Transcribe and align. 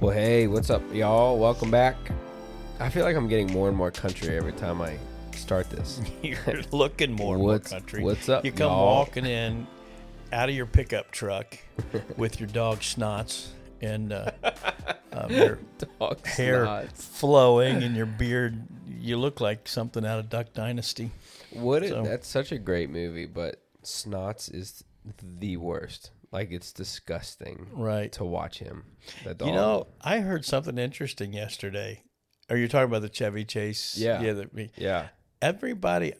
Well, 0.00 0.12
hey, 0.14 0.46
what's 0.46 0.70
up, 0.70 0.82
y'all? 0.94 1.38
Welcome 1.38 1.70
back. 1.70 1.96
I 2.78 2.88
feel 2.88 3.04
like 3.04 3.16
I'm 3.16 3.28
getting 3.28 3.52
more 3.52 3.68
and 3.68 3.76
more 3.76 3.90
country 3.90 4.34
every 4.36 4.52
time 4.52 4.80
I 4.80 4.96
start 5.36 5.68
this. 5.68 6.00
You're 6.22 6.62
looking 6.72 7.12
more 7.12 7.34
and 7.34 7.42
more 7.42 7.58
country. 7.58 8.02
what's 8.02 8.28
up, 8.28 8.44
You 8.44 8.52
come 8.52 8.70
y'all? 8.70 8.86
walking 8.96 9.26
in 9.26 9.66
out 10.32 10.48
of 10.48 10.54
your 10.54 10.66
pickup 10.66 11.10
truck 11.10 11.58
with 12.16 12.40
your 12.40 12.48
dog 12.48 12.80
snots 12.80 13.48
and 13.82 14.12
uh, 14.12 14.30
um, 15.12 15.30
your 15.30 15.58
Dog 15.98 16.24
hair 16.26 16.64
snots. 16.64 17.02
flowing 17.02 17.82
and 17.82 17.94
your 17.94 18.06
beard. 18.06 18.62
You 18.88 19.18
look 19.18 19.40
like 19.40 19.68
something 19.68 20.04
out 20.06 20.18
of 20.18 20.30
Duck 20.30 20.52
Dynasty. 20.54 21.10
What? 21.52 21.82
It, 21.82 21.90
So- 21.90 22.02
that's 22.02 22.28
such 22.28 22.52
a 22.52 22.58
great 22.58 22.88
movie, 22.90 23.26
but 23.26 23.60
Snots 23.84 24.52
is 24.54 24.82
the 25.40 25.56
worst. 25.58 26.10
Like 26.32 26.50
it's 26.52 26.72
disgusting 26.72 27.68
Right. 27.72 28.12
to 28.12 28.24
watch 28.24 28.58
him. 28.58 28.84
That 29.24 29.38
dog. 29.38 29.48
You 29.48 29.54
know, 29.54 29.86
I 30.00 30.20
heard 30.20 30.44
something 30.44 30.78
interesting 30.78 31.32
yesterday. 31.32 32.02
Are 32.48 32.56
you 32.56 32.68
talking 32.68 32.88
about 32.88 33.02
the 33.02 33.08
Chevy 33.08 33.44
Chase? 33.44 33.96
Yeah. 33.96 34.20
Yeah. 34.22 34.32
The, 34.34 34.70
Yeah. 34.76 35.08
everybody 35.42 36.14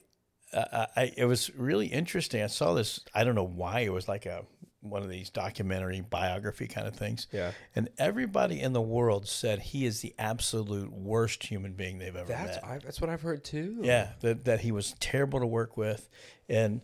uh, 0.53 0.87
I, 0.97 1.13
it 1.17 1.27
was 1.27 1.55
really 1.55 1.87
interesting 1.87 2.43
i 2.43 2.49
saw 2.49 2.75
this 2.75 2.99
i 3.15 3.23
don't 3.23 3.37
know 3.37 3.45
why 3.45 3.81
it 3.81 3.93
was 3.93 4.09
like 4.09 4.27
a 4.27 4.45
one 4.81 5.03
of 5.03 5.09
these 5.11 5.31
documentary 5.31 6.01
biography 6.01 6.67
kind 6.67 6.89
of 6.89 6.97
things 6.97 7.29
Yeah. 7.31 7.53
and 7.77 7.89
everybody 7.99 8.61
in 8.61 8.73
the 8.73 8.81
world 8.81 9.29
said 9.29 9.61
he 9.61 9.85
is 9.87 10.01
the 10.01 10.13
absolute 10.19 10.91
worst 10.91 11.45
human 11.45 11.75
being 11.75 11.99
they've 11.99 12.17
ever 12.17 12.27
That's 12.33 12.57
met 12.57 12.65
I, 12.65 12.79
that's 12.79 13.01
what 13.01 13.11
I've 13.11 13.23
heard 13.23 13.45
too. 13.45 13.79
yeah 13.83 14.13
that, 14.23 14.45
that 14.47 14.61
he 14.63 14.73
was 14.73 14.95
terrible 14.99 15.39
to 15.39 15.47
work 15.47 15.77
with 15.77 16.09
and 16.49 16.81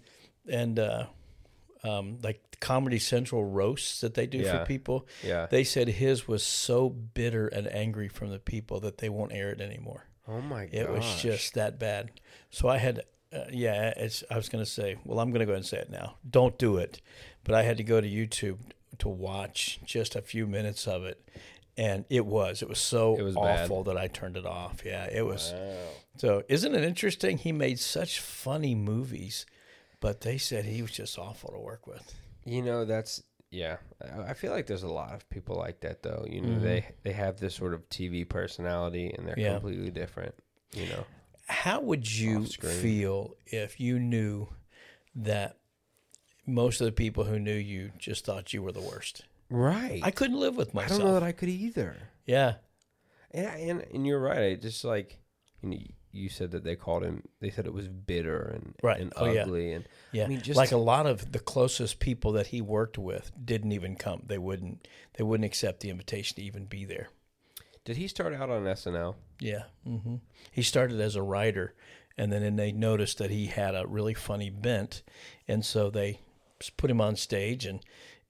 and 0.49 0.79
uh 0.79 1.07
um, 1.87 2.19
like 2.23 2.41
Comedy 2.61 2.99
Central 2.99 3.45
roasts 3.45 4.01
that 4.01 4.15
they 4.15 4.27
do 4.27 4.39
Yeah. 4.39 4.59
for 4.61 4.67
people, 4.67 5.07
Yeah. 5.23 5.47
they 5.51 5.63
said 5.65 5.89
his 5.89 6.27
was 6.27 6.43
so 6.43 6.89
bitter 6.89 7.47
and 7.49 7.67
angry 7.73 8.09
from 8.09 8.31
the 8.31 8.39
people 8.39 8.81
that 8.81 8.99
they 8.99 9.09
won't 9.09 9.33
air 9.33 9.51
it 9.51 9.61
anymore. 9.61 10.07
Oh 10.29 10.41
my 10.41 10.65
god. 10.67 10.75
It 10.75 10.91
was 10.91 11.23
just 11.23 11.55
that 11.55 11.79
bad. 11.79 12.11
So 12.51 12.69
I 12.69 12.79
had, 12.79 13.03
uh, 13.33 13.45
yeah, 13.53 13.93
it's. 13.97 14.25
I 14.31 14.37
was 14.37 14.49
going 14.49 14.65
to 14.65 14.71
say, 14.71 14.97
well, 15.05 15.21
I'm 15.21 15.31
going 15.31 15.41
to 15.41 15.47
go 15.47 15.53
ahead 15.53 15.59
and 15.61 15.67
say 15.67 15.79
it 15.79 15.91
now. 15.91 16.17
Don't 16.29 16.59
do 16.59 16.79
it. 16.79 17.01
But 17.45 17.55
I 17.55 17.63
had 17.63 17.77
to 17.77 17.85
go 17.85 18.01
to 18.01 18.09
YouTube 18.09 18.59
to 18.99 19.09
watch 19.09 19.79
just 19.85 20.17
a 20.17 20.23
few 20.23 20.47
minutes 20.49 20.89
of 20.89 21.05
it, 21.05 21.23
and 21.77 22.05
it 22.11 22.25
was. 22.27 22.63
It 22.63 22.69
was 22.69 22.79
so 22.81 23.15
It 23.17 23.23
was 23.23 23.35
bad. 23.37 23.65
awful 23.65 23.85
that 23.85 23.97
I 23.97 24.09
turned 24.09 24.37
it 24.37 24.47
off. 24.47 24.83
Yeah, 24.85 25.05
it 25.13 25.25
was. 25.25 25.53
Wow. 25.53 25.77
So 26.17 26.43
isn't 26.49 26.75
it 26.75 26.83
interesting? 26.83 27.39
He 27.39 27.53
made 27.53 27.79
such 27.79 28.19
funny 28.21 28.75
movies, 28.75 29.45
but 30.07 30.21
they 30.21 30.39
said 30.39 30.65
he 30.65 30.83
was 30.83 30.93
just 30.93 31.19
awful 31.19 31.51
to 31.53 31.59
work 31.59 31.87
with. 31.89 32.15
You 32.45 32.63
know, 32.63 32.85
that's 32.85 33.23
yeah. 33.51 33.79
I 34.01 34.31
I 34.31 34.35
feel 34.35 34.53
like 34.53 34.67
there's 34.67 34.85
a 34.85 34.89
lot 35.03 35.15
of 35.15 35.29
people 35.31 35.57
like 35.57 35.81
that 35.81 36.03
though. 36.05 36.25
You 36.29 36.41
know, 36.43 36.59
Mhm. 36.59 36.63
they 36.63 36.81
they 37.03 37.13
have 37.13 37.39
this 37.41 37.55
sort 37.57 37.75
of 37.75 37.81
TV 37.89 38.25
personality 38.29 39.11
and 39.11 39.27
they're 39.27 39.39
Yeah. 39.39 39.55
completely 39.55 39.91
different. 39.91 40.35
You 40.73 40.87
know. 40.91 41.05
How 41.49 41.81
would 41.81 42.07
you 42.23 42.45
feel 42.47 43.37
if 43.47 43.81
you 43.81 43.99
knew 43.99 44.49
that 45.17 45.57
most 46.47 46.81
of 46.81 46.87
the 46.87 46.93
people 47.05 47.25
who 47.25 47.39
knew 47.39 47.55
you 47.75 47.91
just 47.99 48.25
thought 48.25 48.53
you 48.53 48.63
were 48.63 48.73
the 48.73 48.81
worst? 48.93 49.25
Right. 49.51 50.01
I 50.05 50.11
couldn't 50.13 50.39
live 50.41 50.57
with 50.57 50.75
myself. 50.75 51.01
I 51.01 51.03
don't 51.05 51.09
know 51.09 51.15
that 51.21 51.23
I 51.23 51.33
could 51.33 51.49
either. 51.49 51.97
yeah, 52.27 52.55
And 53.33 53.47
and, 53.71 53.81
and 53.95 54.07
you're 54.07 54.21
right. 54.21 54.43
I 54.53 54.55
just 54.55 54.85
like 54.85 55.19
you, 55.63 55.69
know, 55.71 55.79
you 56.17 56.29
said 56.29 56.51
that 56.53 56.65
they 56.65 56.75
called 56.77 57.03
him. 57.05 57.23
They 57.41 57.51
said 57.51 57.67
it 57.67 57.73
was 57.73 57.89
bitter 57.89 58.41
and 58.55 58.75
Right. 58.83 59.01
and 59.01 59.13
Oh, 59.17 59.27
yeah. 59.31 59.43
ugly 59.43 59.73
and 59.73 59.87
yeah. 60.13 60.25
I 60.25 60.29
mean, 60.29 60.41
just- 60.41 60.57
like 60.57 60.73
a 60.73 60.77
lot 60.77 61.07
of 61.07 61.33
the 61.33 61.39
closest 61.39 61.99
people 62.01 62.33
that 62.33 62.49
he 62.49 62.61
worked 62.61 62.99
with 62.99 63.31
didn't 63.43 63.73
even 63.73 63.97
come. 63.97 64.23
They 64.27 64.39
wouldn't. 64.39 64.89
They 65.17 65.25
wouldn't 65.25 65.45
accept 65.47 65.81
the 65.81 65.91
invitation 65.91 66.37
to 66.37 66.43
even 66.43 66.65
be 66.67 66.85
there. 66.85 67.09
did 67.85 67.97
he 67.99 68.09
start 68.09 68.35
out 68.35 68.51
on 68.51 68.65
SNL? 68.67 69.15
Yeah. 69.39 69.65
hmm 69.85 70.17
He 70.51 70.63
started 70.63 71.01
as 71.01 71.15
a 71.15 71.23
writer, 71.23 71.73
and 72.19 72.33
then 72.33 72.43
and 72.43 72.59
they 72.59 72.73
noticed 72.73 73.19
that 73.19 73.31
he 73.31 73.47
had 73.47 73.75
a 73.77 73.87
really 73.87 74.15
funny 74.15 74.51
bent, 74.51 75.03
and 75.47 75.65
so 75.65 75.89
they 75.91 76.19
put 76.77 76.91
him 76.91 77.01
on 77.01 77.15
stage, 77.17 77.65
and 77.65 77.81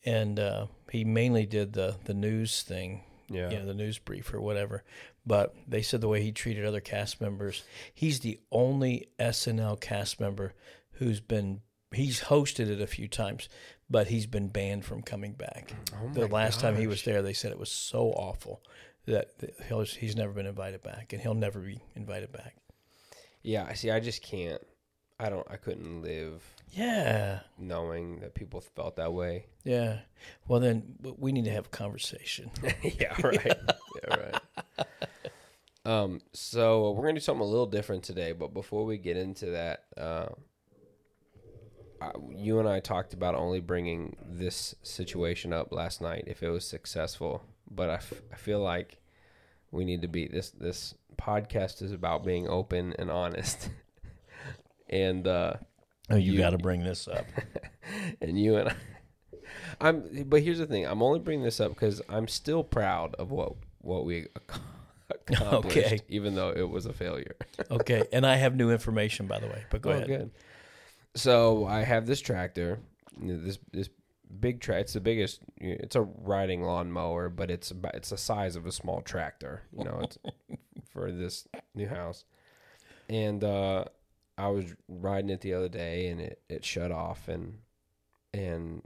and 0.05 0.39
uh, 0.39 0.67
he 0.91 1.05
mainly 1.05 1.47
did 1.47 1.73
the 1.73 1.97
the 2.05 2.13
news 2.15 2.63
thing, 2.63 3.03
Yeah. 3.31 3.51
you 3.51 3.59
know, 3.59 3.65
the 3.67 3.75
news 3.75 3.99
brief 3.99 4.35
or 4.35 4.41
whatever. 4.43 4.85
But 5.27 5.55
they 5.67 5.83
said 5.83 6.01
the 6.01 6.09
way 6.09 6.23
he 6.23 6.31
treated 6.33 6.65
other 6.65 6.81
cast 6.81 7.21
members, 7.21 7.65
he's 7.93 8.21
the 8.21 8.39
only 8.53 9.09
SNL 9.19 9.81
cast 9.81 10.21
member 10.21 10.53
who's 10.93 11.21
been 11.21 11.61
he's 11.93 12.21
hosted 12.21 12.69
it 12.71 12.81
a 12.81 12.87
few 12.87 13.09
times, 13.09 13.49
but 13.91 14.07
he's 14.07 14.27
been 14.27 14.49
banned 14.49 14.85
from 14.85 15.03
coming 15.03 15.33
back. 15.33 15.73
Oh 15.95 16.11
the 16.13 16.27
last 16.29 16.61
time 16.61 16.77
he 16.77 16.87
was 16.87 17.03
there, 17.05 17.23
they 17.23 17.33
said 17.33 17.51
it 17.51 17.59
was 17.59 17.71
so 17.71 18.11
awful 18.11 18.63
that 19.07 19.39
that 19.39 19.55
he'll, 19.69 19.83
he's 19.85 20.15
never 20.17 20.33
been 20.33 20.47
invited 20.47 20.83
back, 20.83 21.13
and 21.13 21.21
he'll 21.23 21.35
never 21.35 21.59
be 21.61 21.81
invited 21.95 22.31
back. 22.33 22.55
Yeah. 23.43 23.67
I 23.69 23.75
See, 23.75 23.91
I 23.91 24.01
just 24.01 24.23
can't. 24.23 24.61
I 25.19 25.31
don't. 25.31 25.47
I 25.51 25.57
couldn't 25.57 26.03
live 26.03 26.43
Yeah, 26.73 27.41
knowing 27.59 28.21
that 28.21 28.35
people 28.35 28.61
felt 28.61 28.97
that 28.97 29.13
way. 29.15 29.47
yeah. 29.65 30.01
Well, 30.47 30.61
then 30.61 30.97
we 31.19 31.33
need 31.33 31.47
to 31.47 31.51
have 31.53 31.67
a 31.67 31.71
conversation. 31.71 32.51
yeah. 32.83 33.15
Right. 33.23 33.53
Um. 36.07 36.21
So 36.33 36.91
we're 36.93 37.03
gonna 37.03 37.15
do 37.15 37.21
something 37.21 37.43
a 37.43 37.49
little 37.49 37.67
different 37.67 38.03
today, 38.05 38.33
but 38.33 38.55
before 38.55 38.85
we 38.85 38.99
get 38.99 39.17
into 39.17 39.47
that, 39.51 39.85
uh, 39.97 40.27
I, 42.01 42.13
you 42.31 42.59
and 42.59 42.69
I 42.69 42.81
talked 42.81 43.15
about 43.15 43.35
only 43.35 43.61
bringing 43.61 44.17
this 44.25 44.75
situation 44.83 45.53
up 45.53 45.73
last 45.73 46.01
night 46.01 46.25
if 46.27 46.43
it 46.43 46.51
was 46.51 46.67
successful. 46.67 47.43
But 47.71 47.91
I, 47.91 47.95
f- 47.95 48.23
I 48.33 48.37
feel 48.37 48.61
like 48.61 48.99
we 49.71 49.85
need 49.85 50.03
to 50.03 50.09
be 50.09 50.29
this. 50.29 50.51
This 50.51 50.95
podcast 51.17 51.83
is 51.83 51.93
about 51.93 52.25
being 52.25 52.49
open 52.49 52.95
and 52.99 53.11
honest. 53.11 53.71
and 54.91 55.27
uh, 55.27 55.55
Oh, 56.09 56.17
you, 56.17 56.33
You- 56.33 56.39
got 56.39 56.51
to 56.51 56.59
bring 56.59 56.85
this 56.85 57.09
up. 57.09 57.27
and 58.21 58.39
you 58.39 58.57
and 58.57 58.69
I, 58.69 58.75
I'm. 59.81 60.25
But 60.29 60.43
here's 60.43 60.59
the 60.59 60.67
thing: 60.67 60.87
I'm 60.87 61.03
only 61.03 61.19
bringing 61.19 61.45
this 61.45 61.59
up 61.61 61.71
because 61.71 62.01
I'm 62.09 62.29
still 62.29 62.63
proud 62.63 63.15
of 63.17 63.31
what 63.33 63.55
what 63.81 64.05
we 64.05 64.19
ac- 64.19 64.61
accomplished, 65.31 65.77
Okay. 65.79 66.01
even 66.09 66.35
though 66.35 66.51
it 66.51 66.69
was 66.69 66.87
a 66.87 66.93
failure. 66.93 67.37
Okay, 67.71 68.05
and 68.13 68.27
I 68.27 68.37
have 68.37 68.55
new 68.55 68.71
information, 68.71 69.27
by 69.27 69.39
the 69.39 69.47
way. 69.47 69.65
But 69.71 69.83
go 69.83 69.91
Oh, 69.91 69.93
ahead. 69.95 70.07
good. 70.07 70.31
So 71.15 71.67
I 71.67 71.81
have 71.83 72.07
this 72.07 72.21
tractor, 72.21 72.79
this 73.19 73.59
this 73.73 73.89
big 74.41 74.61
track. 74.61 74.83
It's 74.83 74.93
the 74.93 75.01
biggest. 75.01 75.41
It's 75.57 75.97
a 75.97 76.03
riding 76.03 76.63
lawn 76.63 76.93
mower, 76.93 77.29
but 77.29 77.51
it's 77.51 77.71
about, 77.71 77.95
it's 77.95 78.11
the 78.11 78.19
size 78.19 78.55
of 78.57 78.67
a 78.67 78.73
small 78.73 79.01
tractor. 79.01 79.63
You 79.77 79.85
know, 79.85 80.01
it's 80.03 80.19
for 80.91 81.11
this 81.11 81.47
new 81.75 81.89
house. 81.89 82.25
And 83.09 83.43
uh, 83.43 83.85
I 84.37 84.49
was 84.49 84.75
riding 84.89 85.31
it 85.31 85.41
the 85.41 85.55
other 85.55 85.69
day, 85.69 86.09
and 86.09 86.21
it, 86.21 86.41
it 86.49 86.65
shut 86.65 86.93
off, 86.93 87.29
and 87.29 87.59
and 88.35 88.83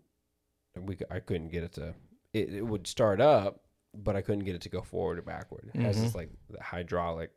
we 0.78 0.96
I 1.10 1.18
couldn't 1.20 1.48
get 1.48 1.64
it 1.64 1.72
to. 1.74 1.94
It, 2.32 2.54
it 2.54 2.66
would 2.66 2.86
start 2.86 3.20
up, 3.20 3.64
but 3.94 4.16
I 4.16 4.22
couldn't 4.22 4.44
get 4.44 4.54
it 4.54 4.60
to 4.62 4.68
go 4.68 4.82
forward 4.82 5.18
or 5.18 5.22
backward. 5.22 5.70
It 5.74 5.80
has 5.82 6.00
this 6.00 6.12
Mhm. 6.12 6.16
like 6.16 6.30
hydraulic 6.60 7.30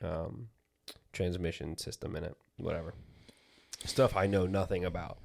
um, 0.00 0.48
transmission 1.12 1.76
system 1.76 2.14
in 2.14 2.24
it, 2.24 2.36
whatever. 2.58 2.94
Stuff 3.84 4.16
I 4.16 4.26
know 4.26 4.46
nothing 4.46 4.84
about. 4.84 5.18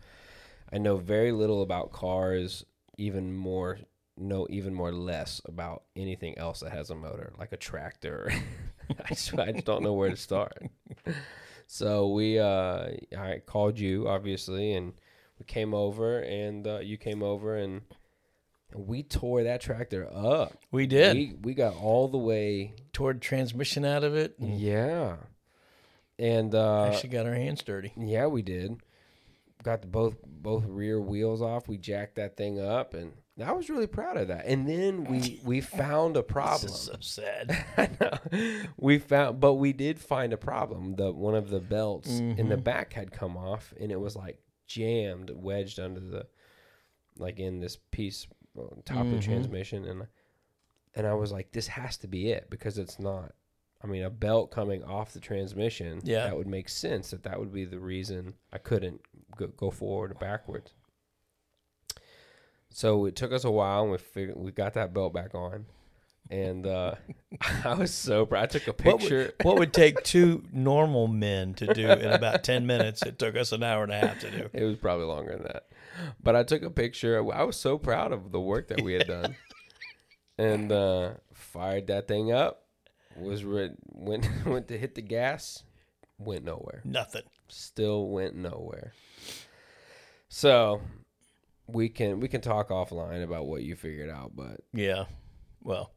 I 0.72 0.78
know 0.80 0.98
very 0.98 1.32
little 1.32 1.62
about 1.62 1.92
cars, 1.92 2.66
even 2.98 3.34
more 3.36 3.80
know 4.16 4.46
even 4.52 4.74
more 4.76 4.92
less 4.92 5.42
about 5.46 5.84
anything 5.96 6.38
else 6.38 6.60
that 6.60 6.72
has 6.72 6.90
a 6.92 6.96
motor, 6.96 7.34
like 7.40 7.52
a 7.52 7.58
tractor. 7.58 8.32
I, 9.06 9.10
just, 9.10 9.38
I 9.40 9.52
just 9.52 9.66
don't 9.66 9.82
know 9.84 9.94
where 9.94 10.10
to 10.10 10.18
start. 10.18 10.64
So 11.66 12.10
we, 12.10 12.38
uh, 12.38 12.90
I 13.18 13.42
called 13.46 13.80
you 13.80 14.08
obviously, 14.08 14.74
and 14.74 14.94
we 15.40 15.46
came 15.46 15.74
over, 15.74 16.20
and 16.20 16.68
uh, 16.68 16.80
you 16.80 16.98
came 16.98 17.24
over, 17.24 17.56
and 17.56 17.82
we 18.76 19.04
tore 19.04 19.44
that 19.44 19.62
tractor 19.62 20.08
up. 20.14 20.54
We 20.72 20.88
did. 20.88 21.16
We 21.16 21.36
we 21.42 21.54
got 21.54 21.76
all 21.76 22.08
the 22.08 22.18
way. 22.18 22.76
Toward 22.94 23.22
transmission 23.22 23.86
out 23.86 24.04
of 24.04 24.16
it. 24.16 24.38
and 24.40 24.60
Yeah, 24.60 25.16
and 26.20 26.54
uh, 26.54 26.86
actually 26.86 27.10
got 27.10 27.26
our 27.26 27.34
hands 27.34 27.64
dirty. 27.64 27.92
yeah, 27.98 28.28
we 28.28 28.42
did. 28.42 28.78
Got 29.64 29.82
the 29.82 29.88
both 29.88 30.16
both 30.26 30.66
rear 30.66 31.00
wheels 31.00 31.42
off. 31.42 31.68
We 31.68 31.78
jacked 31.78 32.16
that 32.16 32.36
thing 32.36 32.60
up, 32.60 32.94
and 32.94 33.14
I 33.44 33.54
was 33.54 33.70
really 33.70 33.88
proud 33.88 34.18
of 34.18 34.28
that. 34.28 34.46
And 34.46 34.68
then 34.68 35.06
we 35.06 35.40
we 35.46 35.62
found 35.62 36.18
a 36.18 36.24
problem. 36.24 36.72
This 36.74 36.82
is 36.82 36.82
so 36.82 36.96
sad. 37.00 37.66
I 37.78 37.90
know. 38.00 38.60
We 38.78 39.00
found, 39.00 39.40
but 39.40 39.54
we 39.54 39.72
did 39.74 40.00
find 40.00 40.34
a 40.34 40.38
problem. 40.38 40.96
The 40.98 41.12
one 41.14 41.34
of 41.36 41.50
the 41.50 41.62
belts 41.62 42.10
in 42.10 42.50
the 42.50 42.58
Mhm. 42.58 42.64
back 42.64 42.94
had 42.94 43.12
come 43.14 43.38
off, 43.38 43.74
and 43.80 43.92
it 43.92 44.00
was 44.00 44.16
like 44.18 44.40
jammed, 44.68 45.30
wedged 45.34 45.80
under 45.80 46.00
the, 46.02 46.28
like 47.18 47.40
in 47.40 47.60
this 47.62 47.78
piece 47.92 48.28
on 48.58 48.82
top 48.86 49.06
of 49.06 49.12
the 49.12 49.18
Mhm. 49.18 49.24
transmission, 49.24 49.86
and 49.86 50.08
and 50.96 51.08
I 51.08 51.14
was 51.16 51.32
like, 51.32 51.52
this 51.52 51.68
has 51.70 51.98
to 51.98 52.08
be 52.08 52.30
it 52.32 52.50
because 52.52 52.78
it's 52.78 53.00
not. 53.00 53.34
I 53.84 53.88
mean, 53.88 54.04
a 54.04 54.10
belt 54.12 54.52
coming 54.52 54.84
off 54.84 55.12
the 55.12 55.20
transmission, 55.20 56.00
Yeah. 56.04 56.26
that 56.28 56.38
would 56.38 56.48
make 56.48 56.70
sense. 56.70 57.10
That 57.10 57.24
that 57.24 57.40
would 57.40 57.52
be 57.52 57.66
the 57.66 57.80
reason 57.80 58.36
I 58.52 58.60
couldn't 58.60 59.02
go, 59.36 59.48
go 59.48 59.72
forward 59.72 60.12
or 60.12 60.16
backwards. 60.16 60.72
So 62.70 63.06
it 63.06 63.16
took 63.16 63.32
us 63.32 63.44
a 63.44 63.52
while, 63.52 63.84
and 63.84 63.92
we 63.92 63.98
figured 63.98 64.38
we 64.38 64.52
got 64.52 64.74
that 64.76 64.94
belt 64.94 65.14
back 65.14 65.36
on, 65.36 65.66
and 66.30 66.66
uh, 66.66 66.96
I 67.66 67.74
was 67.76 67.94
so 67.94 68.26
proud. 68.26 68.44
I 68.44 68.46
took 68.48 68.68
a 68.68 68.72
What 68.72 69.00
picture. 69.00 69.18
would, 69.38 69.46
what 69.46 69.58
would 69.60 69.74
take 69.74 70.02
two 70.04 70.44
normal 70.52 71.08
men 71.08 71.54
to 71.56 71.74
do 71.74 71.88
in 71.90 72.12
about 72.12 72.44
10 72.44 72.66
minutes? 72.66 73.02
It 73.04 73.20
took 73.20 73.36
us 73.36 73.52
an 73.52 73.64
hour 73.64 73.84
and 73.84 73.92
a 73.92 74.00
half 74.00 74.20
to 74.20 74.32
do. 74.32 74.50
It 74.54 74.64
was 74.64 74.78
probably 74.78 75.06
longer 75.06 75.34
than 75.34 75.44
that. 75.44 75.68
But 76.22 76.36
I 76.36 76.44
took 76.44 76.64
a 76.64 76.70
picture. 76.70 77.18
I 77.34 77.44
was 77.44 77.58
so 77.58 77.78
proud 77.78 78.12
of 78.12 78.32
the 78.32 78.40
work 78.40 78.70
that 78.70 78.82
we 78.82 78.94
had 78.94 79.08
done. 79.08 79.36
and 80.38 80.72
uh, 80.72 81.12
fired 81.34 81.88
that 81.88 82.08
thing 82.08 82.32
up. 82.32 82.62
Was 83.16 83.44
re- 83.44 83.76
went 83.92 84.28
went 84.46 84.68
to 84.70 84.78
hit 84.78 84.96
the 84.96 85.02
gas, 85.02 85.64
went 86.18 86.46
nowhere. 86.46 86.82
Nothing. 86.84 87.24
Still 87.48 88.08
went 88.08 88.36
nowhere. 88.36 88.94
So 90.30 90.82
we 91.68 91.90
can 91.90 92.20
we 92.20 92.28
can 92.28 92.42
talk 92.42 92.70
offline 92.70 93.24
about 93.24 93.46
what 93.46 93.62
you 93.62 93.76
figured 93.76 94.10
out, 94.10 94.32
but 94.36 94.62
Yeah. 94.74 95.06
Well, 95.62 95.92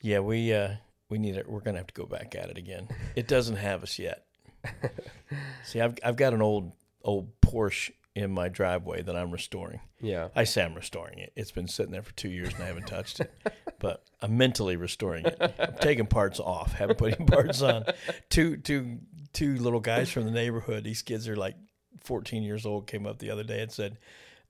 yeah, 0.00 0.20
we 0.20 0.52
uh 0.52 0.76
we 1.10 1.18
need 1.18 1.36
it. 1.36 1.48
We're 1.50 1.60
gonna 1.60 1.78
have 1.78 1.88
to 1.88 1.94
go 1.94 2.06
back 2.06 2.36
at 2.36 2.50
it 2.50 2.56
again. 2.58 2.88
It 3.16 3.26
doesn't 3.26 3.56
have 3.56 3.82
us 3.82 3.98
yet. 3.98 4.24
See, 5.64 5.80
I've 5.80 5.96
I've 6.04 6.16
got 6.16 6.34
an 6.34 6.42
old 6.42 6.72
old 7.02 7.40
Porsche 7.40 7.90
in 8.18 8.30
my 8.32 8.48
driveway 8.48 9.02
that 9.02 9.16
I'm 9.16 9.30
restoring. 9.30 9.80
yeah. 10.00 10.28
I 10.34 10.44
say 10.44 10.62
I'm 10.64 10.74
restoring 10.74 11.18
it. 11.18 11.32
It's 11.36 11.50
been 11.52 11.68
sitting 11.68 11.92
there 11.92 12.02
for 12.02 12.12
two 12.14 12.28
years 12.28 12.52
and 12.54 12.62
I 12.62 12.66
haven't 12.66 12.86
touched 12.86 13.20
it. 13.20 13.32
But 13.80 14.02
I'm 14.20 14.36
mentally 14.36 14.74
restoring 14.74 15.24
it. 15.24 15.36
I'm 15.40 15.74
taking 15.80 16.06
parts 16.06 16.40
off, 16.40 16.72
haven't 16.72 16.98
put 16.98 17.14
any 17.14 17.26
parts 17.26 17.62
on. 17.62 17.84
Two 18.28 18.56
two 18.56 18.98
two 19.32 19.54
little 19.58 19.78
guys 19.78 20.10
from 20.10 20.24
the 20.24 20.32
neighborhood. 20.32 20.82
These 20.82 21.02
kids 21.02 21.28
are 21.28 21.36
like 21.36 21.54
14 22.02 22.42
years 22.42 22.66
old. 22.66 22.88
Came 22.88 23.06
up 23.06 23.20
the 23.20 23.30
other 23.30 23.44
day 23.44 23.60
and 23.60 23.70
said, 23.70 23.98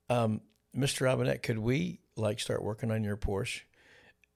um, 0.08 0.40
"Mr. 0.74 1.02
Robinette, 1.02 1.42
could 1.42 1.58
we 1.58 2.00
like 2.16 2.40
start 2.40 2.62
working 2.62 2.90
on 2.90 3.04
your 3.04 3.18
Porsche?" 3.18 3.60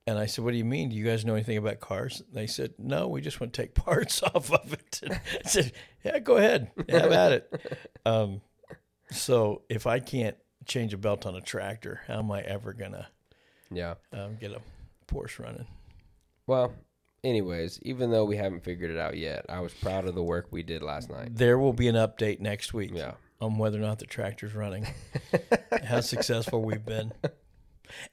And 0.07 0.19
I 0.19 0.27
said, 0.27 0.45
"What 0.45 0.51
do 0.51 0.59
you 0.59 0.65
mean? 0.67 0.91
Do 0.91 0.97
you 0.97 1.05
guys 1.07 1.25
know 1.25 1.37
anything 1.37 1.57
about 1.57 1.81
cars?" 1.81 2.23
They 2.31 2.47
said, 2.47 2.75
"No, 2.79 3.09
we 3.09 3.23
just 3.23 3.41
want 3.41 3.55
to 3.55 3.63
take 3.63 3.75
parts 3.87 4.23
off 4.23 4.53
of 4.53 4.75
it." 4.75 5.01
And 5.03 5.13
I 5.45 5.49
said, 5.49 5.73
"Yeah, 6.05 6.19
go 6.19 6.37
ahead, 6.37 6.71
have 6.91 7.13
at 7.13 7.33
it." 7.33 7.79
Um, 8.05 8.43
so 9.13 9.63
if 9.69 9.87
I 9.87 9.99
can't 10.01 10.37
change 10.67 10.95
a 10.95 10.99
belt 10.99 11.27
on 11.27 11.35
a 11.35 11.41
tractor, 11.41 12.01
how 12.07 12.19
am 12.19 12.31
I 12.31 12.43
ever 12.43 12.73
gonna 12.73 13.09
Yeah. 13.71 13.95
um, 14.13 14.37
get 14.37 14.53
a 14.53 14.61
Porsche 15.07 15.41
running? 15.41 15.67
Well, 16.47 16.73
anyways, 17.25 17.81
even 17.83 18.11
though 18.11 18.25
we 18.25 18.37
haven't 18.37 18.65
figured 18.65 18.91
it 18.91 18.99
out 18.99 19.17
yet, 19.17 19.45
I 19.49 19.61
was 19.61 19.73
proud 19.75 20.07
of 20.07 20.15
the 20.15 20.23
work 20.23 20.49
we 20.51 20.63
did 20.63 20.83
last 20.83 21.11
night. 21.11 21.35
There 21.35 21.59
will 21.59 21.73
be 21.73 21.89
an 21.89 21.95
update 21.97 22.41
next 22.41 22.73
week 22.75 22.91
Yeah. 22.95 23.15
on 23.41 23.59
whether 23.59 23.79
or 23.79 23.83
not 23.83 23.99
the 23.99 24.07
tractor's 24.07 24.55
running, 24.55 24.87
how 25.85 26.01
successful 26.01 26.63
we've 26.63 26.85
been, 26.85 27.13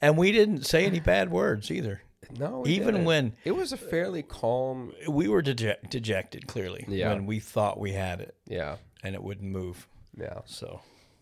and 0.00 0.16
we 0.16 0.32
didn't 0.32 0.64
say 0.66 0.84
any 0.86 1.00
bad 1.00 1.30
words 1.30 1.70
either. 1.70 2.02
No, 2.38 2.64
Even 2.66 2.94
didn't. 2.94 3.04
when 3.06 3.36
it 3.44 3.52
was 3.52 3.72
a 3.72 3.76
fairly 3.76 4.22
calm. 4.22 4.92
we 5.08 5.26
were 5.26 5.42
deject- 5.42 5.90
dejected, 5.90 6.46
clearly, 6.46 6.84
Yeah. 6.86 7.12
when 7.12 7.26
we 7.26 7.40
thought 7.40 7.78
we 7.80 7.92
had 7.92 8.20
it 8.20 8.36
Yeah. 8.46 8.76
and 9.02 9.14
it 9.16 9.22
wouldn't 9.22 9.50
move. 9.50 9.88
Yeah. 10.16 10.40
So 10.44 10.80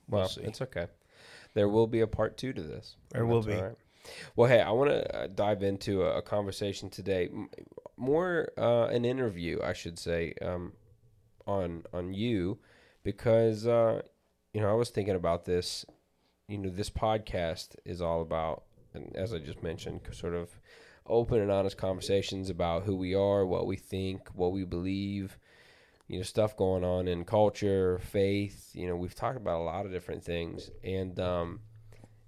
Well, 0.08 0.31
We'll 0.37 0.46
it's 0.46 0.62
okay. 0.62 0.87
There 1.55 1.69
will 1.69 1.87
be 1.87 2.00
a 2.00 2.06
part 2.06 2.37
two 2.37 2.52
to 2.52 2.62
this. 2.62 2.96
There 3.11 3.26
will 3.26 3.43
be. 3.43 3.55
right. 3.55 3.76
Well, 4.37 4.49
hey, 4.49 4.61
I 4.61 4.70
want 4.70 4.90
to 4.90 5.17
uh, 5.17 5.26
dive 5.26 5.62
into 5.62 6.02
a, 6.02 6.19
a 6.19 6.23
conversation 6.23 6.88
today, 6.88 7.29
more 7.96 8.49
uh, 8.56 8.87
an 8.87 9.05
interview, 9.05 9.61
I 9.62 9.73
should 9.73 9.99
say, 9.99 10.35
um, 10.40 10.73
on 11.46 11.85
on 11.93 12.14
you, 12.14 12.58
because 13.02 13.67
uh, 13.67 14.02
you 14.52 14.61
know 14.61 14.70
I 14.70 14.75
was 14.75 14.90
thinking 14.90 15.14
about 15.14 15.44
this. 15.44 15.85
You 16.46 16.58
know, 16.58 16.70
this 16.70 16.88
podcast 16.88 17.76
is 17.85 18.00
all 18.00 18.23
about, 18.23 18.62
and 18.94 19.14
as 19.14 19.35
I 19.35 19.38
just 19.38 19.62
mentioned, 19.62 20.00
sort 20.12 20.35
of 20.35 20.58
open 21.06 21.40
and 21.40 21.50
honest 21.50 21.76
conversations 21.76 22.49
about 22.49 22.85
who 22.85 22.96
we 22.96 23.14
are, 23.14 23.44
what 23.44 23.67
we 23.67 23.76
think, 23.76 24.29
what 24.35 24.52
we 24.52 24.64
believe, 24.64 25.38
you 26.08 26.16
know 26.16 26.22
stuff 26.22 26.56
going 26.56 26.84
on 26.84 27.06
in 27.06 27.25
culture, 27.25 27.99
faith. 27.99 28.70
You 28.72 28.88
know, 28.88 28.96
we've 28.96 29.14
talked 29.14 29.37
about 29.37 29.60
a 29.60 29.64
lot 29.64 29.87
of 29.87 29.93
different 29.93 30.25
things, 30.25 30.70
and 30.82 31.19
um, 31.20 31.60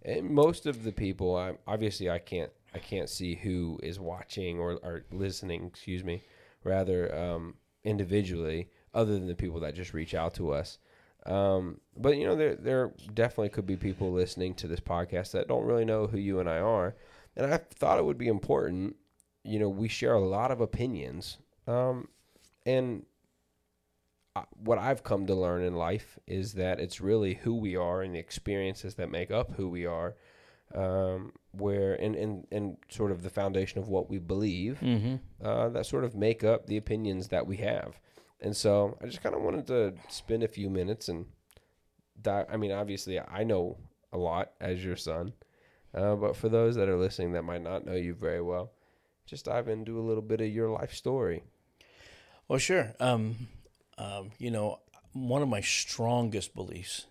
and 0.02 0.30
most 0.30 0.66
of 0.66 0.84
the 0.84 0.92
people, 0.92 1.34
I, 1.34 1.54
obviously, 1.66 2.10
I 2.10 2.18
can't 2.18 2.50
I 2.74 2.78
can't 2.78 3.08
see 3.08 3.34
who 3.34 3.80
is 3.82 3.98
watching 3.98 4.58
or, 4.58 4.72
or 4.82 5.04
listening. 5.10 5.66
Excuse 5.66 6.04
me, 6.04 6.22
rather 6.62 7.14
um, 7.18 7.54
individually, 7.82 8.68
other 8.92 9.14
than 9.14 9.26
the 9.26 9.34
people 9.34 9.60
that 9.60 9.74
just 9.74 9.94
reach 9.94 10.14
out 10.14 10.34
to 10.34 10.52
us. 10.52 10.78
Um, 11.24 11.80
but 11.96 12.18
you 12.18 12.26
know, 12.26 12.36
there 12.36 12.56
there 12.56 12.92
definitely 13.14 13.48
could 13.48 13.66
be 13.66 13.76
people 13.76 14.12
listening 14.12 14.54
to 14.56 14.68
this 14.68 14.80
podcast 14.80 15.32
that 15.32 15.48
don't 15.48 15.64
really 15.64 15.86
know 15.86 16.06
who 16.06 16.18
you 16.18 16.38
and 16.38 16.50
I 16.50 16.58
are, 16.58 16.96
and 17.34 17.52
I 17.52 17.56
thought 17.56 17.98
it 17.98 18.04
would 18.04 18.18
be 18.18 18.28
important. 18.28 18.96
You 19.42 19.58
know, 19.58 19.70
we 19.70 19.88
share 19.88 20.12
a 20.12 20.20
lot 20.20 20.50
of 20.50 20.60
opinions, 20.60 21.38
um, 21.66 22.08
and 22.66 23.04
what 24.56 24.78
I've 24.78 25.02
come 25.02 25.26
to 25.26 25.34
learn 25.34 25.62
in 25.62 25.74
life 25.74 26.18
is 26.26 26.54
that 26.54 26.78
it's 26.78 27.00
really 27.00 27.34
who 27.34 27.54
we 27.54 27.76
are 27.76 28.02
and 28.02 28.14
the 28.14 28.18
experiences 28.18 28.94
that 28.94 29.10
make 29.10 29.30
up 29.30 29.52
who 29.52 29.68
we 29.68 29.86
are, 29.86 30.14
um, 30.74 31.32
where 31.52 31.94
and, 31.94 32.14
and 32.14 32.46
and 32.52 32.76
sort 32.88 33.10
of 33.10 33.22
the 33.22 33.30
foundation 33.30 33.80
of 33.80 33.88
what 33.88 34.08
we 34.08 34.18
believe 34.18 34.78
mm-hmm. 34.80 35.16
uh, 35.44 35.68
that 35.70 35.86
sort 35.86 36.04
of 36.04 36.14
make 36.14 36.44
up 36.44 36.66
the 36.66 36.76
opinions 36.76 37.28
that 37.28 37.46
we 37.46 37.56
have. 37.56 37.98
And 38.40 38.56
so 38.56 38.96
I 39.02 39.06
just 39.06 39.22
kind 39.22 39.34
of 39.34 39.42
wanted 39.42 39.66
to 39.66 39.94
spend 40.08 40.42
a 40.42 40.48
few 40.48 40.70
minutes 40.70 41.08
and 41.08 41.26
dive. 42.22 42.46
I 42.50 42.56
mean, 42.56 42.72
obviously, 42.72 43.18
I 43.18 43.42
know 43.44 43.78
a 44.12 44.18
lot 44.18 44.52
as 44.60 44.84
your 44.84 44.96
son, 44.96 45.32
uh, 45.92 46.14
but 46.14 46.36
for 46.36 46.48
those 46.48 46.76
that 46.76 46.88
are 46.88 46.96
listening 46.96 47.32
that 47.32 47.42
might 47.42 47.62
not 47.62 47.84
know 47.84 47.94
you 47.94 48.14
very 48.14 48.40
well, 48.40 48.70
just 49.26 49.46
dive 49.46 49.68
into 49.68 49.98
a 49.98 50.06
little 50.06 50.22
bit 50.22 50.40
of 50.40 50.48
your 50.48 50.70
life 50.70 50.94
story. 50.94 51.42
Well, 52.48 52.58
sure. 52.58 52.94
Um, 52.98 53.48
um, 54.00 54.30
you 54.38 54.50
know, 54.50 54.78
one 55.12 55.42
of 55.42 55.48
my 55.48 55.60
strongest 55.60 56.54
beliefs 56.54 57.06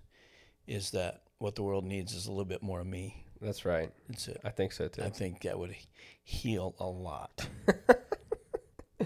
is 0.67 0.91
that 0.91 1.21
what 1.37 1.55
the 1.55 1.63
world 1.63 1.85
needs 1.85 2.13
is 2.13 2.25
a 2.27 2.31
little 2.31 2.45
bit 2.45 2.61
more 2.63 2.79
of 2.81 2.87
me. 2.87 3.23
That's 3.41 3.63
right. 3.65 3.91
That's 4.07 4.27
it. 4.27 4.41
I 4.43 4.49
think 4.49 4.71
so 4.73 4.87
too. 4.87 5.01
I 5.03 5.09
think 5.09 5.41
that 5.43 5.57
would 5.57 5.75
heal 6.23 6.75
a 6.79 6.85
lot. 6.85 7.47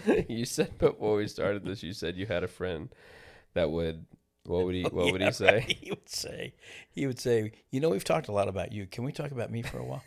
you 0.28 0.46
said 0.46 0.78
before 0.80 1.18
we 1.18 1.28
started 1.28 1.66
this, 1.66 1.84
you 1.84 1.94
said 1.94 2.16
you 2.18 2.26
had 2.26 2.44
a 2.44 2.48
friend 2.48 2.90
that 3.54 3.70
would. 3.70 4.06
What 4.46 4.66
would 4.66 4.76
he? 4.76 4.84
What 4.92 5.12
would 5.12 5.22
Yeah, 5.22 5.28
he 5.28 5.32
say? 5.34 5.54
right. 5.58 5.78
He 5.82 5.90
would 5.92 6.10
say, 6.10 6.54
he 6.92 7.08
would 7.08 7.20
say, 7.20 7.52
you 7.72 7.80
know, 7.80 7.90
we've 7.90 8.04
talked 8.04 8.28
a 8.28 8.32
lot 8.34 8.48
about 8.50 8.72
you. 8.74 8.88
Can 8.88 9.04
we 9.04 9.12
talk 9.12 9.32
about 9.32 9.52
me 9.52 9.62
for 9.62 9.78
a 9.80 9.86
while? 9.86 10.04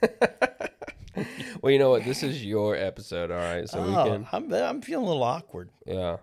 Well, 1.63 1.73
you 1.73 1.79
know 1.79 1.91
what? 1.91 2.05
This 2.05 2.23
is 2.23 2.45
your 2.45 2.77
episode, 2.77 3.31
all 3.31 3.39
right. 3.39 3.67
So 3.69 3.81
we 3.83 3.97
Oh, 3.97 4.05
can. 4.05 4.27
I'm, 4.33 4.53
I'm 4.53 4.83
feeling 4.83 5.07
a 5.07 5.09
little 5.09 5.23
awkward. 5.23 5.71
Yeah. 5.87 6.19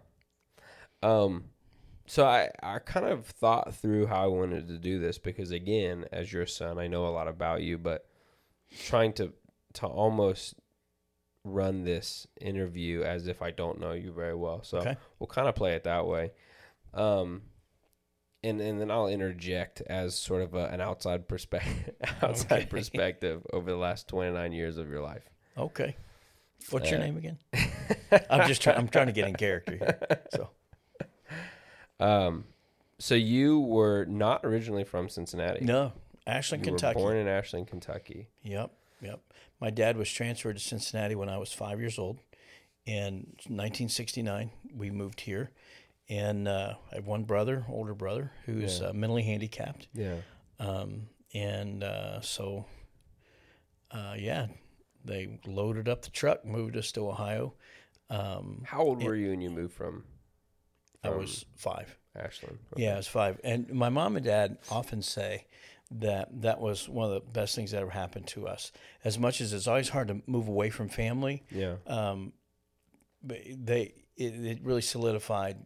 Um 1.04 1.46
so 2.06 2.26
I 2.26 2.50
I 2.62 2.80
kind 2.80 3.06
of 3.06 3.26
thought 3.26 3.74
through 3.76 4.08
how 4.08 4.24
I 4.24 4.28
wanted 4.28 4.68
to 4.68 4.78
do 4.78 5.00
this 5.00 5.18
because 5.18 5.52
again, 5.52 6.06
as 6.12 6.34
your 6.34 6.46
son, 6.46 6.78
I 6.80 6.88
know 6.88 7.06
a 7.08 7.10
lot 7.10 7.28
about 7.28 7.62
you, 7.62 7.78
but 7.78 8.08
trying 8.86 9.14
to 9.14 9.34
to 9.74 9.88
almost 9.88 10.56
run 11.46 11.84
this 11.84 12.26
interview 12.40 13.04
as 13.04 13.28
if 13.28 13.42
I 13.42 13.52
don't 13.52 13.80
know 13.80 13.92
you 13.92 14.14
very 14.14 14.36
well. 14.36 14.64
So 14.64 14.80
Okay. 14.80 14.96
we'll 15.20 15.28
kind 15.28 15.48
of 15.50 15.56
play 15.56 15.74
it 15.74 15.84
that 15.84 16.08
way. 16.08 16.32
Um 16.94 17.44
and, 18.46 18.60
and 18.60 18.80
then 18.82 18.92
I'll 18.92 19.08
interject 19.08 19.82
as 19.88 20.16
sort 20.16 20.42
of 20.42 20.54
a, 20.54 20.66
an 20.68 20.82
outside 20.82 21.28
perspective 21.30 21.96
outside 22.22 22.48
Okay. 22.50 22.66
perspective 22.70 23.42
over 23.54 23.72
the 23.72 23.78
last 23.78 24.08
29 24.10 24.52
years 24.52 24.78
of 24.78 24.90
your 24.90 25.02
life. 25.02 25.30
Okay. 25.58 25.96
What's 26.70 26.92
your 26.92 27.00
Uh, 27.00 27.04
name 27.04 27.18
again? 27.18 27.38
I'm 28.30 28.44
just 28.44 28.62
trying. 28.62 28.78
I'm 28.78 28.88
trying 28.90 29.08
to 29.08 29.14
get 29.14 29.28
in 29.28 29.36
character 29.36 29.76
here. 29.76 30.02
So 30.30 30.50
Um, 32.00 32.46
so 33.00 33.16
you 33.16 33.60
were 33.60 34.06
not 34.06 34.42
originally 34.44 34.84
from 34.84 35.10
Cincinnati. 35.10 35.64
no, 35.66 35.92
Ashland, 36.28 36.66
you 36.66 36.72
Kentucky. 36.72 37.00
born 37.00 37.18
in 37.18 37.28
Ashland, 37.28 37.68
Kentucky. 37.68 38.28
Yep, 38.44 38.72
yep. 39.02 39.20
My 39.60 39.70
dad 39.70 39.98
was 39.98 40.12
transferred 40.12 40.54
to 40.58 40.62
Cincinnati 40.62 41.16
when 41.16 41.30
I 41.30 41.38
was 41.38 41.52
five 41.54 41.80
years 41.80 41.98
old. 42.00 42.20
In 42.86 43.36
1969, 43.48 44.52
we 44.76 44.90
moved 44.92 45.22
here, 45.22 45.52
and 46.10 46.48
uh, 46.48 46.74
I 46.92 46.96
have 46.96 47.08
one 47.08 47.24
brother, 47.24 47.66
older 47.70 47.94
brother, 47.94 48.32
who's 48.46 48.80
Yeah. 48.82 48.88
uh, 48.90 48.94
mentally 48.94 49.24
handicapped. 49.24 49.88
Yeah. 49.94 50.16
Um, 50.60 51.08
and 51.34 51.84
uh, 51.84 52.20
so, 52.22 52.66
uh, 53.92 54.16
yeah, 54.18 54.48
they 55.06 55.40
loaded 55.46 55.88
up 55.88 56.02
the 56.04 56.10
truck, 56.12 56.44
moved 56.46 56.76
us 56.78 56.92
to 56.94 57.08
Ohio. 57.10 57.54
Um, 58.10 58.64
How 58.66 58.82
old 58.82 59.02
were 59.02 59.16
you 59.16 59.30
when 59.30 59.42
you 59.42 59.50
moved 59.50 59.74
from? 59.74 60.04
I 61.04 61.10
from 61.10 61.18
was 61.20 61.46
five. 61.56 61.98
Ashland. 62.16 62.60
Yeah, 62.76 62.94
I 62.94 62.98
was 62.98 63.08
five. 63.08 63.40
And 63.44 63.70
my 63.72 63.90
mom 63.90 64.16
and 64.16 64.26
dad 64.26 64.58
often 64.70 65.02
say 65.02 65.46
that 65.92 66.42
that 66.42 66.60
was 66.60 66.88
one 66.88 67.08
of 67.08 67.14
the 67.14 67.20
best 67.32 67.56
things 67.56 67.72
that 67.72 67.82
ever 67.82 67.92
happened 67.92 68.28
to 68.28 68.48
us. 68.48 68.72
As 69.04 69.18
much 69.18 69.42
as 69.42 69.52
it's 69.54 69.68
always 69.68 69.90
hard 69.90 70.08
to 70.10 70.22
move 70.28 70.48
away 70.48 70.70
from 70.70 70.90
family, 70.90 71.44
Yeah. 71.52 71.76
um, 71.88 72.34
but 73.24 73.38
they 73.58 73.94
it, 74.16 74.34
it 74.46 74.60
really 74.64 74.82
solidified 74.82 75.58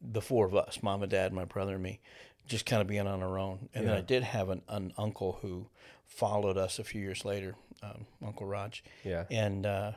the 0.00 0.22
four 0.22 0.46
of 0.46 0.54
us, 0.54 0.82
mom 0.82 1.02
and 1.02 1.10
dad, 1.10 1.32
my 1.34 1.44
brother 1.44 1.74
and 1.74 1.82
me, 1.82 2.00
just 2.46 2.64
kind 2.64 2.80
of 2.80 2.88
being 2.88 3.06
on 3.06 3.22
our 3.22 3.38
own. 3.38 3.68
And 3.74 3.86
then 3.86 3.96
I 3.96 4.00
did 4.00 4.22
have 4.22 4.48
an, 4.48 4.62
an 4.68 4.94
uncle 4.96 5.38
who 5.42 5.68
followed 6.06 6.56
us 6.56 6.78
a 6.78 6.84
few 6.84 7.02
years 7.02 7.24
later, 7.26 7.54
um, 7.82 8.06
Uncle 8.24 8.46
Raj, 8.46 8.82
Yeah. 9.04 9.24
and 9.30 9.66
uh, 9.66 9.92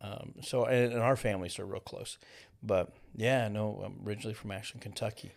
Um, 0.00 0.34
so 0.42 0.64
and, 0.64 0.92
and 0.92 1.02
our 1.02 1.16
families 1.16 1.58
are 1.58 1.64
real 1.66 1.80
close, 1.80 2.18
but 2.62 2.92
yeah, 3.16 3.48
no, 3.48 3.82
I'm 3.84 4.06
originally 4.06 4.34
from 4.34 4.50
Ashland, 4.52 4.82
Kentucky. 4.82 5.32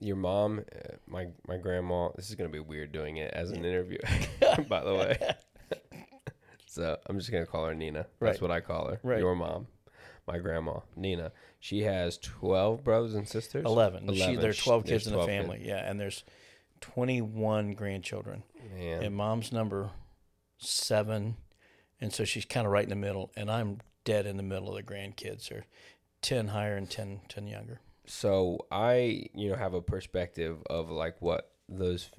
Your 0.00 0.16
mom, 0.16 0.64
uh, 0.74 0.96
my 1.06 1.28
my 1.46 1.56
grandma. 1.56 2.08
This 2.16 2.28
is 2.28 2.34
gonna 2.34 2.50
be 2.50 2.60
weird 2.60 2.92
doing 2.92 3.18
it 3.18 3.32
as 3.34 3.50
an 3.50 3.64
interview, 3.64 3.98
by 4.68 4.82
the 4.82 4.94
way. 4.94 5.18
so 6.66 6.98
I'm 7.06 7.18
just 7.18 7.30
gonna 7.30 7.46
call 7.46 7.66
her 7.66 7.74
Nina. 7.74 8.06
That's 8.20 8.40
Right. 8.40 8.42
what 8.42 8.50
I 8.50 8.60
call 8.60 8.88
her. 8.88 9.00
Right. 9.02 9.18
Your 9.20 9.34
mom, 9.34 9.66
my 10.26 10.38
grandma, 10.38 10.80
Nina. 10.96 11.32
She 11.60 11.82
has 11.82 12.18
twelve 12.18 12.82
brothers 12.82 13.14
and 13.14 13.28
sisters. 13.28 13.64
11. 13.64 14.12
She, 14.14 14.34
there 14.36 14.50
are 14.50 14.54
12 14.54 14.84
kids 14.84 15.06
in 15.06 15.12
the 15.12 15.18
12 15.18 15.28
kids. 15.30 15.42
family. 15.46 15.62
Yeah. 15.64 15.88
And 15.88 16.00
there's 16.00 16.24
21 16.80 17.74
grandchildren. 17.74 18.42
Man. 18.76 19.02
And 19.04 19.14
mom's 19.14 19.52
number 19.52 19.90
seven. 20.58 21.36
And 22.00 22.12
so 22.12 22.24
she's 22.24 22.44
kind 22.44 22.66
of 22.66 22.72
right 22.72 22.82
in 22.82 22.90
the 22.90 22.96
middle. 22.96 23.30
And 23.36 23.48
I'm 23.48 23.78
dead 24.04 24.26
in 24.26 24.36
the 24.36 24.42
middle 24.42 24.68
of 24.70 24.74
the 24.74 24.82
grandkids. 24.82 25.52
Or 25.52 25.64
10 26.22 26.48
higher 26.48 26.76
and 26.76 26.88
10, 26.88 27.20
10 27.28 27.46
younger. 27.46 27.80
So 28.06 28.66
I, 28.70 29.26
you 29.34 29.50
know, 29.50 29.56
have 29.56 29.74
a 29.74 29.82
perspective 29.82 30.58
of 30.68 30.90
like 30.90 31.20
what 31.20 31.52
those 31.68 32.10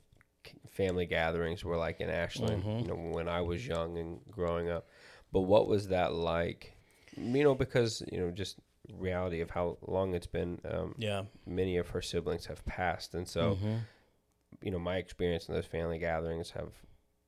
family 0.70 1.06
gatherings 1.06 1.64
were 1.64 1.78
like 1.78 2.02
in 2.02 2.10
Ashland, 2.10 2.64
mm-hmm. 2.64 2.80
you 2.80 2.88
know, 2.88 2.96
when 2.96 3.28
I 3.28 3.42
was 3.42 3.66
young 3.66 3.98
and 3.98 4.20
growing 4.30 4.70
up. 4.70 4.88
But 5.32 5.42
what 5.42 5.68
was 5.68 5.88
that 5.90 6.14
like? 6.14 6.76
You 7.18 7.44
know, 7.44 7.56
because, 7.56 8.04
you 8.12 8.20
know, 8.20 8.32
just 8.32 8.58
reality 8.92 9.42
of 9.42 9.50
how 9.50 9.78
long 9.82 10.14
it's 10.14 10.28
been. 10.28 10.60
Um, 10.70 10.96
yeah. 10.98 11.24
Many 11.46 11.78
of 11.78 11.90
her 11.90 12.02
siblings 12.02 12.46
have 12.48 12.66
passed. 12.66 13.14
And 13.14 13.28
so, 13.28 13.56
mm-hmm. 13.56 13.76
you 14.62 14.72
know, 14.72 14.80
my 14.80 14.98
experience 14.98 15.48
in 15.48 15.54
those 15.54 15.66
family 15.66 16.00
gatherings 16.00 16.52
have 16.52 16.72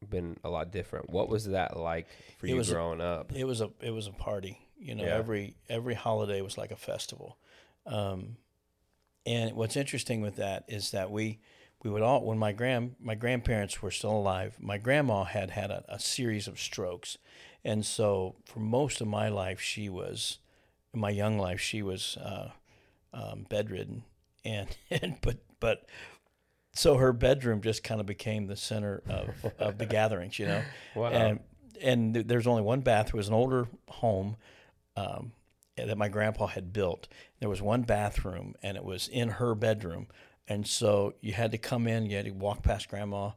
been 0.08 0.38
a 0.44 0.50
lot 0.50 0.72
different. 0.72 1.10
What 1.10 1.29
was 1.29 1.46
that 1.50 1.77
like 1.77 2.08
for 2.38 2.48
it 2.48 2.55
you 2.55 2.63
growing 2.63 3.01
a, 3.01 3.05
up? 3.05 3.32
It 3.36 3.46
was 3.46 3.62
a, 3.62 3.70
it 3.82 3.91
was 3.91 4.08
a 4.08 4.12
party. 4.12 4.64
You 4.77 4.96
know, 4.96 5.03
Yeah. 5.03 5.15
every 5.17 5.55
every 5.70 5.94
holiday 5.96 6.41
was 6.41 6.58
like 6.58 6.72
a 6.72 6.75
festival. 6.75 7.38
Um, 7.86 8.38
and 9.25 9.53
what's 9.55 9.75
interesting 9.75 10.22
with 10.22 10.36
that 10.36 10.65
is 10.67 10.91
that 10.91 11.12
we 11.12 11.39
we 11.84 11.89
would 11.89 12.01
all 12.01 12.24
when 12.24 12.38
my 12.38 12.51
grand 12.51 12.96
my 13.00 13.15
grandparents 13.15 13.82
were 13.82 13.91
still 13.91 14.12
alive. 14.12 14.55
My 14.60 14.77
grandma 14.77 15.24
had 15.24 15.51
had 15.51 15.72
a, 15.72 15.84
a 15.88 16.00
series 16.00 16.48
of 16.48 16.60
strokes, 16.60 17.17
and 17.63 17.86
so 17.86 18.36
for 18.46 18.60
most 18.60 19.01
of 19.01 19.08
my 19.08 19.29
life 19.29 19.60
she 19.62 19.89
was, 19.89 20.39
in 20.94 21.00
my 21.00 21.10
young 21.10 21.38
life 21.39 21.60
she 21.60 21.82
was 21.82 22.17
uh, 22.17 22.50
um, 23.13 23.46
bedridden, 23.50 24.03
and 24.46 24.75
and 24.91 25.17
but 25.22 25.38
but. 25.60 25.86
So 26.77 26.98
her 26.98 27.13
bedroom 27.13 27.62
just 27.62 27.86
kind 27.86 28.01
of 28.01 28.05
became 28.05 28.48
the 28.48 28.58
center 28.58 29.01
of, 29.08 29.46
of 29.58 29.77
the 29.77 29.86
gatherings, 29.98 30.38
you 30.38 30.46
know 30.46 30.62
Wow. 30.94 31.08
and 31.10 31.39
and 31.82 32.13
there's 32.15 32.48
only 32.48 32.62
one 32.63 32.82
bathroom. 32.82 33.17
It 33.17 33.22
was 33.22 33.27
an 33.29 33.34
older 33.34 33.67
home 33.88 34.36
um, 34.96 35.32
that 35.78 35.98
my 35.98 36.08
grandpa 36.08 36.48
had 36.48 36.72
built. 36.72 37.08
There 37.40 37.50
was 37.50 37.62
one 37.62 37.84
bathroom, 37.84 38.56
and 38.64 38.78
it 38.78 38.84
was 38.84 39.08
in 39.08 39.30
her 39.30 39.56
bedroom. 39.56 40.08
And 40.48 40.66
so 40.66 41.14
you 41.22 41.34
had 41.34 41.52
to 41.52 41.58
come 41.58 41.88
in, 41.88 42.06
you 42.06 42.16
had 42.16 42.25
to 42.25 42.32
walk 42.32 42.64
past 42.64 42.90
grandma 42.90 43.32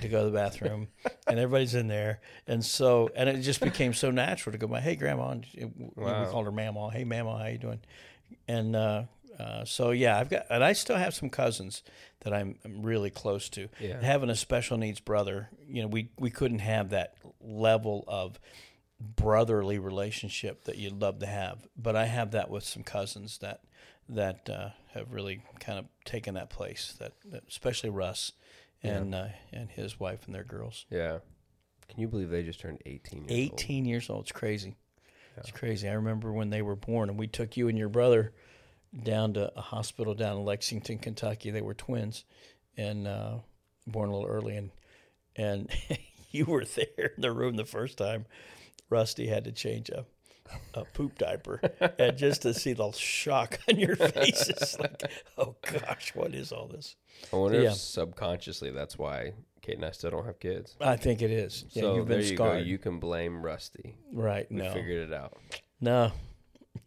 to 0.00 0.08
go 0.08 0.24
to 0.24 0.30
the 0.30 0.36
bathroom, 0.36 0.88
and 1.26 1.38
everybody's 1.38 1.74
in 1.74 1.88
there. 1.88 2.20
And 2.46 2.64
so, 2.64 3.10
and 3.14 3.28
it 3.28 3.40
just 3.40 3.60
became 3.60 3.94
so 3.94 4.10
natural 4.10 4.52
to 4.52 4.58
go 4.58 4.66
by, 4.66 4.80
hey, 4.80 4.96
grandma. 4.96 5.30
And 5.30 5.46
it- 5.54 5.70
we 5.76 6.04
called 6.30 6.46
her 6.46 6.52
mama. 6.52 6.90
Hey, 6.90 7.04
mama, 7.04 7.38
how 7.38 7.46
you 7.46 7.58
doing? 7.58 7.80
And 8.46 8.74
uh, 8.74 9.04
uh, 9.38 9.64
so, 9.64 9.90
yeah, 9.90 10.18
I've 10.18 10.28
got, 10.28 10.46
and 10.50 10.64
I 10.64 10.72
still 10.72 10.96
have 10.96 11.14
some 11.14 11.30
cousins 11.30 11.82
that 12.20 12.34
I'm, 12.34 12.56
I'm 12.64 12.82
really 12.82 13.10
close 13.10 13.48
to 13.50 13.68
yeah. 13.80 14.00
having 14.00 14.30
a 14.30 14.36
special 14.36 14.76
needs 14.76 15.00
brother, 15.00 15.48
you 15.68 15.82
know, 15.82 15.88
we, 15.88 16.10
we 16.18 16.30
couldn't 16.30 16.58
have 16.58 16.90
that 16.90 17.14
level 17.40 18.04
of 18.08 18.40
brotherly 19.00 19.78
relationship 19.78 20.64
that 20.64 20.76
you'd 20.76 21.00
love 21.00 21.20
to 21.20 21.26
have. 21.26 21.66
But 21.76 21.96
I 21.96 22.06
have 22.06 22.32
that 22.32 22.50
with 22.50 22.64
some 22.64 22.82
cousins 22.82 23.38
that 23.38 23.60
that 24.08 24.48
uh, 24.48 24.70
have 24.94 25.12
really 25.12 25.42
kind 25.60 25.78
of 25.78 25.86
taken 26.04 26.34
that 26.34 26.50
place. 26.50 26.94
That, 26.98 27.12
that 27.26 27.44
especially 27.48 27.90
Russ 27.90 28.32
and 28.82 29.14
uh, 29.14 29.28
and 29.52 29.70
his 29.70 29.98
wife 30.00 30.26
and 30.26 30.34
their 30.34 30.44
girls. 30.44 30.86
Yeah. 30.90 31.18
Can 31.88 32.00
you 32.00 32.08
believe 32.08 32.28
they 32.28 32.42
just 32.42 32.60
turned 32.60 32.82
18 32.84 33.20
years 33.20 33.30
old? 33.30 33.38
Eighteen 33.38 33.84
years 33.86 34.10
old. 34.10 34.22
It's 34.22 34.32
crazy. 34.32 34.76
It's 35.38 35.50
crazy. 35.52 35.88
I 35.88 35.92
remember 35.92 36.32
when 36.32 36.50
they 36.50 36.62
were 36.62 36.76
born, 36.76 37.08
and 37.08 37.18
we 37.18 37.28
took 37.28 37.56
you 37.56 37.68
and 37.68 37.78
your 37.78 37.88
brother 37.88 38.32
down 39.02 39.34
to 39.34 39.52
a 39.56 39.60
hospital 39.60 40.14
down 40.14 40.38
in 40.38 40.44
Lexington, 40.44 40.98
Kentucky. 40.98 41.50
They 41.50 41.60
were 41.60 41.74
twins, 41.74 42.24
and 42.76 43.06
uh, 43.06 43.36
born 43.86 44.08
a 44.08 44.12
little 44.12 44.28
early, 44.28 44.56
and 44.56 44.70
and 45.36 45.70
you 46.30 46.44
were 46.46 46.64
there 46.64 47.12
in 47.16 47.22
the 47.22 47.32
room 47.32 47.56
the 47.56 47.64
first 47.64 47.98
time. 47.98 48.26
Rusty 48.90 49.26
had 49.26 49.44
to 49.44 49.52
change 49.52 49.90
a 49.90 50.04
a 50.72 50.84
poop 50.86 51.18
diaper, 51.18 51.60
and 51.98 52.16
just 52.16 52.40
to 52.42 52.54
see 52.54 52.72
the 52.72 52.90
shock 52.92 53.58
on 53.68 53.78
your 53.78 53.96
faces, 53.96 54.76
like, 54.80 55.02
oh 55.36 55.56
gosh, 55.60 56.14
what 56.14 56.34
is 56.34 56.52
all 56.52 56.66
this? 56.68 56.96
I 57.30 57.36
wonder 57.36 57.60
Yeah. 57.60 57.72
if 57.72 57.76
subconsciously 57.76 58.70
that's 58.70 58.96
why 58.96 59.34
Kate 59.60 59.76
and 59.76 59.84
I 59.84 59.90
still 59.90 60.10
don't 60.10 60.24
have 60.24 60.40
kids. 60.40 60.74
I 60.80 60.96
think 60.96 61.20
it 61.20 61.30
is. 61.30 61.66
Yeah, 61.72 61.82
so 61.82 61.94
you've 61.96 62.08
there 62.08 62.20
you 62.20 62.34
scarred, 62.34 62.62
go. 62.62 62.66
You 62.66 62.78
can 62.78 62.98
blame 62.98 63.42
Rusty. 63.42 63.96
right? 64.10 64.50
We 64.50 64.56
No, 64.62 64.72
figured 64.72 65.10
it 65.10 65.14
out. 65.14 65.36
No. 65.80 66.12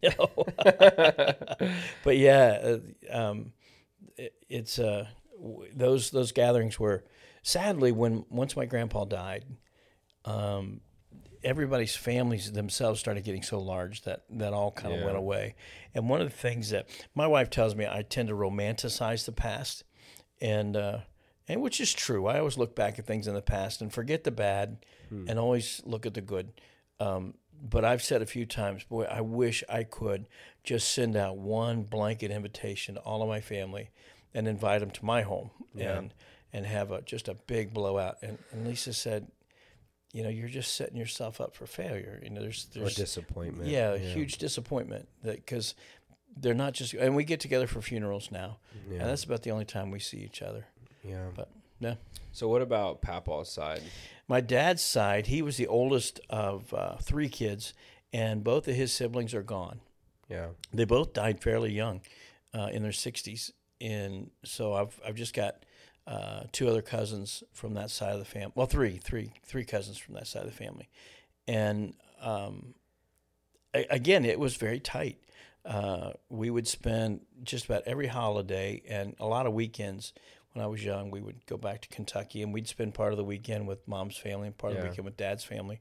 No. 0.02 0.32
but 2.04 2.16
yeah, 2.16 2.78
uh, 3.12 3.16
um, 3.16 3.52
it, 4.16 4.34
it's 4.48 4.78
uh, 4.78 5.06
w- 5.40 5.70
those 5.74 6.10
those 6.10 6.32
gatherings 6.32 6.80
were 6.80 7.04
sadly 7.42 7.92
when 7.92 8.24
once 8.30 8.56
my 8.56 8.64
grandpa 8.64 9.04
died, 9.04 9.44
um, 10.24 10.80
everybody's 11.44 11.96
families 11.96 12.52
themselves 12.52 13.00
started 13.00 13.24
getting 13.24 13.42
so 13.42 13.58
large 13.60 14.02
that 14.02 14.22
that 14.30 14.52
all 14.52 14.70
kind 14.72 14.92
of 14.94 15.00
Yeah. 15.00 15.06
went 15.06 15.16
away. 15.16 15.54
And 15.94 16.08
one 16.08 16.20
of 16.20 16.28
the 16.30 16.36
things 16.36 16.70
that 16.70 16.88
my 17.14 17.26
wife 17.26 17.50
tells 17.50 17.74
me, 17.74 17.86
I 17.86 18.02
tend 18.02 18.28
to 18.28 18.34
romanticize 18.34 19.24
the 19.24 19.32
past, 19.32 19.84
and 20.40 20.76
uh, 20.76 20.98
and 21.48 21.60
which 21.60 21.80
is 21.80 21.92
true. 21.92 22.26
I 22.26 22.38
always 22.38 22.56
look 22.58 22.74
back 22.76 22.98
at 22.98 23.06
things 23.06 23.26
in 23.26 23.34
the 23.34 23.42
past 23.42 23.80
and 23.82 23.92
forget 23.92 24.24
the 24.24 24.30
bad, 24.30 24.84
and 25.10 25.38
always 25.38 25.82
look 25.84 26.06
at 26.06 26.14
the 26.14 26.20
good. 26.22 26.52
Um, 27.00 27.34
but 27.62 27.84
I've 27.84 28.02
said 28.02 28.22
a 28.22 28.26
few 28.26 28.46
times, 28.46 28.82
boy, 28.84 29.04
I 29.04 29.20
wish 29.20 29.62
I 29.68 29.84
could 29.84 30.26
just 30.64 30.92
send 30.92 31.16
out 31.16 31.36
one 31.36 31.82
blanket 31.82 32.30
invitation 32.30 32.94
to 32.94 33.00
all 33.02 33.22
of 33.22 33.28
my 33.28 33.40
family 33.40 33.90
and 34.34 34.48
invite 34.48 34.80
them 34.80 34.90
to 34.90 35.04
my 35.04 35.22
home 35.22 35.50
Yeah. 35.74 35.98
and 35.98 36.14
and 36.52 36.66
have 36.66 36.90
a 36.90 37.02
just 37.02 37.28
a 37.28 37.34
big 37.34 37.72
blowout. 37.74 38.16
And, 38.22 38.38
and 38.52 38.66
Lisa 38.66 38.92
said, 38.92 39.28
you 40.12 40.22
know, 40.22 40.28
you're 40.28 40.48
just 40.48 40.74
setting 40.74 40.96
yourself 40.96 41.40
up 41.40 41.54
for 41.54 41.66
failure. 41.66 42.20
You 42.22 42.30
know, 42.30 42.40
there's 42.42 42.68
Or 42.76 42.88
disappointment. 42.90 43.68
yeah, 43.68 43.92
a 43.92 43.98
huge 43.98 44.38
disappointment 44.38 45.08
that 45.22 45.36
because 45.36 45.74
they're 46.36 46.54
not 46.54 46.72
just 46.74 46.94
and 46.94 47.14
we 47.16 47.24
get 47.24 47.40
together 47.40 47.66
for 47.66 47.80
funerals 47.82 48.30
now, 48.30 48.58
Yeah. 48.88 49.00
and 49.00 49.08
that's 49.10 49.24
about 49.24 49.42
the 49.42 49.50
only 49.50 49.64
time 49.64 49.90
we 49.90 49.98
see 49.98 50.18
each 50.18 50.42
other. 50.42 50.66
yeah. 51.04 51.28
But 51.34 51.48
yeah. 51.80 51.94
So 52.32 52.48
what 52.48 52.62
about 52.62 53.02
Papaw's 53.02 53.50
side? 53.50 53.82
My 54.28 54.40
dad's 54.40 54.82
side, 54.82 55.26
he 55.26 55.42
was 55.42 55.56
the 55.56 55.66
oldest 55.66 56.20
of 56.30 56.72
uh, 56.72 56.96
three 56.96 57.28
kids, 57.28 57.74
and 58.12 58.42
both 58.44 58.68
of 58.68 58.74
his 58.74 58.92
siblings 58.92 59.34
are 59.34 59.42
gone. 59.42 59.80
Yeah. 60.30 60.48
They 60.72 60.84
both 60.84 61.12
died 61.12 61.40
fairly 61.42 61.72
young, 61.72 62.00
uh, 62.54 62.68
in 62.72 62.82
their 62.82 62.92
sixties, 62.92 63.52
and 63.80 64.30
so 64.44 64.72
I've 64.74 65.00
I've 65.06 65.16
just 65.16 65.34
got 65.34 65.64
uh, 66.06 66.44
two 66.52 66.68
other 66.68 66.82
cousins 66.82 67.42
from 67.52 67.74
that 67.74 67.90
side 67.90 68.12
of 68.12 68.18
the 68.18 68.24
family. 68.24 68.52
Well, 68.54 68.66
three, 68.66 68.96
three, 68.98 69.32
three 69.44 69.64
cousins 69.64 69.98
from 69.98 70.14
that 70.14 70.26
side 70.26 70.44
of 70.44 70.50
the 70.50 70.56
family, 70.56 70.88
and 71.46 71.94
um, 72.20 72.74
a- 73.74 73.86
again, 73.90 74.24
it 74.24 74.38
was 74.38 74.56
very 74.56 74.80
tight. 74.80 75.18
Uh, 75.64 76.12
we 76.28 76.50
would 76.50 76.66
spend 76.66 77.20
just 77.44 77.66
about 77.66 77.82
every 77.86 78.08
holiday 78.08 78.82
and 78.88 79.14
a 79.20 79.26
lot 79.26 79.46
of 79.46 79.52
weekends. 79.52 80.12
When 80.52 80.62
I 80.62 80.66
was 80.66 80.84
young, 80.84 81.10
we 81.10 81.20
would 81.22 81.46
go 81.46 81.56
back 81.56 81.80
to 81.82 81.88
Kentucky, 81.88 82.42
and 82.42 82.52
we'd 82.52 82.68
spend 82.68 82.92
part 82.94 83.12
of 83.12 83.16
the 83.16 83.24
weekend 83.24 83.66
with 83.66 83.86
mom's 83.88 84.16
family 84.18 84.48
and 84.48 84.58
part 84.58 84.72
of 84.72 84.78
the 84.78 84.82
weekend 84.90 85.04
with 85.06 85.16
dad's 85.16 85.44
family. 85.44 85.80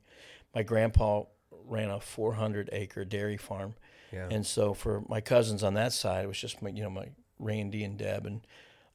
My 0.56 0.63
grandpa 0.63 1.24
ran 1.66 1.90
a 1.90 2.00
400 2.00 2.70
acre 2.72 3.04
dairy 3.04 3.38
farm. 3.38 3.74
Yeah. 4.13 4.28
And 4.30 4.46
so 4.46 4.74
for 4.74 5.04
my 5.10 5.20
cousins 5.20 5.63
on 5.63 5.74
that 5.74 5.94
side, 5.94 6.24
it 6.25 6.28
was 6.28 6.40
just 6.40 6.62
my, 6.62 6.70
you 6.70 6.84
know, 6.84 6.90
my 6.90 7.10
Randy 7.40 7.84
and 7.84 7.98
Deb 7.98 8.25
and 8.25 8.42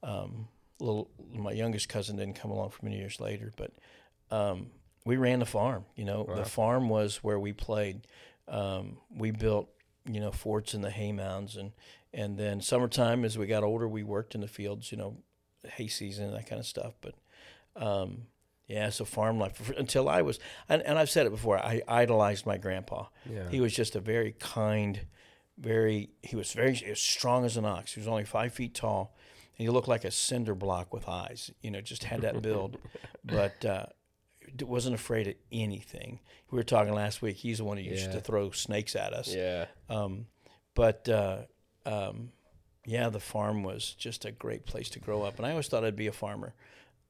um, 0.03 0.49
little 0.79 1.11
my 1.33 1.53
youngest 1.53 1.89
cousin 1.89 2.17
didn't 2.17 2.35
come 2.35 2.51
along 2.51 2.71
for 2.71 2.85
many 2.85 2.99
years 2.99 3.21
later, 3.21 3.53
but 3.57 3.73
um, 4.31 4.71
we 5.05 5.17
ran 5.17 5.39
the 5.39 5.47
farm. 5.47 5.85
You 5.95 6.05
know, 6.05 6.27
Wow. 6.29 6.35
the 6.37 6.45
farm 6.45 6.89
was 6.89 7.17
where 7.25 7.39
we 7.39 7.53
played. 7.53 8.07
Um, 8.49 8.99
we 9.15 9.31
built, 9.31 9.69
you 10.05 10.21
know, 10.21 10.31
forts 10.33 10.75
in 10.75 10.81
the 10.83 10.91
hay 10.91 11.13
mounds, 11.13 11.57
and 11.57 11.73
and 12.13 12.39
then 12.39 12.61
summertime 12.61 13.25
as 13.25 13.37
we 13.39 13.47
got 13.47 13.63
older, 13.65 13.89
we 13.89 14.03
worked 14.03 14.35
in 14.35 14.41
the 14.41 14.49
fields. 14.49 14.91
You 14.93 14.99
know, 14.99 15.17
hay 15.65 15.89
season 15.89 16.27
and 16.27 16.35
that 16.35 16.47
kind 16.47 16.61
of 16.61 16.67
stuff. 16.67 16.95
But 17.01 17.15
um, 17.75 18.23
yeah, 18.69 18.91
so 18.91 19.05
farm 19.05 19.39
life 19.39 19.71
until 19.77 20.09
I 20.09 20.23
was, 20.23 20.39
and, 20.69 20.83
and 20.83 20.99
I've 20.99 21.11
said 21.11 21.27
it 21.27 21.31
before. 21.31 21.59
I 21.59 21.83
idolized 21.89 22.47
my 22.47 22.57
grandpa. 22.59 23.07
yeah. 23.31 23.49
He 23.49 23.61
was 23.61 23.75
just 23.75 23.95
a 23.97 24.01
very 24.01 24.33
kind, 24.39 25.01
very. 25.59 26.11
He 26.23 26.37
was 26.37 26.53
very 26.53 26.83
as 26.91 27.01
strong 27.01 27.45
as 27.45 27.57
an 27.57 27.65
ox. 27.65 27.95
He 27.95 28.01
was 28.01 28.09
only 28.09 28.25
five 28.25 28.53
feet 28.53 28.75
tall, 28.75 29.15
and 29.59 29.65
he 29.67 29.71
looked 29.71 29.89
like 29.89 30.05
a 30.05 30.11
cinder 30.11 30.55
block 30.55 30.93
with 30.93 31.09
eyes. 31.09 31.51
You 31.63 31.71
know, 31.71 31.81
just 31.81 32.05
had 32.05 32.23
that 32.23 32.43
build, 32.43 32.79
but 33.25 33.65
uh, 33.65 33.87
wasn't 34.63 34.95
afraid 34.95 35.29
of 35.29 35.35
anything. 35.53 36.21
We 36.51 36.57
were 36.57 36.63
talking 36.63 36.95
last 36.95 37.23
week. 37.23 37.37
He's 37.37 37.59
the 37.59 37.65
one 37.65 37.77
who 37.77 37.83
used 37.85 38.07
Yeah. 38.07 38.13
to 38.13 38.21
throw 38.21 38.51
snakes 38.51 38.95
at 38.97 39.13
us. 39.13 39.35
Yeah. 39.35 39.67
Um, 39.89 40.27
but 40.75 41.09
uh, 41.09 41.39
um, 41.85 42.31
yeah, 42.85 43.09
the 43.09 43.21
farm 43.21 43.63
was 43.63 43.95
just 43.95 44.25
a 44.25 44.31
great 44.31 44.67
place 44.67 44.91
to 44.91 45.01
grow 45.01 45.23
up, 45.23 45.39
and 45.39 45.47
I 45.47 45.51
always 45.51 45.69
thought 45.69 45.85
I'd 45.85 45.97
be 45.97 46.07
a 46.07 46.13
farmer. 46.13 46.55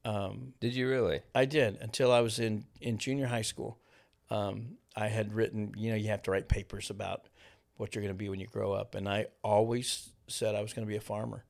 Um, 0.05 0.53
Did 0.61 0.73
you 0.73 0.87
really? 0.87 1.19
I 1.35 1.45
did 1.45 1.77
until 1.81 2.11
I 2.13 2.21
was 2.21 2.39
in 2.39 2.65
in 2.79 2.97
junior 2.97 3.27
high 3.27 3.41
school. 3.41 3.77
Um, 4.29 4.77
I 4.95 5.07
had 5.09 5.33
written, 5.33 5.73
you 5.77 5.89
know, 5.89 5.95
you 5.95 6.07
have 6.09 6.23
to 6.23 6.31
write 6.31 6.47
papers 6.47 6.89
about 6.89 7.27
what 7.75 7.93
you're 7.93 8.01
going 8.01 8.13
to 8.13 8.17
be 8.17 8.29
when 8.29 8.39
you 8.39 8.47
grow 8.47 8.71
up, 8.73 8.95
and 8.95 9.07
I 9.07 9.27
always 9.43 10.09
said 10.27 10.55
I 10.55 10.61
was 10.61 10.73
going 10.73 10.85
to 10.85 10.89
be 10.89 10.95
a 10.97 11.01
farmer. 11.01 11.43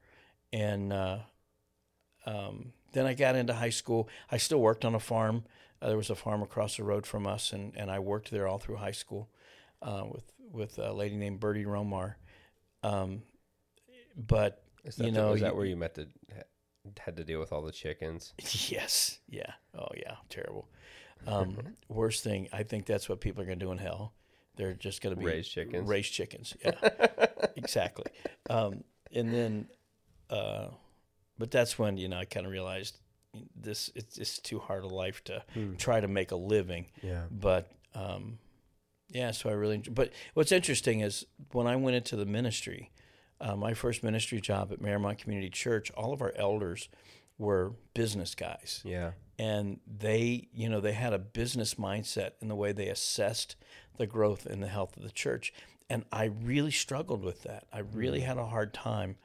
And 0.58 0.92
uh, 0.94 1.20
um, 2.26 2.74
then 2.94 3.06
I 3.06 3.14
got 3.14 3.36
into 3.36 3.54
high 3.54 3.70
school. 3.70 4.10
I 4.32 4.38
still 4.38 4.60
worked 4.60 4.86
on 4.86 4.96
a 4.96 5.00
farm. 5.00 5.44
Uh, 5.82 5.90
there 5.90 5.98
was 5.98 6.10
a 6.10 6.16
farm 6.16 6.42
across 6.42 6.78
the 6.78 6.84
road 6.84 7.06
from 7.06 7.28
us, 7.28 7.54
and, 7.54 7.76
and 7.76 7.92
I 7.92 8.00
worked 8.00 8.32
there 8.32 8.48
all 8.48 8.58
through 8.58 8.78
high 8.78 8.92
school 8.92 9.30
uh, 9.82 10.06
with 10.12 10.24
with 10.52 10.80
a 10.80 10.94
lady 10.94 11.16
named 11.18 11.40
Bertie 11.40 11.66
Romar. 11.66 12.16
Um, 12.82 13.22
but 14.16 14.64
Is 14.84 14.96
that 14.96 15.06
You 15.06 15.12
the- 15.12 15.20
know, 15.20 15.32
was 15.32 15.42
that 15.42 15.56
where 15.56 15.66
you 15.66 15.76
met 15.76 15.94
the 15.96 16.08
had 17.00 17.18
to 17.18 17.24
deal 17.24 17.40
with 17.40 17.52
all 17.52 17.62
the 17.62 17.72
chickens? 17.72 18.34
Yes. 18.70 19.20
Yeah. 19.30 19.52
Oh, 19.78 19.90
yeah. 19.96 20.16
Terrible. 20.30 20.70
Um, 21.28 21.58
worst 21.90 22.24
thing. 22.24 22.48
I 22.54 22.64
think 22.64 22.86
that's 22.86 23.10
what 23.10 23.20
people 23.20 23.44
are 23.44 23.46
going 23.46 23.60
to 23.60 23.66
do 23.66 23.72
in 23.72 23.78
hell. 23.78 24.14
They're 24.56 24.74
just 24.74 25.02
going 25.02 25.16
to 25.16 25.20
be 25.20 25.26
Raise 25.26 25.48
chickens. 25.48 25.88
Raise 25.88 26.08
chickens. 26.08 26.56
Yeah. 26.64 26.72
exactly. 27.56 28.06
Um, 28.50 28.84
and 29.14 29.34
then, 29.34 29.68
uh, 30.30 30.68
but 31.38 31.52
that's 31.52 31.78
when 31.80 31.98
you 31.98 32.08
know 32.10 32.18
I 32.18 32.26
kind 32.26 32.46
of 32.46 32.52
realized 32.52 32.98
this 33.56 33.92
it's, 33.96 34.18
it's 34.18 34.40
too 34.40 34.60
hard 34.60 34.84
a 34.84 34.88
life 34.88 35.24
to 35.26 35.44
try 35.78 36.00
to 36.00 36.08
make 36.08 36.32
a 36.32 36.36
living. 36.36 36.88
Yeah. 37.04 37.24
But 37.30 37.72
um, 37.94 38.40
yeah, 39.10 39.32
so 39.32 39.50
I 39.50 39.54
really. 39.54 39.78
But 39.78 40.12
what's 40.34 40.52
interesting 40.52 41.02
is 41.02 41.26
when 41.52 41.68
I 41.68 41.76
went 41.76 41.96
into 41.96 42.16
the 42.16 42.26
ministry, 42.26 42.92
uh, 43.40 43.56
my 43.56 43.74
first 43.74 44.04
ministry 44.04 44.42
job 44.42 44.72
at 44.72 44.80
Marymount 44.80 45.20
Community 45.20 45.50
Church, 45.50 45.92
all 45.92 46.14
of 46.14 46.22
our 46.22 46.34
elders 46.36 46.90
were 47.38 47.74
business 47.94 48.34
guys, 48.34 48.82
Yeah. 48.84 49.12
and 49.38 49.80
they, 49.86 50.48
you 50.52 50.68
know, 50.70 50.80
they 50.82 50.94
had 50.94 51.14
a 51.14 51.20
business 51.20 51.76
mindset 51.76 52.32
in 52.42 52.48
the 52.48 52.56
way 52.56 52.72
they 52.72 52.88
assessed 52.88 53.56
the 53.98 54.08
growth 54.08 54.48
and 54.48 54.64
the 54.64 54.68
health 54.68 54.98
of 54.98 55.04
the 55.04 55.12
church, 55.12 55.54
and 55.88 56.04
I 56.12 56.26
really 56.26 56.72
struggled 56.72 57.24
with 57.24 57.44
that. 57.44 57.66
I 57.72 57.80
really 57.80 58.22
had 58.22 58.38
a 58.40 58.46
hard 58.48 58.74
time. 58.74 59.18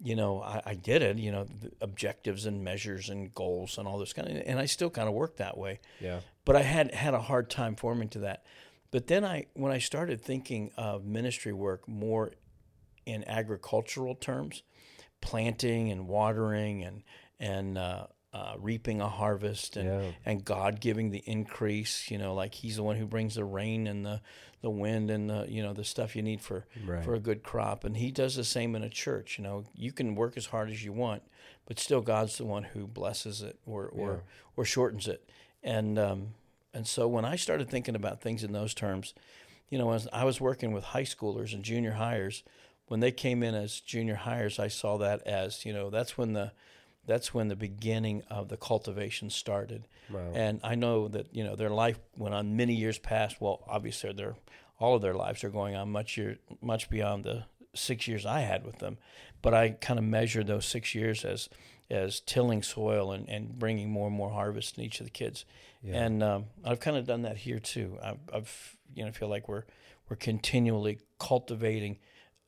You 0.00 0.14
know, 0.14 0.40
I, 0.42 0.62
I 0.64 0.74
did 0.74 1.02
it. 1.02 1.18
You 1.18 1.32
know, 1.32 1.44
the 1.44 1.72
objectives 1.80 2.46
and 2.46 2.62
measures 2.62 3.08
and 3.08 3.34
goals 3.34 3.78
and 3.78 3.88
all 3.88 3.98
this 3.98 4.12
kind 4.12 4.28
of, 4.28 4.42
and 4.46 4.58
I 4.58 4.66
still 4.66 4.90
kind 4.90 5.08
of 5.08 5.14
work 5.14 5.36
that 5.38 5.58
way 5.58 5.80
Yeah. 6.00 6.20
but 6.44 6.54
I 6.56 6.62
had 6.62 6.94
had 6.94 7.14
a 7.14 7.20
hard 7.20 7.50
time 7.50 7.74
forming 7.76 8.08
to 8.10 8.20
that. 8.20 8.44
But 8.90 9.06
then 9.08 9.24
I, 9.24 9.46
when 9.54 9.72
I 9.72 9.78
started 9.78 10.20
thinking 10.20 10.70
of 10.76 11.04
ministry 11.04 11.52
work 11.52 11.86
more 11.88 12.32
in 13.04 13.28
agricultural 13.28 14.14
terms, 14.14 14.62
planting 15.20 15.90
and 15.90 16.06
watering 16.06 16.84
and 16.84 17.02
and 17.40 17.76
uh, 17.78 18.06
uh, 18.38 18.54
reaping 18.58 19.00
a 19.00 19.08
harvest 19.08 19.76
and 19.76 19.88
Yeah. 19.88 20.10
and 20.24 20.44
God 20.44 20.80
giving 20.80 21.10
the 21.10 21.22
increase, 21.26 22.10
you 22.10 22.18
know, 22.18 22.34
like 22.34 22.54
He's 22.54 22.76
the 22.76 22.82
one 22.82 22.96
who 22.96 23.06
brings 23.06 23.34
the 23.34 23.44
rain 23.44 23.86
and 23.86 24.04
the 24.06 24.20
the 24.60 24.70
wind 24.70 25.10
and 25.10 25.28
the 25.30 25.46
you 25.48 25.62
know 25.62 25.72
the 25.72 25.84
stuff 25.84 26.14
you 26.16 26.22
need 26.22 26.40
for 26.40 26.64
Right. 26.84 27.04
for 27.04 27.14
a 27.14 27.20
good 27.20 27.42
crop. 27.42 27.84
And 27.84 27.96
He 27.96 28.10
does 28.10 28.34
the 28.36 28.44
same 28.44 28.74
in 28.76 28.82
a 28.82 28.88
church. 28.90 29.38
You 29.38 29.44
know, 29.44 29.64
you 29.74 29.92
can 29.92 30.14
work 30.14 30.36
as 30.36 30.46
hard 30.46 30.70
as 30.70 30.84
you 30.84 30.92
want, 30.92 31.22
but 31.66 31.78
still 31.78 32.00
God's 32.00 32.36
the 32.38 32.44
one 32.44 32.64
who 32.74 32.86
blesses 32.86 33.42
it 33.42 33.58
or 33.66 33.86
or 33.88 34.12
Yeah. 34.12 34.20
or 34.56 34.64
shortens 34.64 35.08
it. 35.08 35.28
And 35.62 35.98
um, 35.98 36.34
and 36.74 36.86
so 36.86 37.08
when 37.08 37.24
I 37.24 37.36
started 37.36 37.68
thinking 37.68 37.96
about 37.96 38.20
things 38.20 38.44
in 38.44 38.52
those 38.52 38.74
terms, 38.74 39.14
you 39.70 39.78
know, 39.78 39.90
as 39.92 40.06
I 40.12 40.24
was 40.24 40.40
working 40.40 40.72
with 40.72 40.84
high 40.84 41.04
schoolers 41.14 41.52
and 41.54 41.64
junior 41.64 41.92
hires, 41.92 42.42
when 42.86 43.00
they 43.00 43.10
came 43.12 43.42
in 43.42 43.54
as 43.54 43.80
junior 43.80 44.14
hires, 44.16 44.58
I 44.58 44.68
saw 44.68 44.96
that 44.98 45.26
as 45.26 45.64
you 45.66 45.72
know 45.72 45.90
that's 45.90 46.16
when 46.18 46.32
the 46.34 46.52
that's 47.08 47.32
when 47.32 47.48
the 47.48 47.56
beginning 47.56 48.22
of 48.30 48.48
the 48.48 48.56
cultivation 48.58 49.30
started. 49.30 49.88
Wow. 50.10 50.30
And 50.34 50.60
I 50.62 50.74
know 50.74 51.08
that 51.08 51.34
you 51.34 51.42
know 51.42 51.56
their 51.56 51.70
life 51.70 51.98
went 52.16 52.34
on 52.34 52.54
many 52.54 52.74
years 52.74 52.98
past. 52.98 53.40
Well, 53.40 53.64
obviously, 53.66 54.12
their 54.12 54.36
all 54.78 54.94
of 54.94 55.02
their 55.02 55.14
lives 55.14 55.42
are 55.42 55.48
going 55.48 55.74
on 55.74 55.90
much 55.90 56.16
year 56.16 56.38
much 56.60 56.88
beyond 56.90 57.24
the 57.24 57.46
six 57.74 58.06
years 58.06 58.26
I 58.26 58.40
had 58.40 58.64
with 58.64 58.78
them. 58.78 58.98
But 59.40 59.54
I 59.54 59.70
kind 59.70 59.98
of 59.98 60.04
measure 60.04 60.44
those 60.44 60.66
six 60.66 60.94
years 60.94 61.24
as 61.24 61.48
as 61.90 62.20
tilling 62.20 62.62
soil 62.62 63.10
and, 63.12 63.26
and 63.28 63.58
bringing 63.58 63.90
more 63.90 64.08
and 64.08 64.16
more 64.16 64.30
harvest 64.30 64.76
in 64.76 64.84
each 64.84 65.00
of 65.00 65.06
the 65.06 65.10
kids. 65.10 65.46
Yeah. 65.82 66.02
And 66.02 66.22
um, 66.22 66.44
I've 66.62 66.80
kind 66.80 66.98
of 66.98 67.06
done 67.06 67.22
that 67.22 67.38
here 67.38 67.58
too. 67.58 67.98
I've, 68.02 68.18
I've 68.32 68.76
you 68.94 69.04
know 69.04 69.12
feel 69.12 69.28
like 69.28 69.48
we're 69.48 69.64
we're 70.10 70.16
continually 70.16 70.98
cultivating 71.18 71.98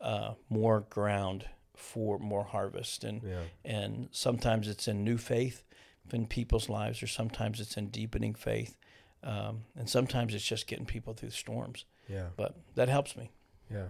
uh, 0.02 0.34
more 0.50 0.80
ground 0.90 1.46
for 1.80 2.18
more 2.18 2.44
harvest 2.44 3.04
and 3.04 3.22
Yeah. 3.22 3.42
and 3.64 4.08
sometimes 4.12 4.68
it's 4.68 4.86
in 4.88 5.02
new 5.04 5.16
faith 5.18 5.64
in 6.12 6.26
people's 6.26 6.68
lives 6.68 7.02
or 7.02 7.06
sometimes 7.06 7.60
it's 7.60 7.76
in 7.76 7.88
deepening 7.88 8.34
faith 8.34 8.76
um, 9.22 9.62
and 9.76 9.88
sometimes 9.88 10.34
it's 10.34 10.44
just 10.44 10.66
getting 10.66 10.86
people 10.86 11.14
through 11.14 11.30
storms 11.30 11.84
Yeah. 12.08 12.28
but 12.36 12.54
that 12.74 12.88
helps 12.88 13.16
me 13.16 13.30
Yeah. 13.70 13.88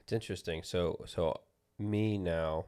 It's 0.00 0.12
interesting. 0.12 0.62
So 0.62 1.04
so 1.06 1.40
me 1.78 2.16
now 2.18 2.64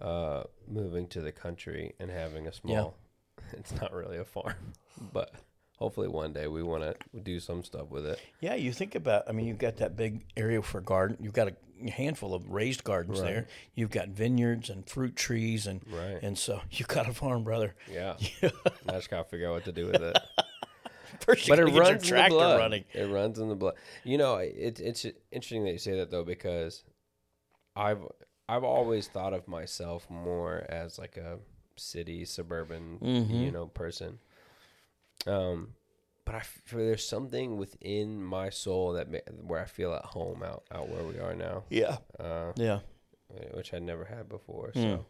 uh 0.00 0.44
moving 0.68 1.06
to 1.08 1.20
the 1.20 1.32
country 1.32 1.94
and 1.98 2.10
having 2.10 2.46
a 2.46 2.52
small 2.52 2.96
it's 3.52 3.72
not 3.80 3.92
really 3.92 4.18
a 4.18 4.24
farm, 4.24 4.54
but 5.12 5.32
hopefully 5.78 6.08
one 6.08 6.32
day 6.32 6.46
we 6.46 6.62
want 6.62 6.82
to 6.82 6.94
do 7.20 7.38
some 7.40 7.62
stuff 7.64 7.88
with 7.90 8.06
it. 8.06 8.18
yeah 8.40 8.54
you 8.54 8.72
think 8.72 8.94
about 8.94 9.24
i 9.28 9.32
mean 9.32 9.46
you've 9.46 9.58
got 9.58 9.76
that 9.78 9.96
big 9.96 10.24
area 10.36 10.62
for 10.62 10.80
garden 10.80 11.16
you've 11.20 11.32
got 11.34 11.48
a 11.48 11.54
handful 11.90 12.34
of 12.34 12.50
raised 12.50 12.82
gardens 12.84 13.20
Right. 13.20 13.26
there 13.32 13.46
you've 13.74 13.90
got 13.90 14.08
vineyards 14.08 14.70
and 14.70 14.88
fruit 14.88 15.14
trees 15.16 15.66
and 15.66 15.80
Right. 15.90 16.18
and 16.22 16.38
so 16.38 16.60
you 16.70 16.84
got 16.86 17.08
a 17.08 17.12
farm 17.12 17.44
brother 17.44 17.74
Yeah. 17.92 18.14
I 18.42 18.92
just 18.92 19.10
got 19.10 19.24
to 19.24 19.28
figure 19.28 19.48
out 19.48 19.54
what 19.54 19.64
to 19.66 19.72
do 19.72 19.86
with 19.86 20.02
it. 20.02 20.16
first 21.20 21.48
but 21.48 21.58
it 21.58 21.66
gotta 21.66 21.78
runs 21.80 22.10
in 22.10 22.16
the 22.16 22.28
blood. 22.28 22.58
running 22.58 22.84
It 22.92 23.04
runs 23.04 23.38
in 23.38 23.48
the 23.48 23.54
blood. 23.54 23.74
You 24.04 24.18
know, 24.18 24.36
it, 24.36 24.80
it's 24.80 25.04
interesting 25.32 25.64
that 25.64 25.72
you 25.72 25.78
say 25.78 25.96
that 25.98 26.10
though 26.10 26.24
because 26.24 26.82
I've 27.74 28.00
I've 28.48 28.64
always 28.64 29.08
thought 29.08 29.32
of 29.32 29.48
myself 29.48 30.08
more 30.10 30.64
as 30.68 30.98
like 30.98 31.16
a 31.16 31.38
city 31.76 32.24
suburban 32.24 32.98
Mm-hmm. 33.02 33.34
you 33.34 33.50
know 33.50 33.66
person. 33.66 34.18
Um, 35.26 35.74
but 36.26 36.34
I 36.34 36.38
f- 36.38 36.60
there's 36.70 37.08
something 37.08 37.56
within 37.56 38.22
my 38.22 38.50
soul 38.50 38.92
that 38.92 39.10
ma- 39.10 39.18
where 39.46 39.60
I 39.60 39.64
feel 39.64 39.94
at 39.94 40.04
home 40.04 40.42
out 40.42 40.64
out 40.70 40.90
where 40.90 41.04
we 41.04 41.18
are 41.18 41.34
now, 41.34 41.64
yeah 41.70 41.96
uh, 42.20 42.52
yeah 42.56 42.80
which 43.54 43.72
I 43.72 43.78
never 43.78 44.04
had 44.04 44.28
before. 44.28 44.72
Hmm. 44.74 44.82
So. 44.82 45.06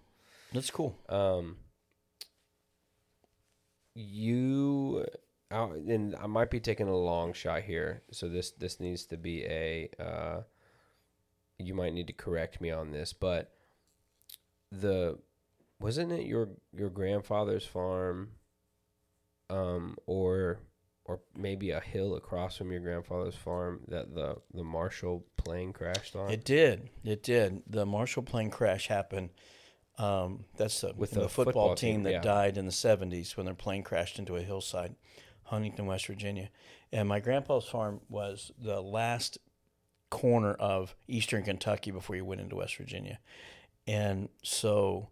that's 0.53 0.71
cool 0.71 0.97
Um, 1.09 1.57
you, 3.95 5.07
uh, 5.51 5.71
and 5.73 6.15
I 6.17 6.27
might 6.27 6.51
be 6.51 6.61
taking 6.61 6.89
a 6.89 6.97
long 6.97 7.33
shot 7.33 7.63
here, 7.63 8.03
so 8.13 8.29
this 8.29 8.51
this 8.53 8.79
needs 8.79 9.07
to 9.07 9.17
be 9.17 9.45
a. 9.45 9.91
Uh, 9.99 10.41
you 11.59 11.75
might 11.75 11.95
need 11.95 12.07
to 12.09 12.13
correct 12.13 12.61
me 12.61 12.71
on 12.71 12.91
this, 12.91 13.15
but 13.15 13.53
the 14.71 15.19
wasn't 15.81 16.13
it 16.13 16.27
your 16.27 16.51
your 16.77 16.91
grandfather's 16.91 17.65
farm, 17.65 18.33
um, 19.49 19.97
or 20.07 20.59
or 21.09 21.21
maybe 21.37 21.71
a 21.71 21.81
hill 21.81 22.17
across 22.17 22.57
from 22.57 22.73
your 22.73 22.81
grandfather's 22.81 23.35
farm 23.35 23.81
that 23.89 24.15
the 24.15 24.37
the 24.53 24.65
Marshall 24.65 25.25
plane 25.37 25.73
crashed 25.73 26.17
on? 26.17 26.31
It 26.31 26.45
did. 26.45 26.91
It 27.05 27.23
did. 27.23 27.63
The 27.67 27.87
Marshall 27.87 28.23
plane 28.23 28.51
crash 28.51 28.89
happened. 28.89 29.31
Um, 29.99 30.45
that's 30.57 30.83
the, 30.83 30.93
With 30.95 31.13
the, 31.13 31.21
the 31.21 31.29
football, 31.29 31.45
football 31.45 31.75
team, 31.75 31.97
team, 31.97 32.03
that 32.03 32.13
yeah. 32.13 32.21
died 32.21 32.59
in 32.59 32.67
the 32.67 32.71
70s 32.71 33.35
when 33.37 33.47
their 33.47 33.55
plane 33.55 33.83
crashed 33.83 34.19
into 34.19 34.37
a 34.37 34.43
hillside, 34.43 34.95
Huntington, 35.45 35.87
West 35.87 36.07
Virginia. 36.07 36.51
And 36.93 37.09
my 37.09 37.19
grandpa's 37.19 37.65
farm 37.65 38.01
was 38.11 38.53
the 38.59 38.83
last 38.83 39.39
corner 40.11 40.53
of 40.53 40.95
eastern 41.09 41.45
Kentucky 41.45 41.91
before 41.91 42.15
you 42.15 42.27
went 42.27 42.43
into 42.43 42.57
West 42.57 42.77
Virginia. 42.77 43.19
And 43.87 44.29
so 44.43 45.09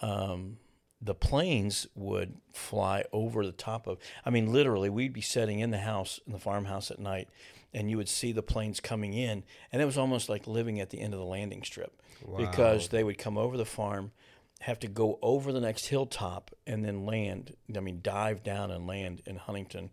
um, 0.00 0.56
the 1.02 1.14
planes 1.14 1.86
would 1.96 2.36
fly 2.52 3.04
over 3.12 3.44
the 3.44 3.52
top 3.52 3.86
of, 3.88 3.98
I 4.24 4.30
mean, 4.30 4.52
literally, 4.52 4.88
we'd 4.88 5.12
be 5.12 5.20
sitting 5.20 5.58
in 5.58 5.70
the 5.70 5.78
house, 5.78 6.20
in 6.26 6.32
the 6.32 6.38
farmhouse 6.38 6.90
at 6.92 7.00
night, 7.00 7.28
and 7.74 7.90
you 7.90 7.96
would 7.96 8.08
see 8.08 8.30
the 8.30 8.42
planes 8.42 8.78
coming 8.78 9.12
in. 9.12 9.42
And 9.72 9.82
it 9.82 9.84
was 9.84 9.98
almost 9.98 10.28
like 10.28 10.46
living 10.46 10.78
at 10.78 10.90
the 10.90 11.00
end 11.00 11.12
of 11.12 11.18
the 11.18 11.26
landing 11.26 11.64
strip 11.64 12.00
because 12.36 12.88
they 12.88 13.02
would 13.02 13.18
come 13.18 13.36
over 13.36 13.56
the 13.56 13.64
farm, 13.64 14.12
have 14.60 14.78
to 14.80 14.86
go 14.86 15.18
over 15.22 15.50
the 15.52 15.60
next 15.60 15.86
hilltop, 15.86 16.52
and 16.66 16.84
then 16.84 17.04
land. 17.04 17.56
I 17.76 17.80
mean, 17.80 17.98
dive 18.00 18.44
down 18.44 18.70
and 18.70 18.86
land 18.86 19.22
in 19.26 19.36
Huntington, 19.36 19.90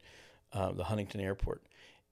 uh, 0.54 0.74
the 0.74 0.84
Huntington 0.86 1.22
airport. 1.22 1.64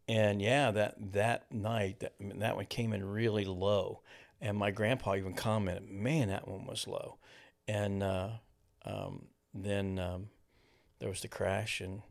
And 0.07 0.41
yeah, 0.41 0.71
that 0.71 0.95
that 1.13 1.51
night, 1.51 1.99
that 1.99 2.13
I 2.19 2.23
mean, 2.23 2.39
that 2.39 2.55
one 2.55 2.65
came 2.65 2.93
in 2.93 3.05
really 3.05 3.45
low, 3.45 4.01
and 4.41 4.57
my 4.57 4.71
grandpa 4.71 5.15
even 5.15 5.33
commented, 5.33 5.87
"Man, 5.87 6.29
that 6.29 6.47
one 6.47 6.65
was 6.65 6.87
low." 6.87 7.17
And 7.67 8.01
uh, 8.01 8.29
um, 8.87 9.25
then 9.53 9.99
um, 9.99 10.29
there 10.99 11.09
was 11.09 11.21
the 11.21 11.27
crash, 11.27 11.81
and 11.81 12.01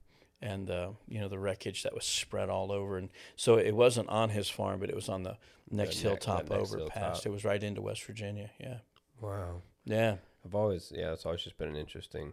and 0.42 0.70
uh, 0.70 0.90
you 1.08 1.18
know 1.20 1.28
the 1.28 1.38
wreckage 1.38 1.82
that 1.82 1.94
was 1.94 2.04
spread 2.04 2.48
all 2.50 2.70
over. 2.70 2.98
And 2.98 3.08
so 3.34 3.56
it 3.56 3.74
wasn't 3.74 4.08
on 4.08 4.28
his 4.30 4.48
farm, 4.48 4.78
but 4.80 4.88
it 4.90 4.94
was 4.94 5.08
on 5.08 5.22
the 5.22 5.36
next 5.70 5.96
ne- 5.96 6.02
hilltop 6.10 6.48
next 6.50 6.52
over 6.52 6.76
hilltop. 6.78 6.94
past. 6.96 7.26
It 7.26 7.30
was 7.30 7.44
right 7.44 7.62
into 7.62 7.80
West 7.82 8.04
Virginia. 8.04 8.50
Yeah, 8.60 8.78
Wow. 9.20 9.62
yeah, 9.84 10.16
I've 10.44 10.54
always 10.54 10.92
yeah, 10.94 11.12
it's 11.12 11.24
always 11.26 11.42
just 11.42 11.56
been 11.58 11.68
an 11.70 11.76
interesting 11.76 12.32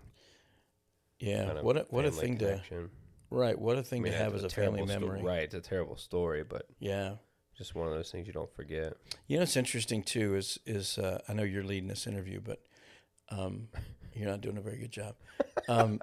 yeah. 1.19 1.45
kind 1.45 1.58
of 1.60 1.63
what 1.63 1.77
a, 1.77 1.86
what 1.89 2.06
a 2.06 2.12
thing 2.12 2.38
connection. 2.38 2.77
to 2.86 2.89
right. 3.29 3.58
What 3.58 3.77
a 3.77 3.84
thing 3.84 4.01
mean, 4.03 4.12
to 4.12 4.17
have 4.17 4.34
it's 4.34 4.43
as 4.43 4.51
a 4.51 4.56
family 4.56 4.79
terrible 4.86 4.88
sto- 4.88 4.99
memory. 4.99 5.21
right, 5.23 5.43
it's 5.43 5.56
a 5.56 5.62
terrible 5.62 5.95
story, 5.97 6.43
but 6.43 6.67
Yeah. 6.79 7.15
just 7.58 7.75
one 7.75 7.88
of 7.88 7.93
those 7.93 8.12
things 8.12 8.27
you 8.27 8.34
don't 8.34 8.53
forget. 8.53 8.93
You 9.27 9.38
know 9.38 9.41
what's 9.43 9.56
interesting 9.58 10.03
too 10.03 10.36
is 10.36 10.60
is 10.65 10.97
uh, 10.97 11.21
I 11.27 11.34
know 11.34 11.43
you're 11.43 11.63
leading 11.63 11.88
this 11.88 12.06
interview, 12.08 12.41
but 12.41 12.60
um, 13.29 13.69
you're 14.15 14.30
not 14.30 14.41
doing 14.41 14.58
a 14.58 14.62
very 14.62 14.78
good 14.78 14.91
job. 14.91 15.15
Um, 15.67 15.99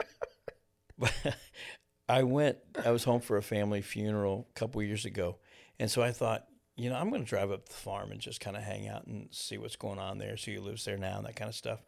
but 0.99 1.13
I 2.09 2.23
went. 2.25 2.59
I 2.85 2.91
was 2.91 3.05
home 3.05 3.21
for 3.21 3.37
a 3.37 3.43
family 3.43 3.83
funeral 3.83 4.47
a 4.51 4.59
couple 4.59 4.83
years 4.83 5.05
ago, 5.05 5.37
and 5.79 5.91
so 5.91 6.03
I 6.03 6.11
thought, 6.13 6.47
you 6.77 6.91
know, 6.91 6.97
I'm 6.97 7.11
going 7.11 7.23
to 7.23 7.29
drive 7.29 7.51
up 7.51 7.67
to 7.67 7.73
the 7.73 7.79
farm 7.79 8.11
and 8.11 8.21
just 8.21 8.41
kind 8.41 8.57
of 8.57 8.63
hang 8.63 8.89
out 8.89 9.07
and 9.07 9.29
see 9.31 9.59
what's 9.59 9.77
going 9.77 9.99
on 9.99 10.19
there, 10.19 10.37
see 10.37 10.55
who 10.55 10.61
lives 10.63 10.85
there 10.85 10.97
now, 10.99 11.19
and 11.19 11.27
that 11.27 11.37
kind 11.37 11.49
of 11.49 11.55
stuff. 11.55 11.81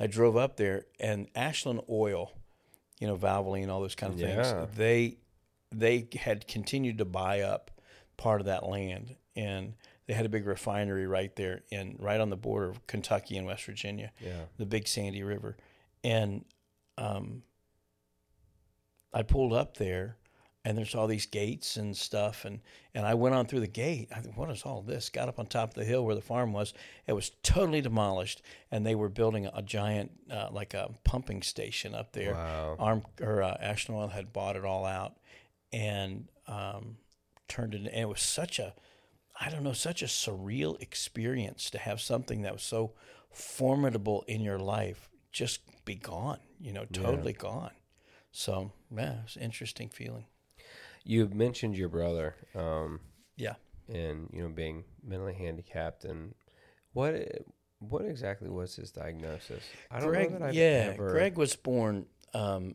I 0.00 0.06
drove 0.06 0.36
up 0.36 0.56
there, 0.56 0.86
and 1.00 1.28
Ashland 1.34 1.80
Oil, 1.90 2.32
you 3.00 3.06
know, 3.06 3.16
Valvoline, 3.16 3.68
all 3.68 3.80
those 3.80 3.94
kind 3.96 4.12
of 4.14 4.20
Yeah. 4.20 4.42
things. 4.42 4.76
They 4.76 5.16
they 5.70 6.08
had 6.18 6.48
continued 6.48 6.98
to 6.98 7.04
buy 7.04 7.40
up 7.42 7.70
part 8.16 8.40
of 8.40 8.46
that 8.46 8.66
land, 8.66 9.16
and 9.36 9.74
they 10.08 10.14
had 10.14 10.26
a 10.26 10.28
big 10.28 10.46
refinery 10.46 11.06
right 11.06 11.34
there 11.36 11.62
in 11.70 11.94
right 12.00 12.20
on 12.20 12.30
the 12.30 12.36
border 12.36 12.68
of 12.70 12.84
Kentucky 12.88 13.36
and 13.36 13.46
West 13.46 13.64
Virginia, 13.64 14.10
Yeah. 14.20 14.46
the 14.56 14.66
Big 14.66 14.88
Sandy 14.88 15.22
River, 15.22 15.56
and 16.02 16.44
um, 16.96 17.42
I 19.12 19.22
pulled 19.22 19.52
up 19.52 19.76
there, 19.76 20.16
and 20.64 20.76
there's 20.76 20.94
all 20.94 21.06
these 21.06 21.26
gates 21.26 21.76
and 21.76 21.96
stuff, 21.96 22.44
and 22.44 22.60
and 22.94 23.06
I 23.06 23.14
went 23.14 23.34
on 23.34 23.46
through 23.46 23.60
the 23.60 23.66
gate. 23.68 24.08
I 24.14 24.20
thought, 24.20 24.36
what 24.36 24.50
is 24.50 24.62
all 24.64 24.82
this? 24.82 25.08
Got 25.08 25.28
up 25.28 25.38
on 25.38 25.46
top 25.46 25.70
of 25.70 25.74
the 25.74 25.84
hill 25.84 26.04
where 26.04 26.14
the 26.14 26.20
farm 26.20 26.52
was. 26.52 26.74
It 27.06 27.12
was 27.12 27.30
totally 27.42 27.80
demolished, 27.80 28.42
and 28.70 28.84
they 28.84 28.94
were 28.94 29.08
building 29.08 29.46
a 29.46 29.62
giant 29.62 30.10
uh, 30.30 30.48
like 30.50 30.74
a 30.74 30.90
pumping 31.04 31.42
station 31.42 31.94
up 31.94 32.12
there. 32.12 32.34
Wow. 32.34 32.76
Arm 32.78 33.02
or 33.20 33.42
uh, 33.42 33.56
Ashland 33.60 34.00
Oil 34.00 34.08
had 34.08 34.32
bought 34.32 34.56
it 34.56 34.64
all 34.64 34.84
out 34.84 35.16
and 35.72 36.28
um, 36.46 36.96
turned 37.46 37.74
it. 37.74 37.78
And 37.86 37.88
it 37.88 38.08
was 38.08 38.20
such 38.22 38.58
a, 38.58 38.74
I 39.40 39.50
don't 39.50 39.62
know, 39.62 39.72
such 39.72 40.02
a 40.02 40.06
surreal 40.06 40.80
experience 40.82 41.70
to 41.70 41.78
have 41.78 42.00
something 42.00 42.42
that 42.42 42.52
was 42.52 42.62
so 42.62 42.92
formidable 43.30 44.24
in 44.26 44.40
your 44.40 44.58
life 44.58 45.08
just 45.30 45.60
be 45.84 45.94
gone. 45.94 46.38
You 46.60 46.72
know, 46.72 46.86
totally 46.92 47.32
gone. 47.32 47.70
So 48.32 48.72
yeah, 48.94 49.18
it's 49.24 49.36
an 49.36 49.42
interesting 49.42 49.88
feeling. 49.90 50.26
You 51.04 51.28
mentioned 51.28 51.76
your 51.76 51.88
brother, 51.88 52.34
um, 52.54 53.00
Yeah. 53.36 53.54
and 53.88 54.28
you 54.32 54.42
know 54.42 54.48
being 54.48 54.84
mentally 55.02 55.34
handicapped, 55.34 56.04
and 56.04 56.34
what 56.92 57.14
what 57.78 58.04
exactly 58.04 58.48
was 58.48 58.74
his 58.74 58.90
diagnosis? 58.90 59.62
I 59.90 60.00
don't 60.00 60.08
Greg, 60.08 60.32
know 60.32 60.38
that 60.38 60.48
I've 60.48 60.54
yeah, 60.54 60.90
ever. 60.94 61.10
Greg 61.10 61.36
was 61.36 61.54
born. 61.54 62.06
Um, 62.34 62.74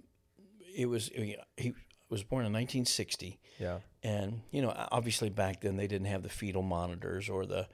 it 0.76 0.88
was 0.88 1.12
he 1.58 1.73
was 2.13 2.23
born 2.23 2.45
in 2.45 2.54
1960. 2.54 3.39
Yeah. 3.60 3.80
and 4.04 4.41
you 4.52 4.62
know 4.62 4.73
obviously 4.91 5.30
back 5.30 5.62
then 5.62 5.78
they 5.78 5.88
didn't 5.88 6.08
have 6.08 6.23
the 6.23 6.30
fetal 6.30 6.63
monitors 6.63 7.30
or 7.30 7.45
the 7.45 7.67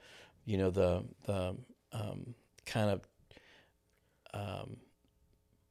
you 0.44 0.58
know 0.58 0.70
the 0.70 1.04
the 1.24 1.56
um, 1.92 2.34
kind 2.66 2.90
of 2.90 3.00
um, 4.34 4.76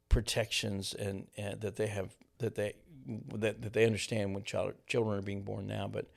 protections 0.09 0.93
and, 0.93 1.27
and 1.37 1.61
that 1.61 1.75
they 1.75 1.87
have 1.87 2.15
that 2.39 2.55
they 2.55 2.73
that, 3.35 3.61
that 3.61 3.73
they 3.73 3.85
understand 3.85 4.33
when 4.33 4.43
child, 4.43 4.73
children 4.87 5.19
are 5.19 5.21
being 5.21 5.43
born 5.43 5.67
now 5.67 5.87
but 5.87 6.07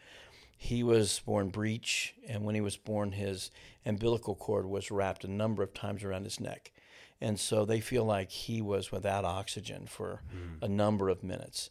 he 0.56 0.82
was 0.82 1.20
born 1.26 1.48
breech 1.50 2.14
and 2.26 2.44
when 2.44 2.54
he 2.54 2.60
was 2.60 2.76
born 2.76 3.12
his 3.12 3.50
umbilical 3.84 4.34
cord 4.34 4.66
was 4.66 4.90
wrapped 4.90 5.24
a 5.24 5.30
number 5.30 5.62
of 5.62 5.74
times 5.74 6.02
around 6.02 6.24
his 6.24 6.40
neck 6.40 6.72
and 7.20 7.38
so 7.38 7.64
they 7.64 7.80
feel 7.80 8.04
like 8.04 8.30
he 8.30 8.60
was 8.62 8.90
without 8.90 9.24
oxygen 9.24 9.86
for 9.86 10.22
a 10.60 10.68
number 10.68 11.08
of 11.08 11.22
minutes 11.22 11.70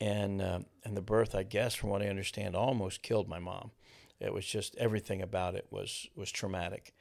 and 0.00 0.40
uh, 0.40 0.60
and 0.84 0.96
the 0.96 1.02
birth, 1.02 1.34
I 1.34 1.42
guess, 1.42 1.74
from 1.74 1.90
what 1.90 2.02
I 2.02 2.08
understand, 2.08 2.54
almost 2.54 3.02
killed 3.02 3.28
my 3.28 3.38
mom. 3.38 3.72
It 4.20 4.32
was 4.32 4.46
just 4.46 4.76
everything 4.76 5.22
about 5.22 5.54
it 5.54 5.66
was 5.70 6.08
was 6.14 6.30
traumatic. 6.30 6.94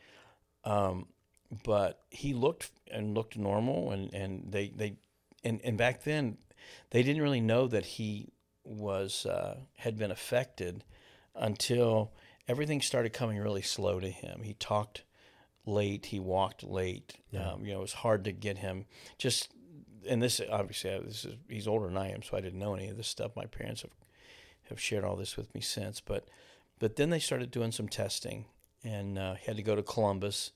Um, 0.64 1.08
but 1.64 2.02
he 2.10 2.34
looked 2.34 2.72
and 2.92 3.16
looked 3.16 3.38
normal, 3.38 3.92
and, 3.92 4.14
and 4.14 4.52
they 4.52 4.70
they 4.70 4.98
and, 5.44 5.62
and 5.64 5.78
back 5.78 6.04
then 6.04 6.38
they 6.90 7.04
didn't 7.04 7.22
really 7.22 7.42
know 7.42 7.68
that 7.68 7.86
he 7.86 8.30
was 8.64 9.26
uh, 9.26 9.58
had 9.78 9.98
been 9.98 10.12
affected 10.12 10.84
until 11.36 12.12
everything 12.48 12.82
started 12.82 13.14
coming 13.14 13.38
really 13.38 13.62
slow 13.62 14.00
to 14.00 14.10
him. 14.10 14.42
He 14.44 14.54
talked 14.54 15.04
late, 15.66 16.08
he 16.08 16.20
walked 16.20 16.64
late. 16.64 17.16
Um, 17.38 17.66
you 17.66 17.72
know, 17.72 17.80
it 17.80 17.82
was 17.82 17.94
hard 17.94 18.24
to 18.26 18.32
get 18.32 18.58
him 18.58 18.86
just 19.18 19.50
and 20.08 20.22
this 20.22 20.41
obviously 20.50 20.98
this 21.06 21.26
is 21.26 21.36
he's 21.50 21.67
older 21.67 21.88
than 21.88 21.98
I 21.98 22.12
am, 22.12 22.22
so 22.24 22.38
I 22.38 22.41
didn't 22.41 22.60
know 22.60 22.76
any 22.76 22.88
of 22.89 22.98
this 22.98 23.08
stuff. 23.08 23.36
My 23.36 23.46
parents 23.46 23.82
have 23.82 23.91
have 24.70 24.80
shared 24.80 25.04
all 25.06 25.15
this 25.15 25.38
with 25.38 25.54
me 25.56 25.62
since, 25.62 26.00
but 26.02 26.28
but 26.80 26.96
then 26.96 27.10
they 27.10 27.20
started 27.20 27.52
doing 27.52 27.72
some 27.72 27.88
testing, 27.88 28.46
and 28.84 29.17
uh, 29.17 29.36
he 29.36 29.46
had 29.46 29.58
to 29.58 29.63
go 29.63 29.76
to 29.76 29.84
Columbus, 29.84 30.52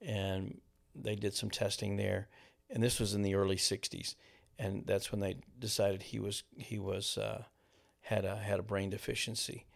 and 0.00 0.60
they 0.94 1.14
did 1.16 1.34
some 1.34 1.50
testing 1.50 1.96
there, 1.96 2.28
and 2.70 2.82
this 2.82 2.98
was 3.00 3.14
in 3.14 3.22
the 3.22 3.34
early 3.34 3.56
'60s, 3.56 4.14
and 4.58 4.84
that's 4.86 5.10
when 5.12 5.20
they 5.20 5.36
decided 5.58 6.02
he 6.02 6.18
was 6.18 6.44
he 6.56 6.78
was 6.78 7.18
uh, 7.18 7.42
had 8.02 8.24
a 8.24 8.36
had 8.36 8.58
a 8.58 8.62
brain 8.62 8.90
deficiency, 8.90 9.66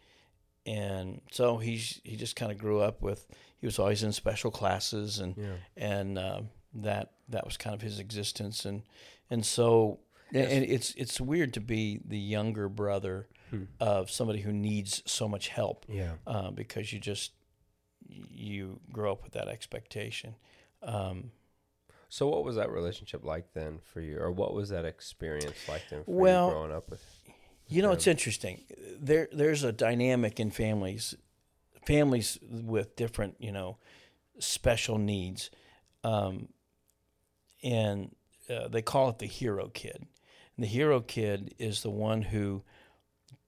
and 0.67 1.21
so 1.31 1.59
he's 1.59 2.01
he 2.05 2.17
just 2.17 2.37
kind 2.37 2.53
of 2.53 2.59
grew 2.59 2.81
up 2.81 3.03
with 3.03 3.27
he 3.59 3.67
was 3.67 3.79
always 3.79 4.03
in 4.03 4.13
special 4.13 4.51
classes 4.51 5.19
and 5.19 5.37
Yeah. 5.37 5.57
and 5.77 6.19
uh, 6.19 6.41
that 6.75 7.13
that 7.29 7.45
was 7.45 7.57
kind 7.57 7.75
of 7.75 7.83
his 7.83 7.99
existence 7.99 8.65
and 8.65 8.83
and 9.29 9.45
so 9.47 9.99
and 10.33 10.47
and 10.51 10.65
it's 10.65 10.95
it's 10.95 11.21
weird 11.21 11.53
to 11.55 11.61
be 11.61 12.01
the 12.05 12.19
younger 12.19 12.69
brother 12.69 13.29
of 13.81 14.11
somebody 14.11 14.41
who 14.43 14.53
needs 14.53 15.03
so 15.07 15.27
much 15.29 15.49
help 15.49 15.85
Yeah. 15.89 16.13
uh, 16.27 16.53
because 16.53 16.93
you 16.93 17.01
just 17.01 17.33
you 18.09 18.79
grow 18.93 19.11
up 19.13 19.25
with 19.25 19.33
that 19.33 19.49
expectation 19.49 20.37
um, 20.83 21.33
So, 22.09 22.29
what 22.29 22.45
was 22.45 22.57
that 22.57 22.71
relationship 22.71 23.25
like 23.25 23.53
then 23.55 23.81
for 23.83 24.01
you, 24.01 24.19
or 24.19 24.31
what 24.33 24.55
was 24.55 24.69
that 24.71 24.85
experience 24.85 25.69
like 25.69 25.83
then 25.91 26.05
for 26.05 26.11
Well, 26.13 26.47
you 26.47 26.53
growing 26.53 26.73
up 26.73 26.91
with? 26.91 27.05
You 27.69 27.83
know, 27.83 27.93
it's 27.93 28.07
interesting. 28.09 28.63
There, 29.01 29.29
there's 29.33 29.63
a 29.63 29.71
dynamic 29.73 30.41
in 30.41 30.51
families, 30.51 31.15
families 31.87 32.39
with 32.43 32.97
different, 32.97 33.35
you 33.39 33.53
know, 33.53 33.77
special 34.41 34.99
needs, 34.99 35.51
um, 36.03 36.49
and 37.63 38.15
uh, 38.49 38.69
they 38.69 38.83
call 38.83 39.09
it 39.09 39.19
the 39.19 39.27
hero 39.27 39.69
kid. 39.69 40.07
And 40.57 40.65
the 40.65 40.69
hero 40.69 41.01
kid 41.01 41.55
is 41.59 41.83
the 41.83 41.91
one 41.91 42.23
who 42.23 42.63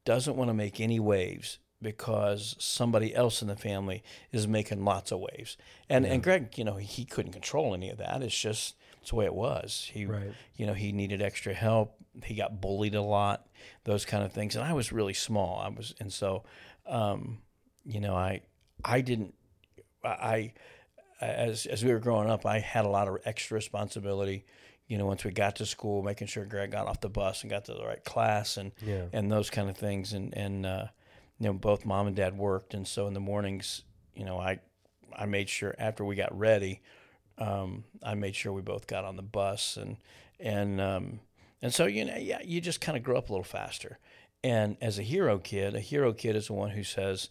doesn't 0.04 0.36
want 0.36 0.48
to 0.48 0.54
make 0.54 0.80
any 0.80 1.00
waves 1.00 1.58
because 1.80 2.54
somebody 2.58 3.14
else 3.14 3.42
in 3.42 3.48
the 3.48 3.56
family 3.56 4.02
is 4.30 4.46
making 4.46 4.84
lots 4.84 5.10
of 5.10 5.18
waves. 5.18 5.56
And 5.88 6.06
and 6.06 6.22
Greg, 6.22 6.56
you 6.56 6.64
know, 6.64 6.76
he 6.76 7.04
couldn't 7.04 7.32
control 7.32 7.74
any 7.74 7.90
of 7.90 7.98
that. 7.98 8.22
It's 8.22 8.38
just 8.38 8.76
it's 9.00 9.10
the 9.10 9.16
way 9.16 9.24
it 9.24 9.34
was. 9.34 9.90
He 9.92 10.06
Right. 10.06 10.32
you 10.56 10.64
know, 10.64 10.74
he 10.74 10.92
needed 10.92 11.20
extra 11.20 11.52
help. 11.52 11.96
He 12.24 12.34
got 12.34 12.60
bullied 12.60 12.94
a 12.94 13.02
lot, 13.02 13.48
those 13.84 14.04
kind 14.04 14.22
of 14.22 14.32
things. 14.32 14.54
And 14.54 14.64
I 14.64 14.72
was 14.74 14.92
really 14.92 15.14
small. 15.14 15.58
I 15.58 15.68
was, 15.68 15.94
and 15.98 16.12
so, 16.12 16.44
um, 16.86 17.38
you 17.84 18.00
know, 18.00 18.14
I, 18.14 18.42
I 18.84 19.00
didn't, 19.00 19.34
I, 20.04 20.52
as 21.26 21.66
as 21.66 21.84
we 21.84 21.92
were 21.92 21.98
growing 21.98 22.30
up, 22.30 22.46
I 22.46 22.58
had 22.58 22.84
a 22.84 22.88
lot 22.88 23.08
of 23.08 23.18
extra 23.24 23.54
responsibility. 23.54 24.44
You 24.88 24.98
know, 24.98 25.06
once 25.06 25.24
we 25.24 25.30
got 25.30 25.56
to 25.56 25.66
school, 25.66 26.02
making 26.02 26.26
sure 26.26 26.44
Greg 26.44 26.70
got 26.72 26.86
off 26.86 27.00
the 27.00 27.08
bus 27.08 27.42
and 27.42 27.50
got 27.50 27.64
to 27.66 27.74
the 27.74 27.84
right 27.84 28.04
class, 28.04 28.56
and 28.56 28.72
Yeah. 28.84 29.06
and 29.12 29.30
those 29.30 29.48
kind 29.50 29.70
of 29.70 29.76
things. 29.76 30.12
And 30.12 30.36
and 30.36 30.66
uh, 30.66 30.86
you 31.38 31.46
know, 31.46 31.52
both 31.54 31.84
mom 31.86 32.06
and 32.06 32.16
dad 32.16 32.36
worked, 32.36 32.74
and 32.74 32.86
so 32.86 33.06
in 33.06 33.14
the 33.14 33.20
mornings, 33.20 33.82
you 34.14 34.24
know, 34.24 34.38
I 34.38 34.60
I 35.16 35.26
made 35.26 35.48
sure 35.48 35.74
after 35.78 36.04
we 36.04 36.14
got 36.14 36.36
ready, 36.38 36.80
um, 37.38 37.84
I 38.02 38.14
made 38.14 38.34
sure 38.34 38.52
we 38.52 38.62
both 38.62 38.86
got 38.86 39.04
on 39.04 39.16
the 39.16 39.22
bus, 39.22 39.76
and 39.76 39.96
and 40.38 40.80
um, 40.80 41.20
and 41.62 41.72
so 41.72 41.86
you 41.86 42.04
know, 42.04 42.16
yeah, 42.16 42.40
you 42.44 42.60
just 42.60 42.80
kind 42.80 42.96
of 42.98 43.04
grow 43.04 43.16
up 43.18 43.28
a 43.28 43.32
little 43.32 43.44
faster. 43.44 43.98
And 44.44 44.76
as 44.80 44.98
a 44.98 45.02
hero 45.02 45.38
kid, 45.38 45.74
a 45.76 45.80
hero 45.80 46.12
kid 46.12 46.34
is 46.34 46.48
the 46.48 46.54
one 46.54 46.70
who 46.70 46.82
says, 46.82 47.30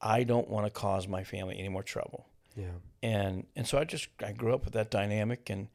"I 0.00 0.24
don't 0.24 0.48
want 0.48 0.66
to 0.66 0.70
cause 0.70 1.08
my 1.08 1.24
family 1.24 1.58
any 1.58 1.70
more 1.70 1.82
trouble." 1.82 2.26
Yeah. 2.56 2.78
and 3.02 3.46
and 3.56 3.66
so 3.66 3.78
I 3.78 3.84
just 3.84 4.08
I 4.24 4.32
grew 4.32 4.54
up 4.54 4.64
with 4.64 4.74
that 4.74 4.90
dynamic 4.90 5.50
and 5.50 5.68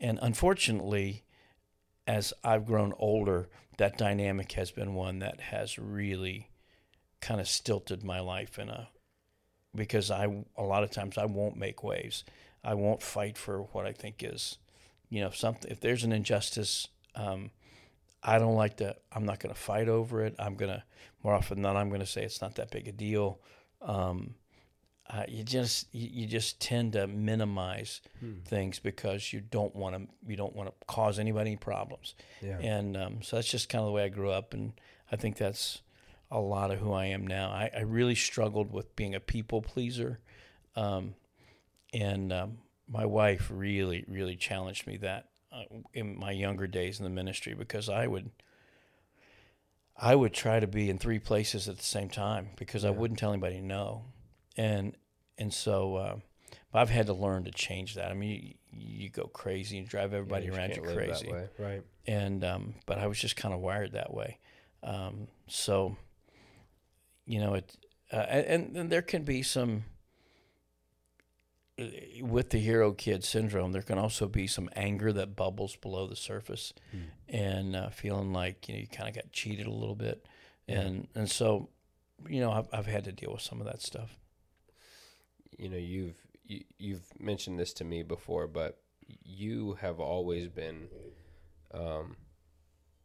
and 0.00 0.18
unfortunately 0.20 1.24
as 2.06 2.32
I've 2.44 2.66
grown 2.66 2.92
older 2.98 3.48
that 3.78 3.96
dynamic 3.96 4.52
has 4.52 4.70
been 4.70 4.94
one 4.94 5.20
that 5.20 5.40
has 5.40 5.78
really 5.78 6.50
kind 7.20 7.40
of 7.40 7.48
stilted 7.48 8.04
my 8.04 8.20
life 8.20 8.58
in 8.58 8.68
a 8.68 8.88
because 9.74 10.10
I 10.10 10.44
a 10.56 10.62
lot 10.62 10.84
of 10.84 10.90
times 10.90 11.16
I 11.16 11.24
won't 11.24 11.56
make 11.56 11.82
waves 11.82 12.24
I 12.62 12.74
won't 12.74 13.02
fight 13.02 13.38
for 13.38 13.62
what 13.72 13.86
I 13.86 13.92
think 13.92 14.22
is 14.22 14.58
you 15.08 15.20
know 15.20 15.30
something 15.30 15.70
if 15.70 15.80
there's 15.80 16.04
an 16.04 16.12
injustice 16.12 16.88
um, 17.14 17.50
I 18.22 18.38
don't 18.38 18.54
like 18.54 18.76
to. 18.78 18.96
I'm 19.12 19.24
not 19.24 19.40
going 19.40 19.54
to 19.54 19.60
fight 19.60 19.88
over 19.88 20.24
it. 20.24 20.34
I'm 20.38 20.54
gonna 20.54 20.84
more 21.22 21.34
often 21.34 21.56
than 21.56 21.62
not. 21.62 21.76
I'm 21.76 21.88
going 21.88 22.00
to 22.00 22.06
say 22.06 22.22
it's 22.22 22.40
not 22.40 22.54
that 22.56 22.70
big 22.70 22.88
a 22.88 22.92
deal. 22.92 23.40
Um, 23.82 24.34
uh, 25.10 25.24
you 25.26 25.42
just 25.42 25.86
you, 25.94 26.08
you 26.22 26.26
just 26.26 26.60
tend 26.60 26.92
to 26.92 27.06
minimize 27.06 28.00
Hmm. 28.20 28.40
things 28.44 28.78
because 28.78 29.32
you 29.32 29.40
don't 29.40 29.74
want 29.74 29.96
to 29.96 30.06
you 30.30 30.36
don't 30.36 30.54
want 30.54 30.68
to 30.68 30.86
cause 30.86 31.18
anybody 31.18 31.50
any 31.50 31.56
problems. 31.56 32.14
Yeah. 32.42 32.58
And 32.58 32.96
um, 32.96 33.22
so 33.22 33.36
that's 33.36 33.50
just 33.50 33.68
kind 33.68 33.80
of 33.80 33.86
the 33.86 33.92
way 33.92 34.04
I 34.04 34.08
grew 34.08 34.30
up, 34.30 34.52
and 34.54 34.72
I 35.10 35.16
think 35.16 35.36
that's 35.36 35.80
a 36.30 36.38
lot 36.40 36.70
of 36.70 36.78
who 36.78 36.92
I 36.92 37.06
am 37.06 37.26
now. 37.26 37.48
I, 37.50 37.70
I 37.74 37.80
really 37.80 38.14
struggled 38.14 38.70
with 38.70 38.94
being 38.96 39.14
a 39.14 39.20
people 39.20 39.62
pleaser, 39.62 40.20
um, 40.76 41.14
and 41.94 42.30
um, 42.32 42.58
my 42.86 43.06
wife 43.06 43.50
really, 43.52 44.04
really 44.08 44.36
challenged 44.36 44.86
me 44.86 44.98
that 44.98 45.28
uh, 45.50 45.62
in 45.94 46.18
my 46.18 46.32
younger 46.32 46.66
days 46.66 46.98
in 46.98 47.04
the 47.04 47.10
ministry 47.10 47.54
because 47.54 47.88
I 47.88 48.06
would. 48.06 48.30
I 50.00 50.14
would 50.14 50.32
try 50.32 50.60
to 50.60 50.68
be 50.68 50.90
in 50.90 50.98
three 50.98 51.18
places 51.18 51.68
at 51.68 51.76
the 51.76 51.82
same 51.84 52.08
time 52.08 52.50
because 52.56 52.84
I 52.84 52.90
wouldn't 52.90 53.18
tell 53.18 53.32
anybody 53.32 53.60
no, 53.60 54.04
and 54.58 54.94
and 55.38 55.52
so 55.54 55.96
uh, 55.96 56.16
I've 56.74 56.90
had 56.90 57.06
to 57.06 57.14
learn 57.14 57.44
to 57.44 57.50
change 57.50 57.94
that. 57.94 58.10
I 58.10 58.14
mean, 58.14 58.56
you, 58.70 59.04
you 59.04 59.08
go 59.10 59.24
crazy 59.28 59.78
and 59.78 59.88
drive 59.88 60.12
everybody 60.12 60.46
Yeah, 60.46 60.56
around 60.56 60.68
you 60.70 60.74
can't 60.82 60.86
that 60.86 60.94
crazy. 60.94 61.32
Right. 61.58 61.82
and 62.06 62.44
um, 62.44 62.74
but 62.84 62.98
I 62.98 63.06
was 63.06 63.18
just 63.18 63.36
kind 63.36 63.54
of 63.54 63.60
wired 63.60 63.92
that 63.92 64.12
way. 64.12 64.38
Um, 64.82 65.28
so, 65.46 65.96
you 67.24 67.40
know, 67.40 67.54
it 67.54 67.76
uh, 68.12 68.16
and, 68.16 68.76
and 68.76 68.90
there 68.90 69.02
can 69.02 69.22
be 69.22 69.42
some 69.42 69.84
uh, 71.78 71.84
with 72.22 72.50
the 72.50 72.58
hero 72.58 72.92
kid 72.92 73.24
syndrome. 73.24 73.72
There 73.72 73.82
can 73.82 73.98
also 73.98 74.26
be 74.26 74.46
some 74.46 74.68
anger 74.74 75.12
that 75.12 75.36
bubbles 75.36 75.76
below 75.76 76.06
the 76.06 76.16
surface, 76.16 76.72
Hmm. 76.90 76.98
and 77.28 77.76
uh, 77.76 77.90
feeling 77.90 78.32
like 78.32 78.68
you 78.68 78.74
know 78.74 78.80
you 78.80 78.86
kind 78.88 79.08
of 79.08 79.14
got 79.14 79.32
cheated 79.32 79.66
a 79.66 79.70
little 79.72 79.94
bit, 79.94 80.26
Yeah. 80.66 80.80
and 80.80 81.08
and 81.14 81.30
so, 81.30 81.68
you 82.28 82.40
know, 82.40 82.50
I've 82.52 82.68
I've 82.72 82.86
had 82.86 83.04
to 83.04 83.12
deal 83.12 83.32
with 83.32 83.42
some 83.42 83.60
of 83.60 83.66
that 83.66 83.82
stuff. 83.82 84.16
You 85.58 85.68
know 85.68 85.76
you've 85.76 86.16
you, 86.46 86.62
you've 86.78 87.02
mentioned 87.20 87.58
this 87.58 87.72
to 87.74 87.84
me 87.84 88.02
before 88.02 88.46
but 88.46 88.78
you 89.24 89.74
have 89.80 90.00
always 90.00 90.48
been 90.48 90.88
um 91.74 92.16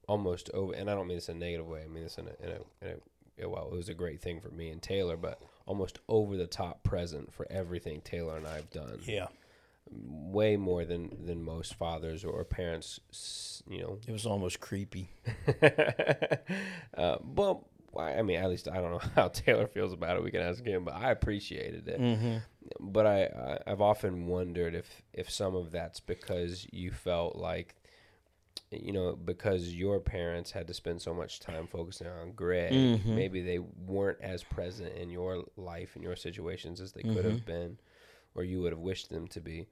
almost 0.07 0.49
over 0.53 0.73
and 0.73 0.89
i 0.89 0.95
don't 0.95 1.07
mean 1.07 1.17
this 1.17 1.29
in 1.29 1.37
a 1.37 1.39
negative 1.39 1.67
way 1.67 1.83
i 1.83 1.87
mean 1.87 2.03
this 2.03 2.17
in 2.17 2.27
a, 2.27 2.45
in 2.45 2.51
a, 2.51 2.85
in 2.85 2.99
a 3.43 3.49
well 3.49 3.69
it 3.71 3.75
was 3.75 3.89
a 3.89 3.93
great 3.93 4.21
thing 4.21 4.39
for 4.39 4.49
me 4.49 4.69
and 4.69 4.81
taylor 4.81 5.17
but 5.17 5.41
almost 5.65 5.99
over 6.07 6.37
the 6.37 6.47
top 6.47 6.83
present 6.83 7.33
for 7.33 7.47
everything 7.49 8.01
taylor 8.01 8.37
and 8.37 8.47
i've 8.47 8.69
done. 8.69 8.99
Yeah, 9.05 9.27
way 9.91 10.57
more 10.57 10.85
than 10.85 11.25
than 11.25 11.41
most 11.41 11.75
fathers 11.75 12.23
or 12.23 12.43
parents 12.43 12.99
you 13.67 13.81
know. 13.81 13.99
It 14.07 14.11
was 14.11 14.25
almost 14.25 14.59
creepy. 14.59 15.09
uh, 16.97 17.17
well 17.23 17.67
I 17.97 18.15
I 18.19 18.21
mean, 18.21 18.37
at 18.37 18.49
least 18.49 18.67
I 18.67 18.75
don't 18.81 18.91
know 18.91 19.01
how 19.15 19.27
Taylor 19.29 19.67
feels 19.67 19.93
about 19.93 20.17
it. 20.17 20.23
We 20.23 20.31
can 20.31 20.41
ask 20.41 20.63
him, 20.65 20.83
but 20.85 20.95
I 20.95 21.11
appreciated 21.11 21.87
it 21.87 21.99
Mm-hmm. 21.99 22.37
but 22.79 23.05
I, 23.05 23.23
I 23.25 23.59
I've 23.71 23.81
often 23.81 24.27
wondered 24.27 24.73
if 24.73 25.01
if 25.13 25.29
some 25.29 25.55
of 25.55 25.71
that's 25.71 25.99
because 25.99 26.65
you 26.71 26.91
felt 26.91 27.35
like 27.35 27.75
you 28.71 28.91
know 28.93 29.15
because 29.15 29.73
your 29.75 29.99
parents 29.99 30.51
had 30.51 30.67
to 30.67 30.73
spend 30.73 31.01
so 31.01 31.13
much 31.13 31.39
time 31.39 31.67
focusing 31.67 32.07
on 32.07 32.31
Greg 32.31 32.73
Mhm. 32.73 33.15
maybe 33.15 33.41
they 33.41 33.59
weren't 33.59 34.21
as 34.21 34.43
present 34.43 34.95
in 34.95 35.09
your 35.09 35.43
life 35.57 35.95
and 35.95 36.03
your 36.03 36.15
situations 36.15 36.79
as 36.81 36.93
they 36.93 37.03
could 37.03 37.25
Mhm. 37.25 37.29
have 37.31 37.45
been 37.45 37.77
or 38.35 38.43
you 38.43 38.61
would 38.61 38.71
have 38.71 38.79
wished 38.79 39.09
them 39.09 39.27
to 39.27 39.41
be 39.41 39.67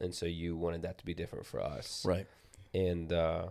and 0.00 0.14
so 0.14 0.24
you 0.26 0.56
wanted 0.56 0.82
that 0.82 0.96
to 0.98 1.04
be 1.04 1.14
different 1.14 1.44
for 1.46 1.60
us 1.60 2.04
Right. 2.06 2.26
and 2.72 3.12
uh 3.12 3.48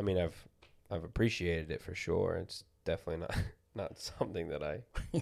I 0.00 0.02
mean 0.02 0.18
I've 0.18 0.48
I've 0.90 1.04
appreciated 1.04 1.70
it 1.70 1.82
for 1.82 1.94
sure 1.94 2.36
it's 2.36 2.64
definitely 2.86 3.18
not 3.18 3.36
not 3.74 3.98
something 3.98 4.48
that 4.48 4.62
I 4.62 4.78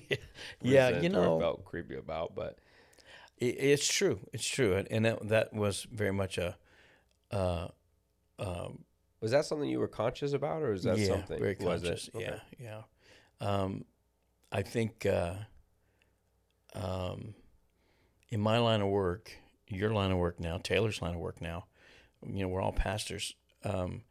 Yeah, 0.63 1.01
you 1.01 1.09
know, 1.09 1.41
felt 1.41 1.65
creepy 1.65 1.97
about 1.97 2.37
but 2.37 2.59
It, 3.39 3.57
it's 3.59 3.89
true. 3.89 4.21
It's 4.33 4.47
true, 4.47 4.75
and, 4.77 4.87
and 4.93 5.05
that, 5.05 5.29
that 5.29 5.53
was 5.53 5.87
very 5.91 6.13
much 6.13 6.39
a. 6.39 6.57
Uh, 7.33 7.69
um, 8.39 8.85
Was 9.21 9.33
that 9.33 9.45
something 9.45 9.69
you 9.69 9.81
were 9.81 9.89
conscious 9.89 10.33
about, 10.33 10.63
or 10.63 10.73
is 10.73 10.85
that 10.85 10.99
yeah, 10.99 11.09
something? 11.09 11.41
very 11.41 11.57
was 11.59 11.83
it? 11.83 11.87
conscious. 11.87 12.11
Okay. 12.15 12.41
Yeah, 12.61 12.83
yeah. 13.41 13.51
Um, 13.63 13.85
I 14.53 14.63
think 14.63 15.05
uh, 15.05 15.35
um, 16.75 17.35
in 18.31 18.41
my 18.41 18.59
line 18.59 18.81
of 18.81 18.89
work, 18.89 19.33
your 19.69 19.91
line 19.91 20.13
of 20.13 20.19
work 20.19 20.39
now, 20.39 20.59
Taylor's 20.59 21.03
line 21.03 21.15
of 21.15 21.21
work 21.21 21.41
now, 21.41 21.65
you 22.25 22.43
know, 22.43 22.49
we're 22.49 22.61
all 22.61 22.73
pastors. 22.73 23.35
Um, 23.65 24.03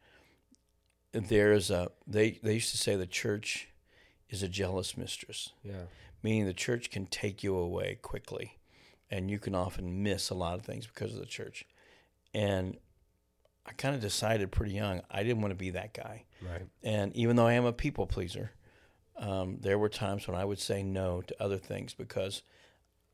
there's 1.14 1.70
a 1.70 1.90
they 2.06 2.38
they 2.42 2.54
used 2.54 2.70
to 2.72 2.78
say 2.78 2.96
the 2.96 3.06
church 3.06 3.68
is 4.28 4.42
a 4.42 4.48
jealous 4.48 4.96
mistress. 4.96 5.52
Yeah. 5.62 5.84
meaning 6.22 6.46
the 6.46 6.54
church 6.54 6.90
can 6.90 7.06
take 7.06 7.42
you 7.44 7.56
away 7.56 7.98
quickly 8.02 8.58
and 9.10 9.30
you 9.30 9.38
can 9.38 9.54
often 9.54 10.02
miss 10.02 10.30
a 10.30 10.34
lot 10.34 10.58
of 10.58 10.64
things 10.64 10.86
because 10.86 11.12
of 11.14 11.20
the 11.20 11.26
church. 11.26 11.64
And 12.34 12.76
i 13.66 13.72
kind 13.72 13.94
of 13.94 14.00
decided 14.02 14.50
pretty 14.52 14.72
young 14.72 15.00
i 15.10 15.22
didn't 15.22 15.40
want 15.40 15.50
to 15.52 15.56
be 15.56 15.70
that 15.70 15.94
guy. 15.94 16.24
Right. 16.42 16.66
and 16.82 17.14
even 17.16 17.36
though 17.36 17.46
i 17.46 17.54
am 17.54 17.64
a 17.64 17.72
people 17.72 18.06
pleaser 18.06 18.50
um, 19.16 19.58
there 19.60 19.78
were 19.78 19.88
times 19.88 20.26
when 20.28 20.36
i 20.36 20.44
would 20.44 20.58
say 20.58 20.82
no 20.82 21.22
to 21.22 21.42
other 21.42 21.56
things 21.56 21.94
because 21.94 22.42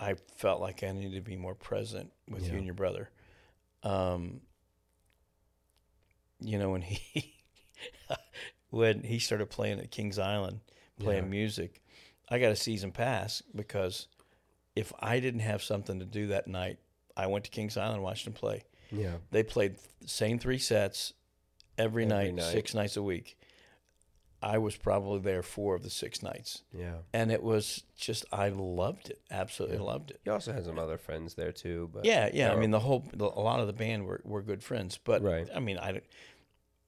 i 0.00 0.14
felt 0.38 0.60
like 0.60 0.82
i 0.82 0.90
needed 0.90 1.14
to 1.14 1.20
be 1.20 1.36
more 1.36 1.54
present 1.54 2.10
with 2.28 2.50
you 2.50 2.56
and 2.56 2.64
your 2.64 2.74
brother. 2.74 3.10
Um, 3.84 4.40
you 6.40 6.58
know 6.58 6.70
when 6.70 6.82
he 6.82 7.34
when 8.70 9.02
he 9.02 9.18
started 9.18 9.50
playing 9.50 9.80
at 9.80 9.90
kings 9.90 10.18
island 10.18 10.60
playing 10.98 11.24
Yeah. 11.24 11.30
music. 11.30 11.80
I 12.28 12.38
got 12.38 12.52
a 12.52 12.56
season 12.56 12.92
pass 12.92 13.42
because 13.54 14.06
if 14.76 14.92
I 15.00 15.18
didn't 15.18 15.40
have 15.40 15.62
something 15.62 15.98
to 15.98 16.04
do 16.04 16.28
that 16.28 16.46
night, 16.46 16.78
I 17.16 17.26
went 17.26 17.44
to 17.46 17.50
Kings 17.50 17.76
Island 17.76 17.94
and 17.96 18.02
watched 18.04 18.24
them 18.24 18.34
play. 18.34 18.62
Yeah. 18.92 19.14
They 19.30 19.42
played 19.42 19.76
the 20.00 20.08
same 20.08 20.38
three 20.38 20.58
sets 20.58 21.12
every, 21.76 22.04
Every 22.04 22.06
night, 22.06 22.34
night. 22.34 22.52
six 22.52 22.72
nights 22.74 22.96
a 22.96 23.02
week. 23.02 23.36
I 24.42 24.58
was 24.58 24.76
probably 24.76 25.20
there 25.20 25.42
four 25.42 25.74
of 25.74 25.82
the 25.82 25.90
six 25.90 26.22
nights. 26.22 26.62
Yeah. 26.72 26.96
And 27.12 27.32
it 27.32 27.42
was 27.42 27.82
just, 27.96 28.24
I 28.32 28.48
loved 28.50 29.10
it. 29.10 29.20
Absolutely 29.30 29.78
Yeah. 29.78 29.82
loved 29.82 30.10
it. 30.12 30.20
You 30.24 30.32
also 30.32 30.52
had 30.52 30.64
some 30.64 30.78
other 30.78 30.96
friends 30.98 31.34
there 31.34 31.52
too, 31.52 31.90
but 31.92 32.04
Yeah, 32.04 32.30
yeah. 32.32 32.52
I 32.52 32.56
mean, 32.56 32.70
the 32.70 32.80
whole, 32.80 33.04
the, 33.12 33.24
a 33.24 33.40
lot 33.42 33.60
of 33.60 33.66
the 33.66 33.72
band 33.72 34.06
were, 34.06 34.20
were 34.24 34.40
good 34.42 34.62
friends. 34.62 34.98
But, 35.02 35.22
Right. 35.22 35.48
I 35.54 35.60
mean, 35.60 35.78
I, 35.78 36.00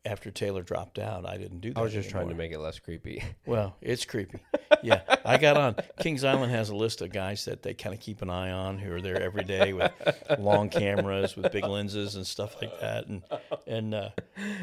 after 0.05 0.31
Taylor 0.31 0.63
dropped 0.63 0.99
out, 0.99 1.25
I 1.27 1.37
didn't 1.37 1.61
do 1.61 1.73
that. 1.73 1.79
I 1.79 1.83
was 1.83 1.93
just 1.93 2.11
trying 2.11 2.29
to 2.29 2.35
make 2.35 2.51
it 2.53 2.59
less 2.59 2.79
creepy. 2.79 3.23
Well, 3.47 3.77
it's 3.81 4.05
creepy. 4.05 4.39
Yeah, 4.83 5.03
I 5.25 5.37
got 5.39 5.57
on. 5.57 5.77
Kings 6.01 6.25
Island 6.25 6.51
has 6.53 6.71
a 6.71 6.75
list 6.75 7.03
of 7.03 7.13
guys 7.13 7.45
that 7.45 7.63
they 7.63 7.75
kind 7.75 7.95
of 7.95 8.01
keep 8.01 8.23
an 8.23 8.31
eye 8.31 8.51
on 8.51 8.79
who 8.79 8.93
are 8.95 9.01
there 9.01 9.21
every 9.23 9.45
day 9.45 9.73
with 9.73 9.93
long 10.39 10.69
cameras, 10.71 11.37
with 11.37 11.53
big 11.53 11.65
lenses 11.65 12.15
and 12.17 12.27
stuff 12.27 12.57
like 12.61 12.81
that. 12.81 13.07
And 13.07 13.23
and 13.67 13.95
uh, 13.95 14.11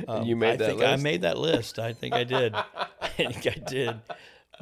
um, 0.08 0.24
you 0.26 0.36
made 0.36 0.54
I 0.54 0.56
that 0.58 0.66
think 0.70 0.82
I 0.82 0.92
list? 0.92 1.04
made 1.04 1.22
that 1.22 1.38
list. 1.38 1.80
I 1.80 1.94
think 1.94 2.14
I 2.16 2.24
did. 2.24 2.54
I 3.02 3.08
think 3.08 3.48
I 3.48 3.52
did. 3.70 3.96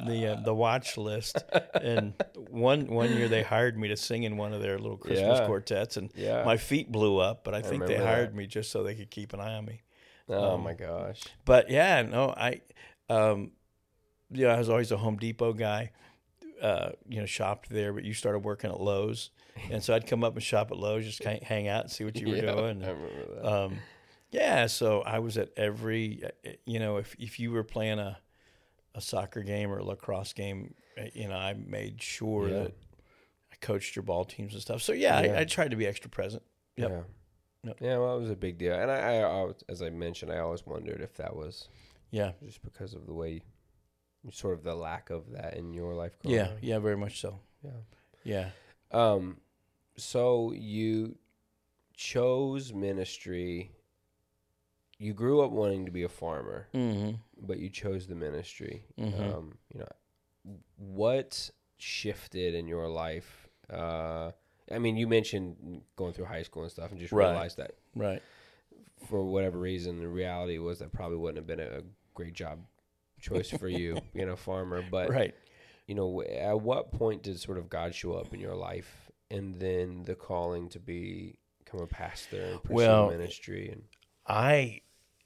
The 0.06 0.32
uh, 0.36 0.40
the 0.42 0.54
watch 0.54 0.96
list. 0.96 1.42
And 1.74 2.12
one 2.50 2.86
one 2.86 3.12
year 3.16 3.26
they 3.28 3.42
hired 3.42 3.76
me 3.78 3.88
to 3.88 3.96
sing 3.96 4.22
in 4.24 4.36
one 4.36 4.52
of 4.52 4.60
their 4.62 4.78
little 4.78 4.96
Christmas 4.98 5.38
Yeah. 5.40 5.46
quartets, 5.46 5.96
and 5.96 6.10
Yeah. 6.14 6.44
my 6.44 6.56
feet 6.56 6.92
blew 6.92 7.18
up. 7.18 7.42
But 7.42 7.54
I 7.54 7.62
think 7.62 7.86
they 7.86 7.96
hired 7.96 8.30
that. 8.30 8.36
me 8.36 8.46
just 8.46 8.70
so 8.70 8.82
they 8.84 8.94
could 8.94 9.10
keep 9.10 9.32
an 9.32 9.40
eye 9.40 9.54
on 9.54 9.64
me. 9.64 9.80
Oh 10.28 10.54
Um, 10.54 10.62
my 10.62 10.74
gosh. 10.74 11.22
But 11.44 11.70
yeah, 11.70 12.02
no, 12.02 12.30
I, 12.30 12.60
um, 13.08 13.52
you 14.30 14.46
know, 14.46 14.50
I 14.54 14.58
was 14.58 14.68
always 14.68 14.92
a 14.92 14.96
Home 14.96 15.16
Depot 15.16 15.52
guy. 15.52 15.92
Uh, 16.62 16.90
you 17.08 17.20
know, 17.20 17.26
shopped 17.26 17.68
there, 17.70 17.92
but 17.92 18.02
you 18.02 18.12
started 18.12 18.40
working 18.40 18.68
at 18.70 18.80
Lowe's, 18.80 19.30
and 19.70 19.80
so 19.82 19.94
I'd 19.94 20.08
come 20.08 20.24
up 20.24 20.34
and 20.34 20.42
shop 20.42 20.72
at 20.72 20.76
Lowe's, 20.76 21.04
just 21.04 21.20
kind 21.20 21.40
of 21.40 21.46
hang 21.46 21.68
out 21.68 21.82
and 21.82 21.90
see 21.90 22.02
what 22.04 22.16
you 22.20 22.28
were 22.28 22.34
Yeah, 22.36 22.52
doing. 22.52 22.82
I 22.82 22.88
remember 22.90 23.34
that. 23.34 23.46
Um, 23.46 23.78
yeah, 24.32 24.66
so 24.66 25.02
I 25.02 25.20
was 25.20 25.38
at 25.38 25.50
every, 25.56 26.22
uh, 26.24 26.50
you 26.64 26.80
know, 26.80 26.96
if 26.96 27.14
if 27.18 27.38
you 27.38 27.52
were 27.52 27.62
playing 27.62 28.00
a 28.00 28.18
a 28.94 29.00
soccer 29.00 29.42
game 29.42 29.70
or 29.70 29.78
a 29.78 29.84
lacrosse 29.84 30.32
game, 30.32 30.74
uh, 31.00 31.04
you 31.14 31.28
know, 31.28 31.36
I 31.36 31.54
made 31.54 32.02
sure 32.02 32.48
Yeah. 32.48 32.62
that 32.64 32.74
I 33.52 33.56
coached 33.60 33.94
your 33.94 34.02
ball 34.02 34.24
teams 34.24 34.52
and 34.52 34.60
stuff. 34.60 34.82
So 34.82 34.92
yeah, 34.92 35.20
Yeah. 35.22 35.32
I, 35.34 35.40
I 35.40 35.44
tried 35.44 35.70
to 35.70 35.76
be 35.76 35.86
extra 35.86 36.10
present. 36.10 36.42
Yep. 36.76 36.90
Yeah. 36.90 37.02
Yeah, 37.80 37.98
well, 37.98 38.16
it 38.16 38.20
was 38.20 38.30
a 38.30 38.36
big 38.36 38.56
deal, 38.58 38.74
and 38.74 38.90
I, 38.90 39.16
I, 39.16 39.24
I, 39.44 39.50
as 39.68 39.82
I 39.82 39.90
mentioned, 39.90 40.32
I 40.32 40.38
always 40.38 40.64
wondered 40.66 41.00
if 41.00 41.14
that 41.16 41.34
was 41.34 41.68
Yeah, 42.10 42.32
just 42.44 42.62
because 42.62 42.94
of 42.94 43.06
the 43.06 43.12
way, 43.12 43.42
sort 44.30 44.56
of 44.56 44.64
the 44.64 44.74
lack 44.74 45.10
of 45.10 45.30
that 45.32 45.54
in 45.56 45.74
your 45.74 45.94
life. 45.94 46.18
growing 46.20 46.36
yeah, 46.36 46.44
up. 46.44 46.58
yeah, 46.62 46.78
very 46.78 46.96
much 46.96 47.20
so. 47.20 47.40
yeah. 47.62 47.70
Yeah. 48.24 48.50
Um, 48.92 49.38
so 49.96 50.52
you 50.52 51.16
chose 51.94 52.72
ministry. 52.72 53.72
You 54.98 55.12
grew 55.14 55.40
up 55.42 55.50
wanting 55.50 55.84
to 55.86 55.92
be 55.92 56.02
a 56.04 56.08
farmer, 56.08 56.68
Mm-hmm. 56.74 57.16
but 57.46 57.58
you 57.58 57.68
chose 57.70 58.06
the 58.06 58.14
ministry. 58.14 58.84
Mhm. 58.98 59.20
Um, 59.36 59.58
you 59.72 59.80
know, 59.80 60.58
what 60.76 61.50
shifted 61.76 62.54
in 62.54 62.66
your 62.68 62.88
life? 62.88 63.48
Uh, 63.70 64.32
I 64.72 64.78
mean, 64.78 64.96
you 64.96 65.06
mentioned 65.06 65.82
going 65.96 66.12
through 66.12 66.26
high 66.26 66.42
school 66.42 66.62
and 66.62 66.70
stuff, 66.70 66.90
and 66.90 67.00
just 67.00 67.12
Right. 67.12 67.30
realized 67.30 67.56
that. 67.58 67.72
Right. 67.94 68.22
for 69.08 69.22
whatever 69.24 69.58
reason, 69.58 70.00
the 70.00 70.08
reality 70.08 70.58
was 70.58 70.80
that 70.80 70.92
probably 70.92 71.16
wouldn't 71.16 71.36
have 71.38 71.46
been 71.46 71.60
a 71.60 71.82
great 72.14 72.34
job 72.34 72.58
choice 73.20 73.48
for 73.48 73.68
you, 73.68 73.96
being 74.12 74.28
a 74.28 74.36
farmer. 74.36 74.82
But 74.82 75.08
right. 75.10 75.34
you 75.86 75.94
know, 75.94 76.22
at 76.22 76.60
what 76.60 76.90
point 76.92 77.22
did 77.22 77.38
sort 77.38 77.58
of 77.58 77.70
God 77.70 77.94
show 77.94 78.14
up 78.14 78.34
in 78.34 78.40
your 78.40 78.56
life, 78.56 79.10
and 79.30 79.58
then 79.60 80.02
the 80.04 80.14
calling 80.14 80.68
to 80.70 80.80
be 80.80 81.38
become 81.64 81.80
a 81.80 81.86
pastor 81.86 82.42
and 82.42 82.62
pursue 82.62 82.74
Well, 82.74 83.10
ministry 83.10 83.68
and 83.70 83.82
I, 84.26 84.80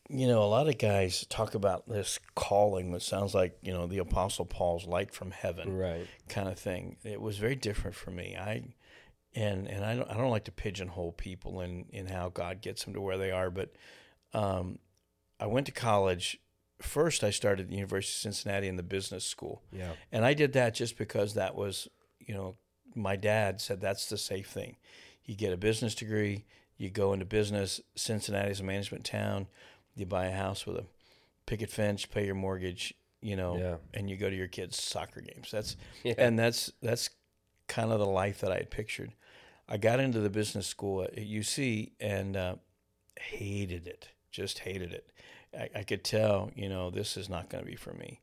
you 0.08 0.26
know, 0.26 0.42
a 0.42 0.44
lot 0.44 0.68
of 0.68 0.76
guys 0.78 1.26
talk 1.28 1.54
about 1.54 1.88
this 1.88 2.18
calling 2.34 2.92
that 2.92 3.02
sounds 3.02 3.34
like, 3.34 3.56
you 3.62 3.72
know, 3.72 3.86
the 3.86 3.98
Apostle 3.98 4.44
Paul's 4.44 4.86
light 4.86 5.12
from 5.14 5.30
heaven 5.30 5.76
right, 5.76 6.06
kind 6.28 6.48
of 6.48 6.58
thing. 6.58 6.96
It 7.04 7.20
was 7.20 7.38
very 7.38 7.54
different 7.56 7.96
for 7.96 8.10
me. 8.10 8.36
I, 8.36 8.74
and 9.34 9.66
and 9.66 9.84
I 9.84 9.94
don't 9.94 10.10
I 10.10 10.14
don't 10.14 10.30
like 10.30 10.44
to 10.44 10.52
pigeonhole 10.52 11.12
people 11.12 11.60
in 11.60 11.86
in 11.90 12.06
how 12.06 12.28
God 12.28 12.60
gets 12.60 12.84
them 12.84 12.94
to 12.94 13.00
where 13.00 13.18
they 13.18 13.30
are, 13.30 13.50
but 13.50 13.72
um, 14.34 14.78
I 15.40 15.46
went 15.46 15.66
to 15.66 15.72
college. 15.72 16.38
First, 16.80 17.22
I 17.22 17.30
started 17.30 17.64
at 17.64 17.68
the 17.68 17.76
University 17.76 18.28
of 18.28 18.34
Cincinnati 18.34 18.66
in 18.66 18.76
the 18.76 18.82
business 18.82 19.24
school, 19.24 19.62
yeah, 19.72 19.92
and 20.10 20.24
I 20.24 20.34
did 20.34 20.52
that 20.54 20.74
just 20.74 20.98
because 20.98 21.34
that 21.34 21.54
was, 21.54 21.88
you 22.18 22.34
know, 22.34 22.56
my 22.94 23.16
dad 23.16 23.60
said 23.60 23.80
that's 23.80 24.08
the 24.08 24.18
safe 24.18 24.48
thing. 24.48 24.76
You 25.24 25.36
get 25.36 25.52
a 25.52 25.56
business 25.56 25.94
degree, 25.94 26.44
you 26.76 26.90
go 26.90 27.12
into 27.12 27.24
business. 27.24 27.80
Cincinnati's 27.94 28.60
a 28.60 28.64
management 28.64 29.04
town. 29.04 29.46
You 29.94 30.06
buy 30.06 30.26
a 30.26 30.36
house 30.36 30.66
with 30.66 30.76
a 30.76 30.84
picket 31.46 31.70
fence, 31.70 32.04
pay 32.04 32.26
your 32.26 32.34
mortgage, 32.34 32.94
you 33.20 33.36
know, 33.36 33.56
yeah, 33.56 33.76
and 33.94 34.10
you 34.10 34.16
go 34.16 34.28
to 34.28 34.36
your 34.36 34.48
kids' 34.48 34.82
soccer 34.82 35.20
games. 35.20 35.50
That's 35.50 35.76
yeah. 36.02 36.14
and 36.18 36.38
that's 36.38 36.72
that's 36.82 37.10
kind 37.68 37.92
of 37.92 38.00
the 38.00 38.06
life 38.06 38.40
that 38.40 38.52
I 38.52 38.56
had 38.56 38.70
pictured. 38.70 39.12
I 39.72 39.78
got 39.78 40.00
into 40.00 40.20
the 40.20 40.28
business 40.28 40.66
school 40.66 41.02
at 41.02 41.16
UC 41.16 41.92
and 41.98 42.36
uh, 42.36 42.56
hated 43.18 43.88
it. 43.88 44.10
Just 44.30 44.58
hated 44.58 44.92
it. 44.92 45.10
I, 45.58 45.70
I 45.78 45.82
could 45.82 46.04
tell, 46.04 46.50
you 46.54 46.68
know, 46.68 46.90
this 46.90 47.16
is 47.16 47.30
not 47.30 47.48
going 47.48 47.64
to 47.64 47.70
be 47.70 47.76
for 47.76 47.94
me. 47.94 48.20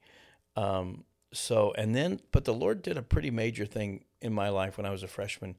Um, 0.56 1.06
so 1.34 1.74
and 1.76 1.96
then, 1.96 2.20
but 2.32 2.46
the 2.46 2.54
Lord 2.54 2.84
did 2.84 2.98
a 2.98 3.02
pretty 3.02 3.32
major 3.32 3.66
thing 3.66 4.06
in 4.22 4.32
my 4.32 4.50
life 4.50 4.78
when 4.78 4.86
I 4.86 4.92
was 4.92 5.02
a 5.02 5.08
freshman 5.08 5.56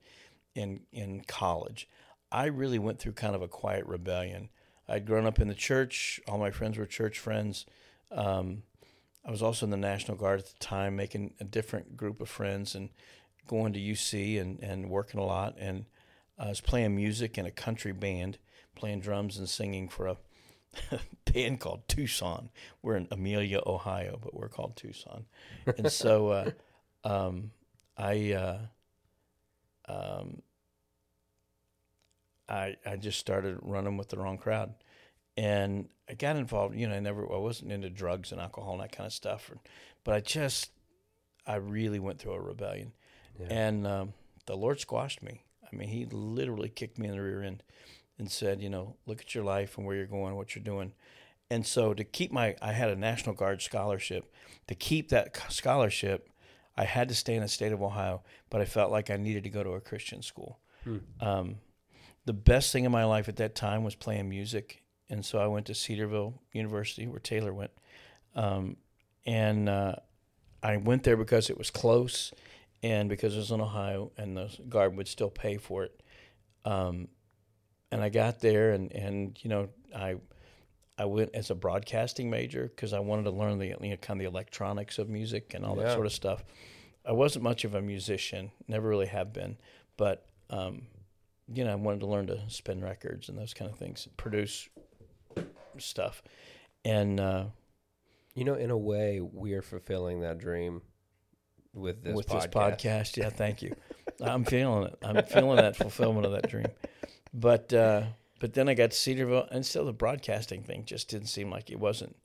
in 0.54 0.82
in 0.92 1.22
college. 1.26 1.88
I 2.30 2.46
really 2.46 2.78
went 2.78 3.00
through 3.00 3.12
kind 3.12 3.34
of 3.34 3.42
a 3.42 3.48
quiet 3.48 3.84
rebellion. 3.86 4.48
I'd 4.88 5.06
grown 5.06 5.26
up 5.26 5.40
in 5.40 5.48
the 5.48 5.54
church. 5.54 6.20
All 6.28 6.38
my 6.38 6.52
friends 6.52 6.78
were 6.78 6.86
church 6.86 7.18
friends. 7.18 7.66
Um, 8.12 8.62
I 9.24 9.30
was 9.32 9.42
also 9.42 9.66
in 9.66 9.70
the 9.70 9.76
National 9.76 10.16
Guard 10.16 10.38
at 10.38 10.46
the 10.46 10.58
time, 10.60 10.94
making 10.94 11.34
a 11.40 11.44
different 11.44 11.96
group 11.96 12.20
of 12.20 12.28
friends 12.28 12.76
and 12.76 12.90
going 13.46 13.72
to 13.72 13.80
UC 13.80 14.40
and, 14.40 14.60
and 14.60 14.90
working 14.90 15.20
a 15.20 15.24
lot. 15.24 15.56
And 15.58 15.86
I 16.38 16.48
was 16.48 16.60
playing 16.60 16.96
music 16.96 17.38
in 17.38 17.46
a 17.46 17.50
country 17.50 17.92
band, 17.92 18.38
playing 18.74 19.00
drums 19.00 19.38
and 19.38 19.48
singing 19.48 19.88
for 19.88 20.06
a 20.06 20.16
band 21.32 21.60
called 21.60 21.88
Tucson. 21.88 22.50
We're 22.82 22.96
in 22.96 23.08
Amelia, 23.10 23.60
Ohio, 23.66 24.18
but 24.22 24.34
we're 24.34 24.48
called 24.48 24.76
Tucson. 24.76 25.26
And 25.76 25.90
so 25.90 26.28
uh, 26.28 26.50
um, 27.04 27.50
I, 27.96 28.32
uh, 28.32 28.58
um, 29.88 30.42
I 32.50 32.76
I 32.84 32.96
just 32.96 33.18
started 33.18 33.58
running 33.62 33.96
with 33.96 34.08
the 34.08 34.18
wrong 34.18 34.36
crowd, 34.36 34.74
and 35.36 35.88
I 36.08 36.14
got 36.14 36.36
involved. 36.36 36.74
You 36.74 36.88
know, 36.88 36.96
I 36.96 37.00
never 37.00 37.22
I 37.32 37.38
wasn't 37.38 37.72
into 37.72 37.88
drugs 37.88 38.32
and 38.32 38.40
alcohol 38.40 38.72
and 38.72 38.82
that 38.82 38.92
kind 38.92 39.06
of 39.06 39.12
stuff, 39.12 39.50
but 40.04 40.14
I 40.14 40.20
just 40.20 40.70
I 41.46 41.56
really 41.56 42.00
went 42.00 42.18
through 42.18 42.32
a 42.32 42.40
rebellion, 42.40 42.92
Yeah. 43.40 43.46
and 43.50 43.86
um, 43.86 44.12
the 44.46 44.56
Lord 44.56 44.80
squashed 44.80 45.22
me. 45.22 45.44
I 45.72 45.74
mean, 45.76 45.88
He 45.88 46.06
literally 46.06 46.68
kicked 46.68 46.98
me 46.98 47.08
in 47.08 47.14
the 47.14 47.22
rear 47.22 47.42
end 47.42 47.62
and 48.18 48.30
said, 48.30 48.60
you 48.60 48.68
know, 48.68 48.96
look 49.06 49.20
at 49.20 49.34
your 49.34 49.44
life 49.44 49.78
and 49.78 49.86
where 49.86 49.96
you're 49.96 50.06
going, 50.06 50.36
what 50.36 50.54
you're 50.54 50.64
doing. 50.64 50.92
And 51.50 51.66
so 51.66 51.94
to 51.94 52.04
keep 52.04 52.30
my, 52.30 52.54
I 52.62 52.72
had 52.72 52.90
a 52.90 52.96
National 52.96 53.34
Guard 53.34 53.62
scholarship. 53.62 54.32
To 54.68 54.74
keep 54.74 55.08
that 55.08 55.36
scholarship, 55.50 56.28
I 56.76 56.84
had 56.84 57.08
to 57.08 57.14
stay 57.14 57.34
in 57.34 57.42
the 57.42 57.48
state 57.48 57.72
of 57.72 57.82
Ohio, 57.82 58.22
but 58.48 58.60
I 58.60 58.64
felt 58.64 58.92
like 58.92 59.10
I 59.10 59.16
needed 59.16 59.44
to 59.44 59.50
go 59.50 59.62
to 59.62 59.70
a 59.70 59.80
Christian 59.80 60.22
school. 60.22 60.60
Hmm. 60.84 60.98
Um, 61.20 61.56
the 62.24 62.32
best 62.32 62.72
thing 62.72 62.84
in 62.84 62.92
my 62.92 63.04
life 63.04 63.28
at 63.28 63.36
that 63.36 63.54
time 63.54 63.82
was 63.84 63.94
playing 63.94 64.28
music, 64.28 64.82
and 65.08 65.24
so 65.24 65.38
I 65.38 65.46
went 65.46 65.66
to 65.66 65.74
Cedarville 65.74 66.40
University, 66.52 67.06
where 67.06 67.18
Taylor 67.18 67.52
went, 67.52 67.72
um, 68.34 68.76
and 69.26 69.68
uh, 69.68 69.96
I 70.62 70.76
went 70.76 71.02
there 71.02 71.16
because 71.16 71.50
it 71.50 71.58
was 71.58 71.70
close, 71.70 72.32
and 72.82 73.08
because 73.08 73.34
it 73.34 73.38
was 73.38 73.50
in 73.50 73.60
Ohio, 73.60 74.12
and 74.16 74.36
the 74.36 74.50
guard 74.68 74.96
would 74.96 75.08
still 75.08 75.30
pay 75.30 75.56
for 75.56 75.84
it. 75.84 76.02
Um, 76.64 77.08
and 77.90 78.02
I 78.02 78.08
got 78.08 78.40
there, 78.40 78.72
and 78.72 78.92
and 78.92 79.38
you 79.42 79.50
know 79.50 79.68
I 79.94 80.16
I 80.98 81.04
went 81.06 81.30
as 81.34 81.50
a 81.50 81.54
broadcasting 81.54 82.30
major 82.30 82.64
because 82.64 82.92
I 82.92 83.00
wanted 83.00 83.24
to 83.24 83.30
learn 83.30 83.58
the 83.58 83.66
you 83.66 83.76
know, 83.90 83.96
kind 83.96 84.20
of 84.20 84.24
the 84.24 84.28
electronics 84.28 84.98
of 84.98 85.08
music 85.08 85.54
and 85.54 85.64
all 85.64 85.74
that 85.76 85.92
sort 85.94 86.06
of 86.06 86.12
stuff. 86.12 86.44
I 87.06 87.12
wasn't 87.12 87.42
much 87.42 87.64
of 87.64 87.74
a 87.74 87.80
musician, 87.80 88.50
never 88.68 88.88
really 88.88 89.06
have 89.06 89.32
been, 89.32 89.56
but 89.96 90.26
um, 90.50 90.82
you 91.52 91.64
know 91.64 91.72
I 91.72 91.74
wanted 91.76 92.00
to 92.00 92.06
learn 92.06 92.26
to 92.26 92.38
spin 92.48 92.82
records 92.82 93.28
and 93.28 93.38
those 93.38 93.54
kind 93.54 93.70
of 93.70 93.78
things, 93.78 94.06
produce 94.16 94.68
stuff, 95.78 96.22
and 96.84 97.18
uh, 97.18 97.44
You 98.34 98.44
know, 98.44 98.54
in 98.54 98.70
a 98.70 98.76
way, 98.78 99.20
we 99.20 99.54
are 99.54 99.62
fulfilling 99.62 100.20
that 100.20 100.38
dream 100.38 100.82
with 101.74 102.02
this 102.02 102.14
with 102.14 102.26
podcast. 102.26 102.42
this 102.42 102.46
podcast. 102.46 103.16
Yeah, 103.16 103.30
thank 103.30 103.62
you. 103.62 103.74
I'm 104.20 104.44
feeling 104.44 104.84
it. 104.84 104.98
I'm 105.02 105.22
feeling 105.24 105.56
that 105.56 105.76
fulfillment 105.76 106.26
of 106.26 106.32
that 106.32 106.48
dream. 106.48 106.66
But 107.32 107.72
uh, 107.72 108.04
but 108.40 108.54
then 108.54 108.68
I 108.68 108.74
got 108.74 108.90
to 108.90 108.96
Cedarville, 108.96 109.48
and 109.50 109.64
still 109.64 109.84
the 109.84 109.92
broadcasting 109.92 110.62
thing 110.62 110.84
just 110.84 111.08
didn't 111.08 111.28
seem 111.28 111.50
like 111.50 111.70
it 111.70 111.78
wasn't. 111.78 112.16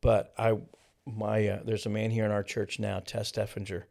But 0.00 0.32
I 0.38 0.58
my 1.04 1.48
uh, 1.48 1.60
there's 1.64 1.86
a 1.86 1.90
man 1.90 2.10
here 2.10 2.24
in 2.24 2.30
our 2.30 2.42
church 2.42 2.78
now, 2.78 3.00
Tess 3.00 3.32
Steffinger, 3.32 3.84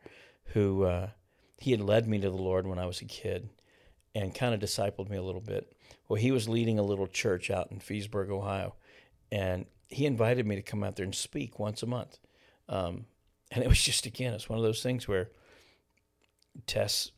who 0.47 0.84
uh, 0.84 1.10
he 1.58 1.71
had 1.71 1.81
led 1.81 2.08
me 2.08 2.19
to 2.19 2.29
the 2.29 2.38
Lord 2.38 2.67
when 2.67 2.79
I 2.79 2.86
was 2.86 3.01
a 3.01 3.05
kid, 3.05 3.49
and 4.13 4.34
kind 4.34 4.53
of 4.53 4.60
discipled 4.60 5.10
me 5.10 5.17
a 5.17 5.23
little 5.23 5.41
bit. 5.41 5.73
Well, 6.08 6.21
he 6.21 6.31
was 6.31 6.47
leading 6.47 6.77
a 6.77 6.84
little 6.84 7.08
church 7.08 7.49
out 7.49 7.71
in 7.71 7.79
Feesburg, 7.79 8.29
Ohio, 8.29 8.75
and 9.31 9.65
he 9.88 10.05
invited 10.05 10.45
me 10.45 10.55
to 10.55 10.62
come 10.62 10.84
out 10.84 10.95
there 10.95 11.05
and 11.05 11.15
speak 11.15 11.60
once 11.60 11.84
a 11.84 11.88
month. 11.88 12.19
Um, 12.69 13.05
and 13.51 13.63
it 13.63 13.67
was 13.67 13.81
just 13.81 14.05
again, 14.05 14.34
it's 14.34 14.49
one 14.49 14.58
of 14.60 14.63
those 14.63 14.81
things 14.84 15.08
where 15.08 15.29
Tess 16.67 17.12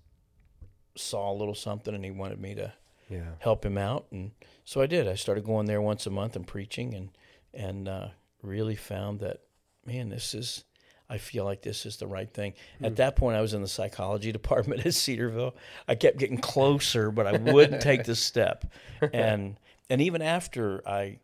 saw 0.95 1.31
a 1.31 1.35
little 1.35 1.55
something 1.55 1.93
and 1.93 2.03
he 2.03 2.11
wanted 2.11 2.39
me 2.39 2.55
to 2.55 2.73
Yeah. 3.09 3.35
help 3.39 3.65
him 3.65 3.77
out, 3.77 4.07
and 4.11 4.31
so 4.65 4.81
I 4.81 4.87
did. 4.87 5.07
I 5.07 5.15
started 5.15 5.43
going 5.45 5.65
there 5.67 5.81
once 5.81 6.05
a 6.05 6.09
month 6.09 6.35
and 6.35 6.45
preaching, 6.45 6.93
and 6.93 7.09
and 7.53 7.87
uh, 7.87 8.07
really 8.41 8.75
found 8.75 9.19
that 9.21 9.41
man, 9.85 10.09
this 10.09 10.33
is. 10.33 10.63
I 11.09 11.19
feel 11.19 11.45
like 11.45 11.61
this 11.61 11.85
is 11.85 11.95
the 11.95 12.05
right 12.07 12.29
thing. 12.29 12.53
At 12.83 12.97
that 12.97 13.15
point, 13.15 13.37
I 13.37 13.41
was 13.41 13.53
in 13.53 13.61
the 13.61 13.67
psychology 13.69 14.29
department 14.33 14.85
at 14.85 14.93
Cedarville. 14.93 15.55
I 15.87 15.95
kept 15.95 16.17
getting 16.17 16.37
closer, 16.37 17.11
but 17.11 17.25
I 17.25 17.37
wouldn't 17.37 17.81
take 17.91 18.03
the 18.03 18.13
step. 18.15 18.65
And 19.13 19.57
and 19.89 20.01
even 20.01 20.21
after 20.21 20.85
I, 20.85 21.19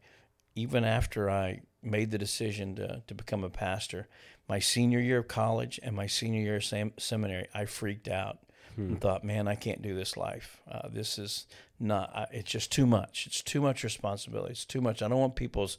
even 0.56 0.86
after 0.86 1.30
I 1.30 1.64
made 1.82 2.12
the 2.12 2.18
decision 2.18 2.76
to 2.78 3.04
to 3.08 3.14
become 3.14 3.44
a 3.44 3.50
pastor, 3.50 4.08
my 4.48 4.60
senior 4.60 5.00
year 5.00 5.20
of 5.20 5.28
college 5.28 5.80
and 5.84 5.96
my 5.96 6.08
senior 6.08 6.42
year 6.42 6.58
of 6.58 6.66
sam- 6.66 6.94
seminary, 6.98 7.48
I 7.54 7.66
freaked 7.66 8.08
out 8.08 8.40
and 8.76 9.00
thought, 9.00 9.24
man, 9.24 9.48
I 9.48 9.54
can't 9.54 9.84
do 9.84 9.94
this 9.94 10.18
life. 10.18 10.60
Uh, 10.70 10.88
this 10.92 11.20
is 11.20 11.46
not. 11.80 12.12
I, 12.16 12.26
it's 12.32 12.50
just 12.52 12.72
too 12.72 12.88
much. 12.88 13.28
It's 13.28 13.44
too 13.44 13.62
much 13.62 13.84
responsibility. 13.84 14.54
It's 14.54 14.66
too 14.66 14.82
much. 14.82 15.04
I 15.04 15.08
don't 15.08 15.20
want 15.20 15.36
people's 15.36 15.78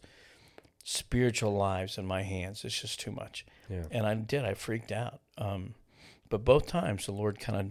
spiritual 0.85 1.55
lives 1.57 1.99
in 1.99 2.07
my 2.07 2.23
hands. 2.23 2.65
It's 2.65 2.81
just 2.81 3.01
too 3.01 3.11
much. 3.11 3.45
Yeah. 3.69 3.85
And 3.91 4.07
I 4.07 4.15
did. 4.15 4.45
I 4.45 4.55
freaked 4.55 4.93
out. 4.93 5.21
Um, 5.37 5.75
but 6.31 6.45
both 6.45 6.67
times 6.69 7.07
the 7.07 7.13
Lord 7.13 7.41
kind 7.41 7.59
of 7.59 7.67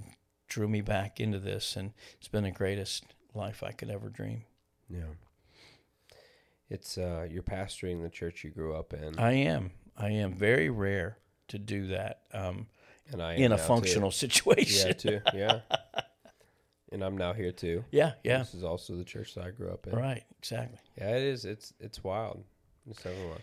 drew 0.50 0.68
me 0.68 0.82
back 0.82 1.22
into 1.22 1.40
this, 1.40 1.78
and 1.78 1.94
it's 2.18 2.28
been 2.28 2.44
the 2.44 2.52
greatest 2.52 3.06
life 3.34 3.64
I 3.64 3.72
could 3.72 3.90
ever 3.90 4.10
dream. 4.10 4.44
Yeah. 4.90 5.14
It's 6.70 6.98
uh 6.98 7.28
you're 7.30 7.44
pastoring 7.44 8.02
the 8.02 8.10
church 8.10 8.44
you 8.44 8.50
grew 8.50 8.76
up 8.76 8.94
in. 8.94 9.18
I 9.20 9.34
am. 9.34 9.72
I 9.98 10.10
am 10.10 10.34
very 10.34 10.70
rare 10.70 11.18
to 11.50 11.60
do 11.60 11.88
that 11.88 12.22
um, 12.34 12.68
and 13.12 13.22
I 13.22 13.34
in 13.34 13.46
a 13.46 13.50
now, 13.50 13.56
too. 13.58 13.64
functional 13.64 14.12
situation. 14.12 14.88
Yeah, 14.88 14.94
too. 14.94 15.22
Yeah. 15.34 15.60
and 16.92 17.04
I'm 17.04 17.18
now 17.18 17.34
here 17.34 17.52
too. 17.52 17.84
yeah, 17.92 18.14
yeah. 18.24 18.40
This 18.40 18.54
is 18.54 18.64
also 18.64 18.96
the 18.96 19.04
church 19.04 19.36
that 19.36 19.46
I 19.46 19.52
grew 19.52 19.70
up 19.70 19.88
in. 19.88 19.96
Right. 19.96 20.24
Exactly. 20.40 20.80
Yeah, 20.98 21.16
it 21.16 21.24
is. 21.24 21.46
It's 21.46 21.74
it's 21.80 22.04
wild. 22.04 22.44
It's 22.90 23.06
everyone. 23.06 23.40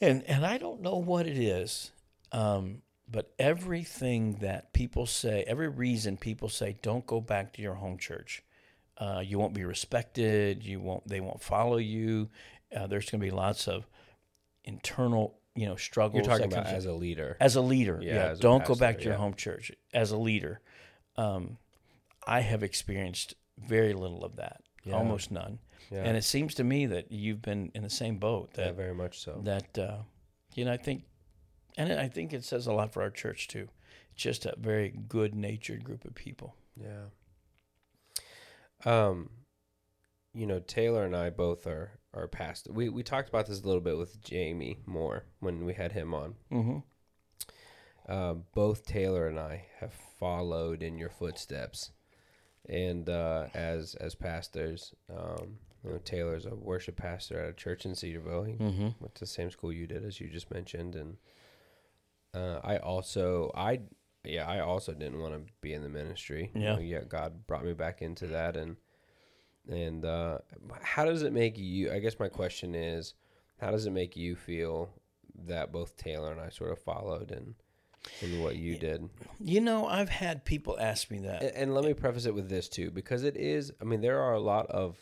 And 0.00 0.22
and 0.24 0.44
I 0.44 0.58
don't 0.58 0.80
know 0.82 0.96
what 0.96 1.26
it 1.26 1.38
is, 1.38 1.92
um, 2.32 2.82
but 3.10 3.32
everything 3.38 4.36
that 4.40 4.72
people 4.72 5.06
say, 5.06 5.44
every 5.46 5.68
reason 5.68 6.16
people 6.16 6.48
say, 6.48 6.76
don't 6.82 7.06
go 7.06 7.20
back 7.20 7.52
to 7.54 7.62
your 7.62 7.74
home 7.74 7.98
church. 7.98 8.42
Uh, 8.98 9.22
you 9.24 9.38
won't 9.38 9.54
be 9.54 9.64
respected. 9.64 10.64
You 10.64 10.80
won't. 10.80 11.06
They 11.06 11.20
won't 11.20 11.42
follow 11.42 11.76
you. 11.78 12.28
Uh, 12.74 12.86
there's 12.86 13.08
going 13.10 13.20
to 13.20 13.24
be 13.26 13.30
lots 13.30 13.68
of 13.68 13.86
internal, 14.64 15.38
you 15.54 15.66
know, 15.66 15.76
struggles. 15.76 16.26
You're 16.26 16.36
talking 16.38 16.52
about 16.52 16.66
as 16.66 16.84
a 16.86 16.92
leader. 16.92 17.36
as 17.40 17.56
a 17.56 17.60
leader. 17.60 17.98
Yeah, 18.02 18.14
Yeah, 18.30 18.34
don't 18.38 18.64
go 18.64 18.74
back 18.74 18.98
to 18.98 19.04
your 19.04 19.12
yeah. 19.14 19.18
home 19.18 19.34
church 19.34 19.70
as 19.92 20.10
a 20.10 20.16
leader. 20.16 20.60
Um, 21.16 21.58
I 22.26 22.40
have 22.40 22.62
experienced 22.62 23.34
very 23.58 23.92
little 23.92 24.24
of 24.24 24.36
that, 24.36 24.62
Yeah. 24.84 24.94
almost 24.94 25.30
none. 25.30 25.58
And 25.92 26.16
it 26.16 26.24
seems 26.24 26.54
to 26.56 26.64
me 26.64 26.86
that 26.86 27.12
you've 27.12 27.40
been 27.40 27.70
in 27.74 27.82
the 27.84 27.90
same 27.90 28.18
boat. 28.18 28.50
yeah, 28.58 28.64
That 28.64 28.74
very 28.74 28.94
much 28.94 29.20
so. 29.20 29.40
that 29.44 29.78
uh, 29.78 29.98
you 30.54 30.64
know, 30.64 30.72
I 30.72 30.76
think, 30.76 31.04
and 31.76 31.92
I 31.92 32.08
think 32.08 32.32
it 32.32 32.42
says 32.44 32.66
a 32.66 32.72
lot 32.72 32.92
for 32.92 33.02
our 33.02 33.10
church 33.10 33.46
too. 33.46 33.68
Just 34.16 34.44
a 34.46 34.54
very 34.58 34.88
good 34.90 35.34
natured 35.36 35.84
group 35.84 36.04
of 36.04 36.14
people. 36.16 36.56
Yeah. 36.76 37.04
Um, 38.84 39.30
you 40.34 40.46
know, 40.46 40.58
Taylor 40.60 41.04
and 41.04 41.16
I 41.16 41.30
both 41.30 41.66
are 41.66 41.98
are 42.12 42.28
past. 42.28 42.68
We 42.70 42.88
we 42.88 43.02
talked 43.02 43.28
about 43.28 43.46
this 43.46 43.60
a 43.62 43.66
little 43.66 43.80
bit 43.80 43.96
with 43.98 44.20
Jamie 44.20 44.78
Moore 44.86 45.24
when 45.40 45.64
we 45.64 45.74
had 45.74 45.92
him 45.92 46.12
on. 46.14 46.34
Mm-hmm. 46.52 46.78
Uh, 48.06 48.34
both 48.54 48.84
Taylor 48.84 49.26
and 49.28 49.38
I 49.38 49.64
have 49.80 49.94
followed 50.18 50.82
in 50.82 50.98
your 50.98 51.08
footsteps, 51.08 51.92
and 52.68 53.08
uh, 53.08 53.46
as 53.54 53.94
as 53.94 54.14
pastors, 54.14 54.94
um, 55.10 55.56
you 55.82 55.90
know, 55.92 55.98
Taylor's 56.04 56.44
a 56.44 56.54
worship 56.54 56.96
pastor 56.96 57.40
at 57.40 57.48
a 57.50 57.52
church 57.54 57.86
in 57.86 57.94
Cedarville. 57.94 58.44
He 58.44 58.52
Mm-hmm. 58.54 58.88
went 59.00 59.14
to 59.14 59.20
the 59.20 59.26
same 59.26 59.50
school 59.50 59.72
you 59.72 59.86
did, 59.86 60.04
as 60.04 60.20
you 60.20 60.28
just 60.28 60.50
mentioned, 60.52 60.94
and 60.96 61.16
uh, 62.34 62.60
I 62.62 62.76
also 62.76 63.50
I 63.54 63.80
yeah 64.22 64.46
I 64.46 64.60
also 64.60 64.92
didn't 64.92 65.20
want 65.20 65.34
to 65.34 65.52
be 65.62 65.72
in 65.72 65.82
the 65.82 65.88
ministry. 65.88 66.50
You 66.54 66.60
Yeah. 66.60 66.74
know, 66.74 66.80
yet 66.80 67.08
God 67.08 67.46
brought 67.46 67.64
me 67.64 67.72
back 67.72 68.02
into 68.02 68.26
that, 68.28 68.54
and 68.56 68.76
and 69.70 70.04
uh, 70.04 70.38
how 70.82 71.04
does 71.04 71.22
it 71.22 71.32
make 71.32 71.56
you? 71.58 71.92
I 71.92 71.98
guess 71.98 72.18
my 72.18 72.28
question 72.28 72.74
is, 72.74 73.14
how 73.60 73.70
does 73.70 73.86
it 73.86 73.90
make 73.92 74.16
you 74.16 74.36
feel 74.36 74.90
that 75.46 75.72
both 75.72 75.96
Taylor 75.96 76.32
and 76.32 76.40
I 76.40 76.48
sort 76.50 76.72
of 76.72 76.78
followed 76.78 77.30
and 77.30 77.54
in 78.22 78.40
what 78.42 78.56
you 78.56 78.76
did? 78.78 79.08
You 79.40 79.60
know, 79.60 79.86
I've 79.86 80.08
had 80.10 80.44
people 80.44 80.78
ask 80.78 81.10
me 81.10 81.20
that. 81.20 81.42
And, 81.42 81.56
and 81.56 81.74
let 81.74 81.84
me 81.84 81.94
preface 81.94 82.26
it 82.26 82.34
with 82.34 82.48
this 82.48 82.68
too, 82.68 82.90
because 82.90 83.24
it 83.24 83.36
is. 83.36 83.72
I 83.80 83.84
mean, 83.84 84.00
there 84.00 84.20
are 84.20 84.34
a 84.34 84.40
lot 84.40 84.66
of 84.70 84.96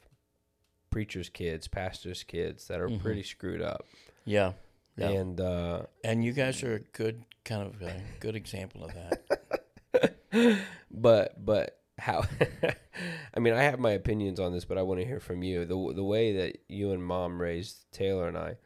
preachers' 0.91 1.29
kids, 1.29 1.69
pastors' 1.69 2.23
kids 2.23 2.69
that 2.69 2.81
are 2.81 2.89
Mhm. 2.89 3.01
pretty 3.01 3.23
screwed 3.23 3.63
up, 3.63 3.87
Yeah. 4.25 4.53
Yeah. 4.97 5.09
and 5.09 5.41
uh, 5.41 5.87
And 6.05 6.23
you 6.23 6.33
guys 6.33 6.63
are 6.63 6.75
a 6.75 6.81
good 6.81 7.25
kind 7.45 7.63
of 7.67 7.81
a 7.83 8.01
good 8.21 8.37
example 8.37 8.85
of 8.85 8.93
that. 8.95 10.19
but 10.91 11.45
but 11.45 11.79
how 12.03 12.25
I 13.35 13.39
mean 13.41 13.55
I 13.55 13.63
have 13.63 13.79
my 13.79 13.93
opinions 13.93 14.39
on 14.41 14.53
this 14.53 14.65
but 14.65 14.79
I 14.79 14.83
want 14.83 15.01
to 15.01 15.07
hear 15.07 15.21
from 15.21 15.43
you. 15.43 15.65
The 15.65 15.93
the 15.95 16.05
way 16.05 16.33
that 16.37 16.59
you 16.69 16.93
and 16.93 17.03
mom 17.05 17.41
raised 17.41 17.91
Taylor 17.93 18.29
and 18.29 18.37
I 18.37 18.57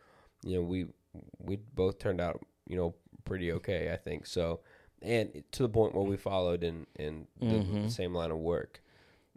you 0.44 0.56
know 0.56 0.62
we 0.62 0.86
we 1.38 1.56
both 1.56 1.98
turned 1.98 2.20
out 2.20 2.40
you 2.66 2.76
know 2.76 2.94
pretty 3.24 3.52
okay 3.52 3.92
I 3.92 3.96
think. 3.96 4.26
So 4.26 4.60
and 5.02 5.44
to 5.52 5.62
the 5.62 5.68
point 5.68 5.94
where 5.94 6.04
we 6.04 6.16
followed 6.16 6.64
in 6.64 6.86
in 6.98 7.26
the, 7.40 7.56
Mhm. 7.56 7.90
same 7.90 8.14
line 8.14 8.30
of 8.30 8.38
work. 8.38 8.82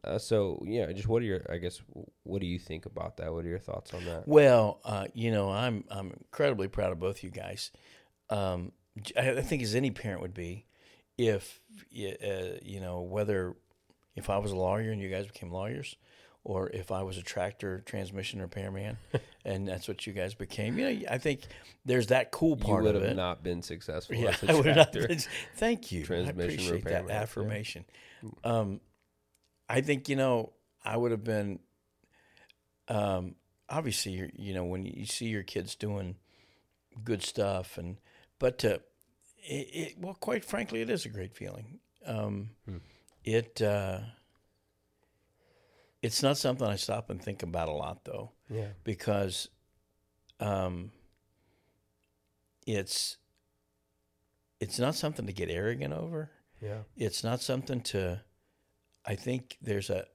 Uh, 0.04 0.18
so 0.18 0.64
yeah 0.66 0.90
just 0.94 1.08
what 1.10 1.22
are 1.22 1.26
your 1.26 1.42
I 1.50 1.58
guess 1.58 1.82
what 2.24 2.40
do 2.42 2.48
you 2.48 2.58
think 2.60 2.86
about 2.86 3.18
that? 3.18 3.34
What 3.34 3.44
are 3.46 3.50
your 3.50 3.60
thoughts 3.60 3.94
on 3.94 4.06
that? 4.06 4.28
Well, 4.28 4.80
uh, 4.86 5.08
you 5.14 5.30
know, 5.32 5.52
I'm 5.52 5.84
I'm 5.92 6.12
incredibly 6.12 6.68
proud 6.70 6.92
of 6.94 7.00
both 7.00 7.22
you 7.24 7.30
guys. 7.32 7.72
Um, 8.30 8.72
I 9.18 9.42
think 9.42 9.62
as 9.62 9.76
any 9.76 9.92
parent 9.92 10.22
would 10.22 10.34
be, 10.34 10.66
if 11.18 11.60
uh, 11.94 12.60
you 12.62 12.80
know 12.80 13.02
whether 13.02 13.56
if 14.20 14.30
I 14.30 14.38
was 14.38 14.52
a 14.52 14.56
lawyer 14.56 14.92
and 14.92 15.02
you 15.02 15.10
guys 15.10 15.26
became 15.28 15.52
lawyers, 15.52 15.96
or 16.44 16.70
if 16.70 16.92
I 16.92 17.04
was 17.04 17.18
a 17.18 17.22
tractor 17.24 17.82
transmission 17.86 18.42
repairman, 18.42 18.98
and 19.46 19.68
that's 19.68 19.88
what 19.88 20.06
you 20.08 20.14
guys 20.14 20.34
became. 20.36 20.78
You 20.78 20.90
know, 20.94 21.06
I 21.10 21.18
think 21.18 21.42
there's 21.86 22.08
that 22.08 22.32
cool 22.32 22.56
part. 22.56 22.68
you 22.68 22.74
part 22.74 22.84
would 22.86 22.96
have 23.08 23.16
not 23.16 23.44
been 23.44 23.62
successful 23.62 24.16
yeah, 24.16 24.30
as 24.30 24.44
a 24.44 24.52
I 24.52 24.54
would 24.56 24.66
not 24.68 24.74
tractor. 24.94 25.08
been- 25.08 25.20
Thank 25.56 25.92
you. 25.92 26.06
I 26.10 26.14
appreciate 26.30 26.72
repairman, 26.72 27.08
that 27.08 27.14
yeah. 27.14 27.22
affirmation. 27.22 27.86
Um, 28.44 28.80
I 29.68 29.82
think 29.82 30.08
you 30.10 30.16
know 30.16 30.54
I 30.84 30.96
would 30.98 31.12
have 31.12 31.24
been. 31.24 31.60
Um, 32.88 33.36
obviously, 33.70 34.14
you're, 34.14 34.30
you 34.34 34.54
know 34.54 34.64
when 34.66 34.86
you 34.86 35.06
see 35.06 35.28
your 35.28 35.44
kids 35.44 35.76
doing 35.76 36.16
good 37.04 37.22
stuff, 37.24 37.78
and 37.78 37.98
but 38.40 38.58
to 38.60 38.76
it, 39.44 39.68
it 39.74 39.96
well, 40.00 40.16
quite 40.16 40.44
frankly, 40.44 40.82
it 40.82 40.90
is 40.90 41.06
a 41.06 41.10
great 41.10 41.36
feeling. 41.36 41.80
Um, 42.06 42.52
Hmm. 42.66 42.78
It 43.24 43.62
uh, 43.62 44.00
it's 46.02 46.24
not 46.24 46.38
something 46.38 46.68
I 46.68 46.76
stop 46.76 47.10
and 47.10 47.22
think 47.22 47.44
about 47.44 47.68
a 47.68 47.74
lot, 47.74 48.06
though 48.06 48.32
yeah 48.50 48.70
because 48.84 49.50
um, 50.40 50.92
it's 52.66 53.18
it's 54.60 54.80
not 54.80 54.96
something 54.96 55.26
to 55.26 55.34
get 55.34 55.50
arrogant 55.50 55.94
over. 55.94 56.32
yeah 56.62 56.80
It's 56.98 57.24
not 57.24 57.42
something 57.42 57.82
to. 57.82 58.22
I 59.06 59.16
think 59.16 59.58
there's 59.62 59.90
a. 59.90 60.06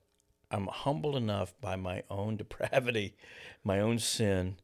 I'm 0.50 0.66
humbled 0.66 1.16
enough 1.16 1.54
by 1.60 1.76
my 1.76 2.02
own 2.10 2.36
depravity, 2.42 3.16
my 3.64 3.80
own 3.80 3.98
sin, 3.98 4.56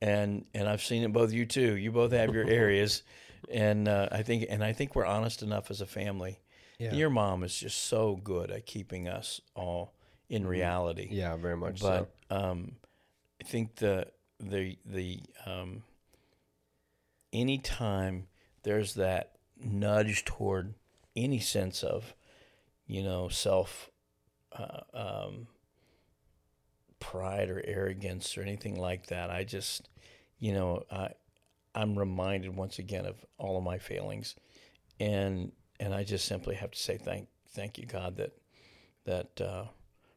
and 0.00 0.44
and 0.54 0.68
I've 0.68 0.82
seen 0.82 1.02
it 1.02 1.12
both 1.12 1.32
you 1.32 1.46
too. 1.46 1.76
You 1.76 1.92
both 1.92 2.12
have 2.12 2.32
your 2.34 2.48
areas, 2.62 3.02
and 3.50 3.88
uh, 3.88 4.08
I 4.12 4.22
think 4.22 4.46
and 4.48 4.62
I 4.64 4.72
think 4.72 4.94
we're 4.94 5.06
honest 5.06 5.42
enough 5.42 5.70
as 5.70 5.80
a 5.80 5.86
family. 5.86 6.40
Yeah. 6.78 6.94
Your 6.94 7.10
mom 7.10 7.42
is 7.42 7.56
just 7.56 7.84
so 7.86 8.16
good 8.16 8.50
at 8.50 8.66
keeping 8.66 9.08
us 9.08 9.40
all 9.54 9.94
in 10.28 10.46
reality. 10.46 11.08
Yeah 11.10 11.36
very 11.36 11.56
much 11.56 11.80
so. 11.80 12.06
But 12.28 12.36
um, 12.36 12.72
I 13.40 13.44
think 13.44 13.76
the 13.76 14.08
the 14.40 14.78
the 14.84 15.20
um, 15.46 15.82
anytime 17.32 18.26
there's 18.62 18.94
that 18.94 19.32
nudge 19.58 20.24
toward 20.24 20.74
any 21.14 21.38
sense 21.38 21.82
of 21.82 22.14
you 22.86 23.02
know 23.02 23.28
self 23.28 23.90
uh, 24.52 24.80
um, 24.92 25.46
pride 26.98 27.48
or 27.48 27.62
arrogance 27.64 28.36
or 28.36 28.42
anything 28.42 28.78
like 28.78 29.06
that, 29.06 29.30
I 29.30 29.44
just 29.44 29.88
you 30.38 30.52
know 30.52 30.84
I 30.90 31.10
I'm 31.74 31.98
reminded 31.98 32.56
once 32.56 32.78
again 32.78 33.06
of 33.06 33.16
all 33.38 33.58
of 33.58 33.64
my 33.64 33.78
failings, 33.78 34.34
and 34.98 35.52
and 35.80 35.94
I 35.94 36.04
just 36.04 36.26
simply 36.26 36.54
have 36.56 36.70
to 36.70 36.78
say 36.78 36.98
thank 36.98 37.28
thank 37.50 37.78
you 37.78 37.86
God 37.86 38.16
that 38.16 38.32
that 39.04 39.40
uh, 39.40 39.64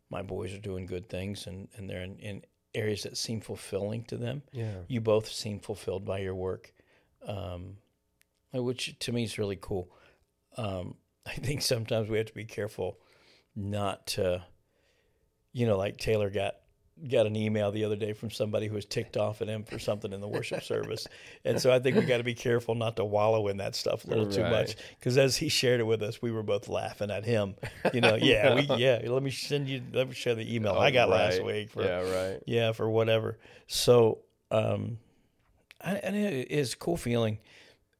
my 0.09 0.21
boys 0.21 0.53
are 0.53 0.59
doing 0.59 0.85
good 0.85 1.09
things 1.09 1.47
and, 1.47 1.67
and 1.75 1.89
they're 1.89 2.01
in, 2.01 2.17
in 2.17 2.41
areas 2.73 3.03
that 3.03 3.17
seem 3.17 3.41
fulfilling 3.41 4.03
to 4.05 4.17
them. 4.17 4.41
yeah 4.51 4.73
You 4.87 5.01
both 5.01 5.31
seem 5.31 5.59
fulfilled 5.59 6.05
by 6.05 6.19
your 6.19 6.35
work, 6.35 6.73
um, 7.25 7.77
which 8.51 8.97
to 8.99 9.11
me 9.11 9.23
is 9.23 9.37
really 9.37 9.57
cool. 9.59 9.91
Um, 10.57 10.95
I 11.25 11.33
think 11.33 11.61
sometimes 11.61 12.09
we 12.09 12.17
have 12.17 12.27
to 12.27 12.33
be 12.33 12.45
careful 12.45 12.97
not 13.55 14.07
to, 14.07 14.43
you 15.53 15.67
know, 15.67 15.77
like 15.77 15.97
Taylor 15.97 16.29
got 16.29 16.55
got 17.07 17.25
an 17.25 17.35
email 17.35 17.71
the 17.71 17.85
other 17.85 17.95
day 17.95 18.13
from 18.13 18.31
somebody 18.31 18.67
who 18.67 18.75
was 18.75 18.85
ticked 18.85 19.17
off 19.17 19.41
at 19.41 19.47
him 19.47 19.63
for 19.63 19.79
something 19.79 20.11
in 20.11 20.21
the 20.21 20.27
worship 20.27 20.63
service, 20.63 21.07
and 21.45 21.61
so 21.61 21.71
I 21.71 21.79
think 21.79 21.95
we 21.97 22.05
got 22.05 22.17
to 22.17 22.23
be 22.23 22.33
careful 22.33 22.75
not 22.75 22.95
to 22.97 23.05
wallow 23.05 23.47
in 23.47 23.57
that 23.57 23.75
stuff 23.75 24.05
a 24.05 24.09
little 24.09 24.31
too 24.31 24.43
much 24.43 24.75
because 24.99 25.17
as 25.17 25.37
he 25.37 25.49
shared 25.49 25.79
it 25.79 25.85
with 25.85 26.01
us, 26.01 26.21
we 26.21 26.31
were 26.31 26.43
both 26.43 26.67
laughing 26.67 27.11
at 27.11 27.25
him. 27.25 27.55
You 27.93 28.01
know, 28.01 28.15
yeah, 28.15 28.55
we, 28.55 28.61
yeah. 28.77 29.01
Let 29.05 29.23
me 29.23 29.31
send 29.31 29.67
you. 29.67 29.81
Let 29.93 30.07
me 30.07 30.13
share 30.13 30.35
the 30.35 30.55
email 30.55 30.73
I 30.73 30.91
got 30.91 31.09
last 31.09 31.43
week 31.43 31.69
for 31.69 31.83
yeah 31.83 31.99
right 32.11 32.39
yeah 32.45 32.71
for 32.71 32.89
whatever 32.89 33.37
so 33.67 34.19
um 34.51 34.97
I, 35.81 35.95
and 35.95 36.15
it 36.15 36.51
is 36.51 36.73
a 36.73 36.77
cool 36.77 36.97
feeling 36.97 37.39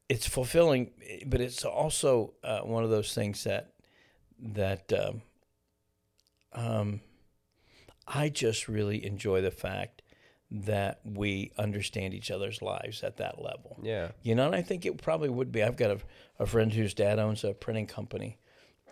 it's 0.08 0.26
fulfilling 0.26 0.90
but 1.26 1.40
it's 1.40 1.64
also 1.64 2.34
uh, 2.42 2.60
one 2.60 2.84
of 2.84 2.90
those 2.90 3.14
things 3.14 3.44
that 3.44 3.72
that 4.40 4.92
um, 4.92 5.22
um 6.52 7.00
i 8.12 8.28
just 8.28 8.68
really 8.68 9.04
enjoy 9.04 9.40
the 9.40 9.50
fact 9.50 10.02
that 10.50 11.00
we 11.04 11.52
understand 11.56 12.12
each 12.12 12.30
other's 12.30 12.60
lives 12.60 13.02
at 13.04 13.16
that 13.18 13.40
level 13.40 13.78
yeah 13.82 14.08
you 14.22 14.34
know, 14.34 14.46
and 14.46 14.54
I 14.54 14.62
think 14.62 14.84
it 14.84 15.00
probably 15.00 15.28
would 15.28 15.50
be. 15.52 15.62
I've 15.62 15.76
got 15.76 15.90
a, 15.92 15.98
a 16.38 16.46
friend 16.46 16.72
whose 16.72 16.92
dad 16.92 17.18
owns 17.18 17.44
a 17.44 17.52
printing 17.54 17.86
company, 17.86 18.38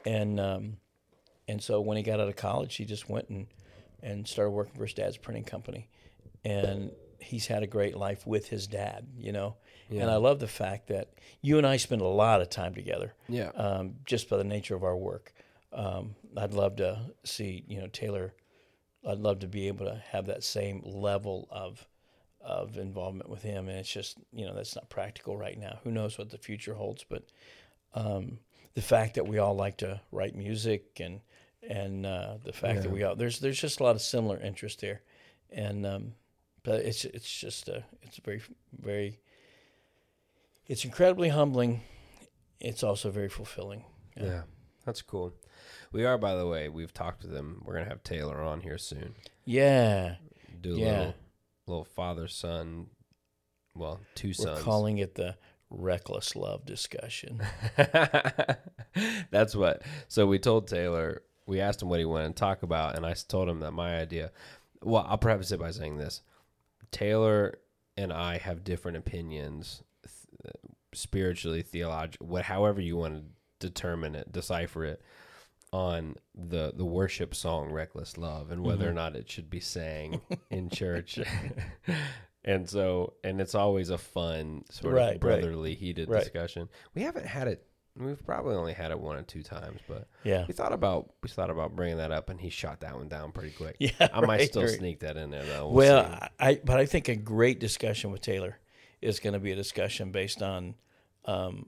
and 0.06 0.38
um, 0.40 0.76
and 1.48 1.60
so 1.62 1.80
when 1.80 1.96
he 1.96 2.02
got 2.02 2.20
out 2.20 2.28
of 2.28 2.36
college, 2.36 2.76
he 2.76 2.84
just 2.84 3.08
went 3.08 3.28
and 3.28 3.46
and 4.02 4.26
started 4.26 4.50
working 4.52 4.74
for 4.74 4.84
his 4.84 4.94
dad's 4.94 5.16
printing 5.16 5.44
company, 5.44 5.88
and 6.44 6.92
he's 7.20 7.46
had 7.48 7.62
a 7.62 7.66
great 7.66 7.96
life 7.96 8.26
with 8.26 8.48
his 8.48 8.66
dad. 8.66 9.06
You 9.16 9.32
know, 9.32 9.56
and 9.90 10.10
I 10.10 10.16
love 10.16 10.38
the 10.38 10.48
fact 10.48 10.88
that 10.88 11.10
you 11.42 11.58
and 11.58 11.66
I 11.66 11.76
spend 11.76 12.00
a 12.00 12.06
lot 12.06 12.40
of 12.40 12.48
time 12.50 12.74
together, 12.74 13.14
yeah 13.28 13.50
um, 13.56 13.96
just 14.06 14.30
by 14.30 14.36
the 14.36 14.44
nature 14.44 14.76
of 14.76 14.84
our 14.84 14.96
work. 14.96 15.32
Um, 15.72 16.14
I'd 16.36 16.54
love 16.54 16.76
to 16.76 17.00
see 17.24 17.64
you 17.66 17.80
know 17.80 17.88
Taylor. 17.88 18.32
I'd 19.08 19.18
love 19.18 19.40
to 19.40 19.48
be 19.48 19.68
able 19.68 19.86
to 19.86 20.02
have 20.10 20.26
that 20.26 20.44
same 20.44 20.82
level 20.84 21.48
of 21.50 21.86
of 22.40 22.78
involvement 22.78 23.28
with 23.28 23.42
him, 23.42 23.68
and 23.68 23.78
it's 23.78 23.92
just 23.92 24.18
you 24.32 24.46
know 24.46 24.54
that's 24.54 24.74
not 24.74 24.88
practical 24.88 25.36
right 25.36 25.58
now. 25.58 25.78
Who 25.84 25.90
knows 25.90 26.18
what 26.18 26.30
the 26.30 26.38
future 26.38 26.74
holds? 26.74 27.04
But 27.08 27.24
um, 27.94 28.38
the 28.74 28.82
fact 28.82 29.14
that 29.14 29.26
we 29.26 29.38
all 29.38 29.56
like 29.56 29.78
to 29.78 30.00
write 30.12 30.36
music 30.36 31.00
and 31.00 31.20
and 31.68 32.06
uh, 32.06 32.34
the 32.44 32.52
fact 32.52 32.82
that 32.82 32.90
we 32.90 33.02
all 33.02 33.16
there's 33.16 33.40
there's 33.40 33.60
just 33.60 33.80
a 33.80 33.82
lot 33.82 33.96
of 33.96 34.02
similar 34.02 34.38
interest 34.40 34.80
there, 34.80 35.02
and 35.50 35.84
um, 35.84 36.12
but 36.62 36.80
it's 36.80 37.04
it's 37.04 37.40
just 37.40 37.68
a 37.68 37.84
it's 38.02 38.18
very 38.18 38.40
very 38.78 39.18
it's 40.66 40.84
incredibly 40.84 41.30
humbling. 41.30 41.80
It's 42.60 42.82
also 42.82 43.10
very 43.10 43.28
fulfilling. 43.28 43.84
Yeah, 44.16 44.42
that's 44.84 45.02
cool. 45.02 45.32
We 45.92 46.04
are, 46.04 46.18
by 46.18 46.34
the 46.34 46.46
way. 46.46 46.68
We've 46.68 46.92
talked 46.92 47.22
to 47.22 47.26
them. 47.28 47.62
We're 47.64 47.74
gonna 47.74 47.88
have 47.88 48.02
Taylor 48.02 48.40
on 48.42 48.60
here 48.60 48.78
soon. 48.78 49.14
Yeah, 49.44 50.16
Do 50.60 50.74
a 50.74 50.78
Yeah. 50.78 50.98
little, 50.98 51.14
little 51.66 51.84
father 51.84 52.28
son. 52.28 52.86
Well, 53.74 54.00
two 54.14 54.28
we're 54.28 54.34
sons. 54.34 54.62
calling 54.62 54.98
it 54.98 55.14
the 55.14 55.36
reckless 55.70 56.34
love 56.34 56.64
discussion. 56.66 57.40
That's 59.30 59.54
what. 59.54 59.82
So 60.08 60.26
we 60.26 60.38
told 60.38 60.66
Taylor. 60.68 61.22
We 61.46 61.60
asked 61.60 61.80
him 61.82 61.88
what 61.88 61.98
he 61.98 62.04
wanted 62.04 62.28
to 62.28 62.34
talk 62.34 62.62
about, 62.62 62.96
and 62.96 63.06
I 63.06 63.14
told 63.14 63.48
him 63.48 63.60
that 63.60 63.72
my 63.72 63.98
idea. 63.98 64.32
Well, 64.82 65.06
I'll 65.08 65.18
preface 65.18 65.50
it 65.52 65.60
by 65.60 65.70
saying 65.70 65.96
this: 65.98 66.22
Taylor 66.90 67.58
and 67.96 68.12
I 68.12 68.38
have 68.38 68.64
different 68.64 68.96
opinions, 68.96 69.82
th- 70.02 70.54
spiritually, 70.92 71.62
theologically, 71.62 72.26
what, 72.26 72.44
however 72.44 72.80
you 72.80 72.96
want 72.96 73.14
to 73.14 73.22
determine 73.66 74.14
it, 74.14 74.30
decipher 74.30 74.84
it, 74.84 75.02
on 75.72 76.16
the 76.34 76.72
the 76.74 76.84
worship 76.84 77.34
song 77.34 77.70
"Reckless 77.70 78.16
Love" 78.16 78.50
and 78.50 78.62
whether 78.62 78.88
or 78.88 78.92
Mhm. 78.92 78.96
not 78.96 79.16
it 79.16 79.30
should 79.30 79.50
be 79.50 79.60
sang 79.60 80.20
in 80.50 80.70
church. 80.70 81.18
and 82.44 82.68
so, 82.68 83.14
and 83.24 83.40
it's 83.40 83.54
always 83.54 83.90
a 83.90 83.98
fun 83.98 84.64
sort 84.70 84.94
Right, 84.94 85.02
of 85.02 85.10
right. 85.12 85.20
brotherly, 85.20 85.74
heated 85.74 86.08
Right. 86.08 86.20
discussion. 86.20 86.68
We 86.94 87.02
haven't 87.02 87.26
had 87.26 87.48
it. 87.48 87.64
We've 87.96 88.24
probably 88.24 88.54
only 88.54 88.74
had 88.74 88.92
it 88.92 89.00
one 89.00 89.16
or 89.16 89.22
two 89.22 89.42
times, 89.42 89.80
but 89.88 90.06
Yeah, 90.22 90.44
we 90.46 90.54
thought 90.54 90.72
about 90.72 91.12
we 91.22 91.28
thought 91.28 91.50
about 91.50 91.74
bringing 91.74 91.96
that 91.98 92.12
up, 92.12 92.30
and 92.30 92.40
he 92.40 92.48
shot 92.48 92.80
that 92.80 92.94
one 92.94 93.08
down 93.08 93.32
pretty 93.32 93.50
quick. 93.50 93.76
yeah. 93.80 93.90
I 94.12 94.20
might 94.24 94.44
still 94.46 94.62
right. 94.62 94.70
sneak 94.70 95.00
that 95.00 95.16
in 95.16 95.30
there 95.30 95.44
though. 95.44 95.68
We'll 95.68 96.06
I 96.38 96.60
but 96.64 96.78
I 96.78 96.86
think 96.86 97.08
a 97.08 97.16
great 97.16 97.58
discussion 97.58 98.12
with 98.12 98.20
Taylor 98.20 98.58
is 99.02 99.18
going 99.20 99.32
to 99.34 99.40
be 99.40 99.50
a 99.52 99.56
discussion 99.56 100.12
based 100.12 100.42
on 100.42 100.76
um, 101.24 101.66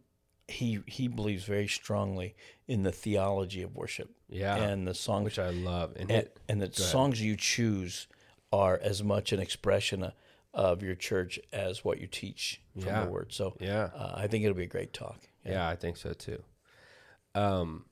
he 0.51 0.81
he 0.87 1.09
believes 1.09 1.45
very 1.45 1.69
strongly 1.69 2.35
in 2.67 2.83
the 2.83 2.93
theology 2.93 3.63
of 3.63 3.75
worship 3.75 4.11
yeah, 4.29 4.57
and 4.57 4.87
the 4.87 4.95
songs 4.95 5.25
which 5.25 5.39
I 5.39 5.51
love. 5.51 5.95
And, 5.97 6.11
and, 6.11 6.29
and 6.49 6.63
the 6.63 6.73
songs 6.73 7.21
you 7.21 7.37
choose 7.37 8.07
are 8.53 8.79
as 8.83 9.03
much 9.03 9.33
an 9.33 9.41
expression 9.41 10.13
of, 10.53 10.83
your 10.83 10.97
church 10.97 11.39
as 11.53 11.85
what 11.85 12.01
you 12.01 12.07
teach 12.09 12.61
from 12.75 12.89
Yeah. 12.89 13.05
the 13.05 13.11
word. 13.11 13.33
So 13.33 13.57
yeah, 13.61 13.91
uh, 13.95 14.15
I 14.17 14.27
think 14.27 14.45
it'll 14.45 14.57
be 14.57 14.65
a 14.65 14.67
great 14.67 14.93
talk. 14.93 15.21
Yeah, 15.45 15.69
I 15.69 15.77
think 15.77 15.97
so 15.97 16.13
too. 16.13 16.43
Um, 17.35 17.85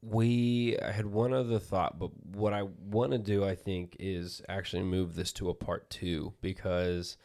we 0.00 0.76
I 0.78 0.90
had 0.92 1.06
one 1.06 1.32
other 1.32 1.58
thought, 1.58 1.98
but 1.98 2.10
what 2.24 2.52
I 2.52 2.62
want 2.62 3.12
to 3.12 3.18
do, 3.18 3.44
I 3.44 3.54
think, 3.54 3.96
is 3.98 4.42
actually 4.48 4.82
move 4.82 5.14
this 5.14 5.32
to 5.34 5.48
a 5.48 5.54
part 5.54 5.90
two 5.90 6.34
because 6.40 7.16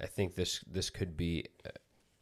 I 0.00 0.06
think 0.06 0.34
this 0.34 0.60
this 0.66 0.90
could 0.90 1.16
be 1.16 1.46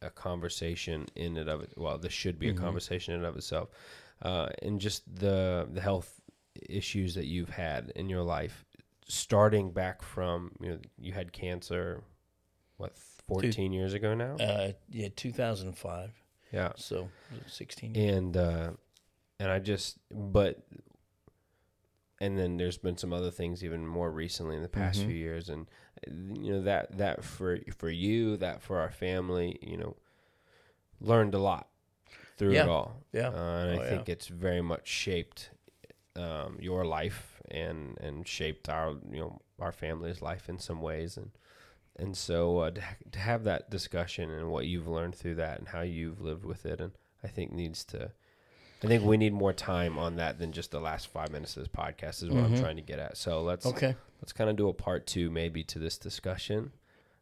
a, 0.05 0.09
conversation 0.09 1.05
in 1.15 1.37
and 1.37 1.49
of 1.49 1.61
it. 1.61 1.73
Well, 1.77 1.97
this 1.97 2.13
should 2.13 2.39
be 2.39 2.47
Mhm. 2.47 2.57
a 2.57 2.59
conversation 2.59 3.13
in 3.13 3.19
and 3.21 3.27
of 3.27 3.35
itself, 3.37 3.69
uh, 4.21 4.49
and 4.61 4.79
just 4.79 5.03
the 5.15 5.67
the 5.71 5.81
health 5.81 6.19
issues 6.69 7.15
that 7.15 7.25
you've 7.25 7.49
had 7.49 7.91
in 7.95 8.09
your 8.09 8.23
life, 8.23 8.65
starting 9.07 9.71
back 9.71 10.01
from 10.01 10.55
you 10.61 10.69
know 10.69 10.79
you 10.97 11.13
had 11.13 11.31
cancer, 11.33 12.03
what 12.77 12.97
fourteen 12.97 13.73
years 13.73 13.93
ago 13.93 14.13
now. 14.13 14.35
Uh, 14.37 14.71
yeah, 14.89 15.09
2005. 15.15 16.11
Yeah. 16.51 16.71
So 16.77 17.09
16. 17.47 17.95
And 17.97 18.37
uh 18.37 18.71
and 19.39 19.51
I 19.51 19.59
just 19.59 19.97
but 20.11 20.63
and 22.21 22.37
then 22.37 22.55
there's 22.57 22.77
been 22.77 22.97
some 22.97 23.11
other 23.11 23.31
things 23.31 23.63
even 23.63 23.85
more 23.85 24.09
recently 24.09 24.55
in 24.55 24.61
the 24.61 24.69
past 24.69 25.01
Mhm. 25.01 25.05
few 25.07 25.15
years 25.15 25.49
and 25.49 25.67
you 26.07 26.53
know 26.53 26.61
that 26.61 26.97
that 26.97 27.23
for 27.23 27.59
for 27.77 27.89
you, 27.89 28.37
that 28.37 28.61
for 28.61 28.79
our 28.79 28.91
family, 28.91 29.57
you 29.61 29.77
know, 29.77 29.95
learned 31.01 31.33
a 31.33 31.39
lot 31.39 31.67
through 32.37 32.53
it 32.63 32.69
all. 32.69 33.03
Yeah. 33.11 33.29
Uh, 33.29 33.31
and 33.31 33.79
Oh, 33.79 33.81
I 33.81 33.89
think 33.89 34.09
it's 34.09 34.27
very 34.27 34.61
much 34.61 34.87
shaped 34.87 35.51
um, 36.15 36.57
your 36.59 36.85
life 36.85 37.41
and 37.51 37.97
and 37.99 38.27
shaped 38.27 38.69
our 38.69 38.91
you 39.11 39.19
know 39.19 39.41
our 39.59 39.71
family's 39.71 40.21
life 40.21 40.49
in 40.49 40.59
some 40.59 40.81
ways 40.81 41.17
and 41.17 41.31
and 41.97 42.17
so 42.17 42.59
uh, 42.59 42.71
to, 42.71 42.81
ha- 42.81 42.95
to 43.11 43.19
have 43.19 43.43
that 43.45 43.69
discussion 43.69 44.29
and 44.29 44.49
what 44.49 44.65
you've 44.65 44.87
learned 44.87 45.15
through 45.15 45.35
that 45.35 45.59
and 45.59 45.69
how 45.69 45.81
you've 45.81 46.21
lived 46.21 46.43
with 46.45 46.65
it 46.65 46.81
and 46.81 46.91
I 47.23 47.27
think 47.27 47.51
needs 47.51 47.83
to 47.85 48.11
I 48.83 48.87
think 48.87 49.03
we 49.03 49.17
need 49.17 49.33
more 49.33 49.53
time 49.53 49.97
on 49.97 50.17
that 50.17 50.37
than 50.39 50.51
just 50.51 50.71
the 50.71 50.79
last 50.81 51.07
five 51.07 51.31
minutes 51.31 51.55
of 51.57 51.63
this 51.63 51.71
podcast 51.71 52.21
is 52.23 52.29
what 52.29 52.43
I'm 52.43 52.53
Mhm. 52.53 52.59
trying 52.59 52.75
to 52.75 52.81
get 52.81 52.99
at. 52.99 53.17
So 53.17 53.41
let's 53.41 53.65
Okay. 53.65 53.95
Let's 54.25 54.33
kind 54.33 54.49
of 54.49 54.55
do 54.55 54.67
a 54.69 54.73
part 54.73 55.05
two 55.05 55.29
maybe 55.29 55.63
to 55.63 55.77
this 55.77 55.99
discussion. 55.99 56.71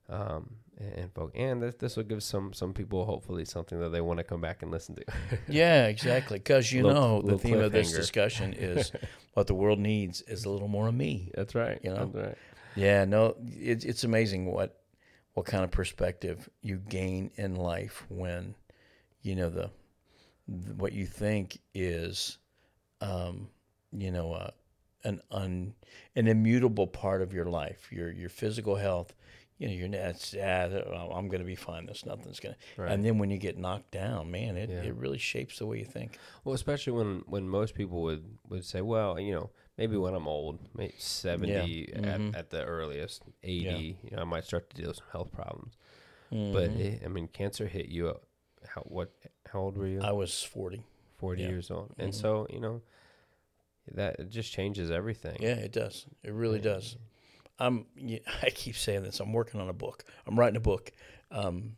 Um, 0.08 0.52
and 0.80 1.12
and 1.36 1.62
this, 1.62 1.76
this 1.76 1.98
will 1.98 2.06
give 2.06 2.24
some 2.24 2.54
some 2.54 2.74
people 2.74 3.04
hopefully 3.04 3.44
something 3.44 3.78
that 3.82 3.90
they 3.90 4.00
want 4.00 4.20
to 4.20 4.24
come 4.24 4.40
back 4.40 4.62
and 4.62 4.72
listen 4.72 4.96
to. 4.96 5.04
Yeah, 5.50 5.88
exactly. 5.88 6.40
Because 6.40 6.72
you 6.72 6.84
Little- 6.84 7.22
know 7.22 7.22
the 7.22 7.38
theme 7.38 7.60
of 7.60 7.74
this 7.74 7.92
discussion 7.92 8.54
is 8.58 8.94
what 9.34 9.48
the 9.48 9.54
world 9.54 9.80
needs 9.80 10.22
is 10.22 10.46
a 10.46 10.50
little 10.50 10.70
more 10.70 10.88
of 10.88 10.94
me. 10.94 11.30
That's 11.36 11.54
right. 11.56 11.78
You 11.84 11.90
know? 11.90 12.06
That's 12.06 12.28
right. 12.28 12.38
Yeah, 12.78 13.04
no, 13.04 13.36
it, 13.46 13.84
it's 13.84 14.06
amazing 14.06 14.46
what 14.46 14.80
what 15.34 15.46
kind 15.46 15.66
of 15.66 15.72
perspective 15.72 16.48
you 16.62 16.78
gain 16.78 17.32
in 17.36 17.58
life 17.58 18.06
when 18.08 18.56
you 19.24 19.36
know 19.36 19.50
the, 19.50 19.70
the 20.48 20.74
what 20.76 20.94
you 20.94 21.06
think 21.06 21.60
is, 21.74 22.38
um, 23.02 23.50
you 23.92 24.10
know, 24.10 24.32
uh, 24.32 24.52
an 25.04 25.22
un 25.32 25.74
an 26.16 26.28
immutable 26.28 26.88
part 26.88 27.22
of 27.22 27.34
your 27.34 27.46
life, 27.46 27.92
your 27.92 28.12
your 28.12 28.30
physical 28.30 28.76
health. 28.76 29.14
You 29.60 29.68
know, 29.68 29.74
you're 29.74 29.88
that's 29.90 30.34
yeah, 30.34 30.66
I'm 30.66 31.28
going 31.28 31.40
to 31.40 31.46
be 31.46 31.56
fine. 31.56 31.86
There's 31.86 32.06
nothing's 32.06 32.40
going 32.40 32.56
to. 32.56 32.82
Right. 32.82 32.92
And 32.92 33.06
then 33.06 33.18
when 33.20 33.30
you 33.30 33.38
get 33.38 33.58
knocked 33.58 33.92
down, 33.92 34.32
man, 34.32 34.58
it, 34.58 34.70
Yeah. 34.70 34.82
it 34.82 34.96
really 34.96 35.20
shapes 35.20 35.60
the 35.60 35.66
way 35.68 35.78
you 35.80 35.86
think. 35.86 36.18
Well, 36.44 36.56
especially 36.56 36.94
when 36.94 37.24
when 37.28 37.48
most 37.48 37.76
people 37.76 38.02
would 38.02 38.26
would 38.50 38.66
say, 38.66 38.82
well, 38.82 39.20
you 39.20 39.32
know, 39.34 39.52
maybe 39.78 39.96
when 39.96 40.16
I'm 40.16 40.28
old, 40.28 40.60
maybe 40.76 40.96
70 40.98 41.94
Mhm. 41.96 42.30
at, 42.34 42.36
at 42.40 42.50
the 42.50 42.64
earliest, 42.66 43.24
80, 43.44 43.98
you 44.04 44.12
know, 44.16 44.22
I 44.24 44.26
might 44.26 44.44
start 44.44 44.70
to 44.72 44.76
deal 44.76 44.88
with 44.88 44.98
some 44.98 45.08
health 45.12 45.32
problems. 45.32 45.78
But 46.30 46.72
Mhm. 46.72 46.80
it, 46.80 47.02
I 47.06 47.08
mean, 47.10 47.28
cancer 47.28 47.68
hit 47.68 47.88
you 47.90 48.20
how 48.68 48.82
what 48.82 49.12
how 49.50 49.60
old 49.60 49.78
were 49.78 49.88
you? 49.88 50.02
I 50.02 50.12
was 50.12 50.42
40. 50.44 50.84
40 51.18 51.42
yeah. 51.44 51.50
years 51.50 51.70
old. 51.70 51.94
And 52.00 52.12
Mhm. 52.12 52.16
so, 52.16 52.48
you 52.50 52.60
know, 52.60 52.82
that 53.92 54.20
it 54.20 54.30
just 54.30 54.52
changes 54.52 54.90
everything. 54.92 55.38
Yeah, 55.40 55.56
it 55.56 55.72
does. 55.72 56.06
It 56.24 56.34
really 56.34 56.60
does. 56.60 56.96
I'm. 57.60 57.86
I 58.44 58.50
keep 58.50 58.76
saying 58.76 59.04
this. 59.04 59.20
I'm 59.20 59.34
working 59.34 59.60
on 59.62 59.70
a 59.70 59.74
book. 59.74 60.04
I'm 60.26 60.38
writing 60.40 60.58
a 60.58 60.62
book. 60.62 60.92
Um, 61.32 61.76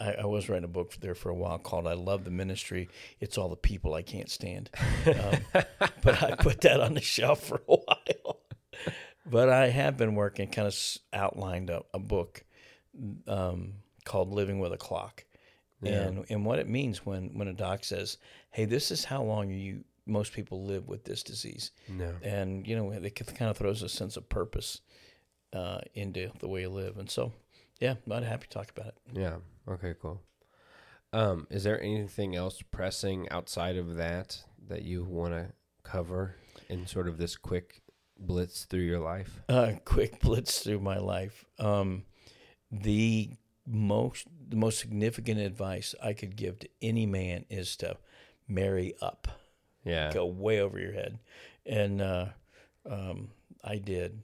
I, 0.00 0.12
I 0.12 0.26
was 0.26 0.48
writing 0.48 0.64
a 0.64 0.68
book 0.68 0.94
there 1.00 1.14
for 1.14 1.28
a 1.30 1.34
while 1.34 1.58
called 1.58 1.86
"I 1.86 1.92
Love 1.94 2.24
the 2.24 2.30
Ministry." 2.30 2.88
It's 3.20 3.36
all 3.36 3.48
the 3.48 3.56
people 3.56 3.94
I 3.94 4.02
can't 4.02 4.30
stand. 4.30 4.70
Um, 5.06 5.38
but 6.02 6.22
I 6.22 6.34
put 6.36 6.62
that 6.62 6.80
on 6.80 6.94
the 6.94 7.00
shelf 7.00 7.44
for 7.44 7.56
a 7.56 7.60
while. 7.76 8.40
But 9.26 9.48
I 9.50 9.68
have 9.68 9.96
been 9.96 10.14
working, 10.14 10.48
kind 10.48 10.66
of 10.66 10.76
outlined 11.12 11.70
a, 11.70 11.82
a 11.92 11.98
book 11.98 12.44
um, 13.28 13.74
called 14.04 14.32
"Living 14.32 14.58
with 14.58 14.72
a 14.72 14.76
Clock," 14.78 15.24
Yeah. 15.82 16.02
and 16.02 16.24
and 16.30 16.46
what 16.46 16.58
it 16.58 16.68
means 16.68 17.04
when 17.04 17.36
when 17.38 17.48
a 17.48 17.52
doc 17.52 17.84
says, 17.84 18.16
"Hey, 18.50 18.64
this 18.64 18.90
is 18.90 19.04
how 19.04 19.22
long 19.22 19.50
you 19.50 19.84
most 20.10 20.32
people 20.32 20.64
live 20.64 20.88
with 20.88 21.04
this 21.04 21.22
disease." 21.22 21.70
No. 21.88 22.12
and 22.22 22.66
you 22.66 22.76
know 22.76 22.90
it 22.90 23.14
kind 23.38 23.50
of 23.50 23.56
throws 23.56 23.82
a 23.82 23.88
sense 23.88 24.16
of 24.16 24.28
purpose 24.28 24.80
uh, 25.52 25.80
into 25.94 26.30
the 26.40 26.48
way 26.48 26.60
you 26.62 26.68
live 26.68 26.96
and 26.98 27.10
so 27.10 27.32
yeah 27.80 27.94
i'm 28.10 28.22
happy 28.22 28.46
to 28.46 28.54
talk 28.58 28.70
about 28.70 28.88
it 28.88 28.94
Yeah. 29.12 29.36
Okay, 29.68 29.94
cool. 30.00 30.20
Um, 31.12 31.46
is 31.50 31.64
there 31.64 31.80
anything 31.82 32.36
else 32.36 32.62
pressing 32.70 33.28
outside 33.30 33.76
of 33.76 33.96
that 33.96 34.44
that 34.68 34.82
you 34.82 35.02
want 35.04 35.32
to 35.34 35.52
cover 35.82 36.36
in 36.68 36.86
sort 36.86 37.08
of 37.08 37.18
this 37.18 37.36
quick 37.36 37.82
blitz 38.18 38.64
through 38.64 38.82
your 38.92 39.00
life? 39.00 39.40
uh, 39.48 39.72
quick 39.84 40.20
blitz 40.20 40.60
through 40.60 40.80
my 40.80 40.98
life 40.98 41.44
um, 41.58 42.04
the 42.70 43.30
most 43.66 44.26
the 44.48 44.56
most 44.56 44.78
significant 44.78 45.38
advice 45.40 45.94
i 46.02 46.12
could 46.12 46.34
give 46.36 46.58
to 46.58 46.68
any 46.82 47.06
man 47.06 47.44
is 47.50 47.76
to 47.76 47.96
marry 48.48 48.94
up 49.02 49.28
Yeah. 49.84 50.12
go 50.12 50.26
way 50.26 50.60
over 50.60 50.78
your 50.78 50.92
head. 50.92 51.18
And 51.66 52.00
uh, 52.02 52.26
um, 52.88 53.28
i 53.64 53.76
did. 53.76 54.20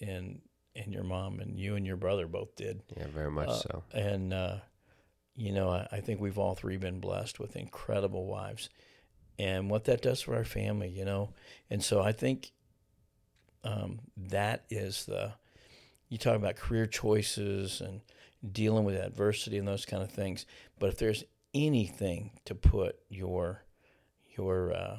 And 0.00 0.40
and 0.76 0.92
your 0.92 1.02
mom 1.02 1.40
and 1.40 1.58
you 1.58 1.74
and 1.74 1.84
your 1.84 1.96
brother 1.96 2.26
both 2.28 2.54
did. 2.54 2.82
Yeah, 2.96 3.08
very 3.08 3.30
much 3.30 3.48
Uh, 3.48 3.54
so. 3.54 3.82
and 3.92 4.32
uh, 4.32 4.56
you 5.34 5.52
know 5.52 5.70
I, 5.70 5.88
I 5.90 6.00
think 6.00 6.20
we've 6.20 6.38
all 6.38 6.54
three 6.54 6.76
been 6.76 7.00
blessed 7.00 7.40
with 7.40 7.56
incredible 7.56 8.26
wives. 8.26 8.68
And 9.40 9.70
what 9.70 9.84
that 9.84 10.02
does 10.02 10.20
for 10.20 10.34
our 10.34 10.44
family 10.44 10.88
you 10.88 11.04
know? 11.04 11.30
And 11.70 11.82
so 11.82 12.00
i 12.00 12.12
think 12.12 12.52
um, 13.64 14.00
that 14.16 14.64
is 14.70 15.04
the 15.06 15.32
you 16.08 16.16
talk 16.16 16.36
about 16.36 16.56
career 16.56 16.86
choices 16.86 17.80
and 17.80 18.00
dealing 18.52 18.84
with 18.84 18.96
adversity 18.96 19.58
and 19.58 19.68
those 19.68 19.84
kind 19.84 20.02
of 20.02 20.10
things. 20.10 20.46
But 20.78 20.88
if 20.90 20.98
there's 20.98 21.24
anything 21.54 22.30
to 22.44 22.54
put 22.54 22.98
your 23.08 23.64
your 24.38 24.72
uh, 24.72 24.96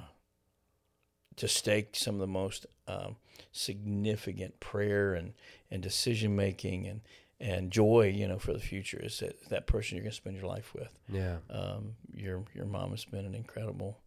to 1.37 1.47
stake 1.47 1.95
some 1.95 2.15
of 2.15 2.19
the 2.21 2.27
most 2.27 2.65
um, 2.87 3.15
significant 3.51 4.59
prayer 4.59 5.13
and, 5.13 5.33
and 5.71 5.81
decision 5.81 6.35
making 6.35 6.87
and 6.87 7.01
and 7.41 7.71
joy, 7.71 8.11
you 8.13 8.27
know, 8.27 8.37
for 8.37 8.51
the 8.51 8.59
future 8.59 8.99
is 9.01 9.19
that 9.19 9.49
that 9.49 9.65
person 9.65 9.95
you're 9.95 10.03
going 10.03 10.11
to 10.11 10.15
spend 10.17 10.35
your 10.35 10.45
life 10.45 10.73
with. 10.73 10.99
Yeah. 11.07 11.37
Um, 11.49 11.95
your 12.13 12.43
your 12.53 12.65
mom 12.65 12.91
has 12.91 13.05
been 13.05 13.25
an 13.25 13.33
incredible 13.33 13.97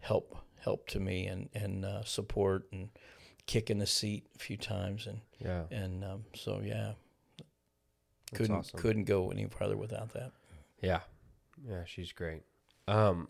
help 0.00 0.36
help 0.60 0.88
to 0.88 0.98
me 1.00 1.26
and 1.26 1.48
and 1.54 1.84
uh, 1.84 2.02
support 2.04 2.66
and 2.72 2.88
kick 3.46 3.70
in 3.70 3.78
the 3.78 3.86
seat 3.86 4.26
a 4.34 4.38
few 4.38 4.56
times 4.56 5.06
and 5.06 5.20
Yeah. 5.38 5.62
and 5.70 6.04
um, 6.04 6.24
so 6.34 6.60
yeah 6.64 6.92
That's 8.32 8.38
couldn't 8.38 8.56
awesome. 8.56 8.80
couldn't 8.80 9.04
go 9.04 9.30
any 9.30 9.46
farther 9.46 9.76
without 9.76 10.12
that. 10.14 10.32
Yeah. 10.80 11.00
Yeah, 11.64 11.84
she's 11.86 12.10
great. 12.12 12.42
Um 12.88 13.28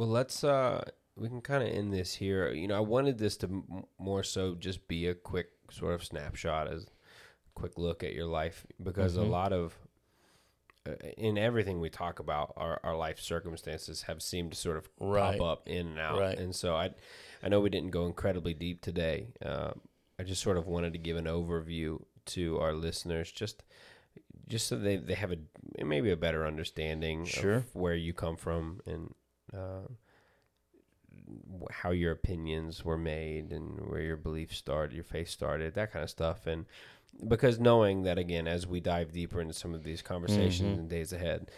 well, 0.00 0.08
let's 0.08 0.42
uh 0.44 0.82
we 1.16 1.28
can 1.28 1.42
kind 1.42 1.62
of 1.62 1.68
end 1.68 1.92
this 1.92 2.14
here. 2.14 2.50
You 2.52 2.66
know, 2.68 2.76
I 2.76 2.80
wanted 2.80 3.18
this 3.18 3.36
to 3.38 3.46
m- 3.46 3.84
more 3.98 4.22
so 4.22 4.54
just 4.54 4.88
be 4.88 5.06
a 5.08 5.14
quick 5.14 5.48
sort 5.70 5.92
of 5.94 6.02
snapshot 6.02 6.66
as 6.72 6.86
quick 7.54 7.76
look 7.76 8.02
at 8.02 8.14
your 8.14 8.24
life 8.26 8.66
because 8.82 9.16
a 9.16 9.20
Mhm. 9.20 9.30
lot 9.30 9.52
of 9.52 9.76
uh, 10.88 10.92
in 11.18 11.36
everything 11.36 11.78
we 11.80 11.90
talk 11.90 12.18
about 12.18 12.54
our, 12.56 12.80
our 12.82 12.96
life 12.96 13.20
circumstances 13.20 14.02
have 14.02 14.22
seemed 14.22 14.52
to 14.52 14.56
sort 14.56 14.78
of 14.78 14.88
Right. 14.98 15.38
pop 15.38 15.46
up 15.58 15.68
in 15.68 15.88
and 15.88 15.98
out 15.98 16.18
Right. 16.18 16.38
and 16.38 16.56
so 16.56 16.74
i 16.74 16.88
i 17.42 17.48
know 17.50 17.60
we 17.60 17.68
didn't 17.68 17.90
go 17.90 18.06
incredibly 18.06 18.54
deep 18.54 18.80
today 18.80 19.26
um, 19.44 19.78
i 20.18 20.22
just 20.22 20.40
sort 20.42 20.56
of 20.56 20.66
wanted 20.66 20.94
to 20.94 20.98
give 20.98 21.18
an 21.18 21.26
overview 21.26 22.02
to 22.26 22.58
our 22.60 22.72
listeners 22.72 23.30
just 23.30 23.62
just 24.48 24.68
so 24.68 24.76
they, 24.78 24.96
they 24.96 25.14
have 25.14 25.32
a 25.32 25.84
maybe 25.84 26.10
a 26.10 26.16
better 26.16 26.46
understanding 26.46 27.26
Sure. 27.26 27.56
of 27.56 27.74
where 27.74 27.94
you 27.94 28.14
come 28.14 28.36
from 28.38 28.80
and 28.86 29.12
uh, 29.54 29.86
how 31.70 31.90
your 31.90 32.12
opinions 32.12 32.84
were 32.84 32.98
made 32.98 33.52
and 33.52 33.78
where 33.88 34.00
your 34.02 34.16
beliefs 34.16 34.56
started, 34.56 34.94
your 34.94 35.04
faith 35.04 35.28
started, 35.28 35.74
that 35.74 35.92
kind 35.92 36.02
of 36.02 36.10
stuff. 36.10 36.46
And 36.46 36.66
because 37.28 37.58
knowing 37.60 38.02
that 38.04 38.18
again, 38.18 38.46
as 38.46 38.66
we 38.66 38.80
dive 38.80 39.12
deeper 39.12 39.40
into 39.40 39.54
some 39.54 39.74
of 39.74 39.82
these 39.84 40.02
conversations 40.02 40.76
Mhm. 40.76 40.80
in 40.80 40.88
days 40.88 41.12
ahead, 41.12 41.50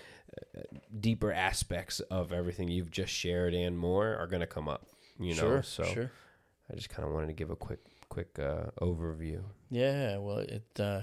uh, 0.57 0.63
deeper 0.99 1.33
aspects 1.33 2.01
of 2.01 2.33
everything 2.33 2.69
you've 2.69 2.91
just 2.91 3.13
shared 3.13 3.55
and 3.55 3.79
more 3.79 4.17
are 4.17 4.27
going 4.27 4.41
to 4.41 4.47
come 4.47 4.69
up. 4.69 4.87
You 5.19 5.35
know, 5.35 5.41
sure, 5.43 5.63
so 5.63 5.85
sure. 5.85 6.11
I 6.71 6.75
just 6.75 6.89
kind 6.89 7.07
of 7.07 7.15
wanted 7.15 7.27
to 7.29 7.33
give 7.35 7.51
a 7.51 7.57
quick, 7.57 7.81
quick 8.09 8.39
uh, 8.39 8.71
overview. 8.81 9.43
Yeah, 9.71 10.17
well, 10.19 10.39
it 10.39 10.81
uh, 10.81 11.03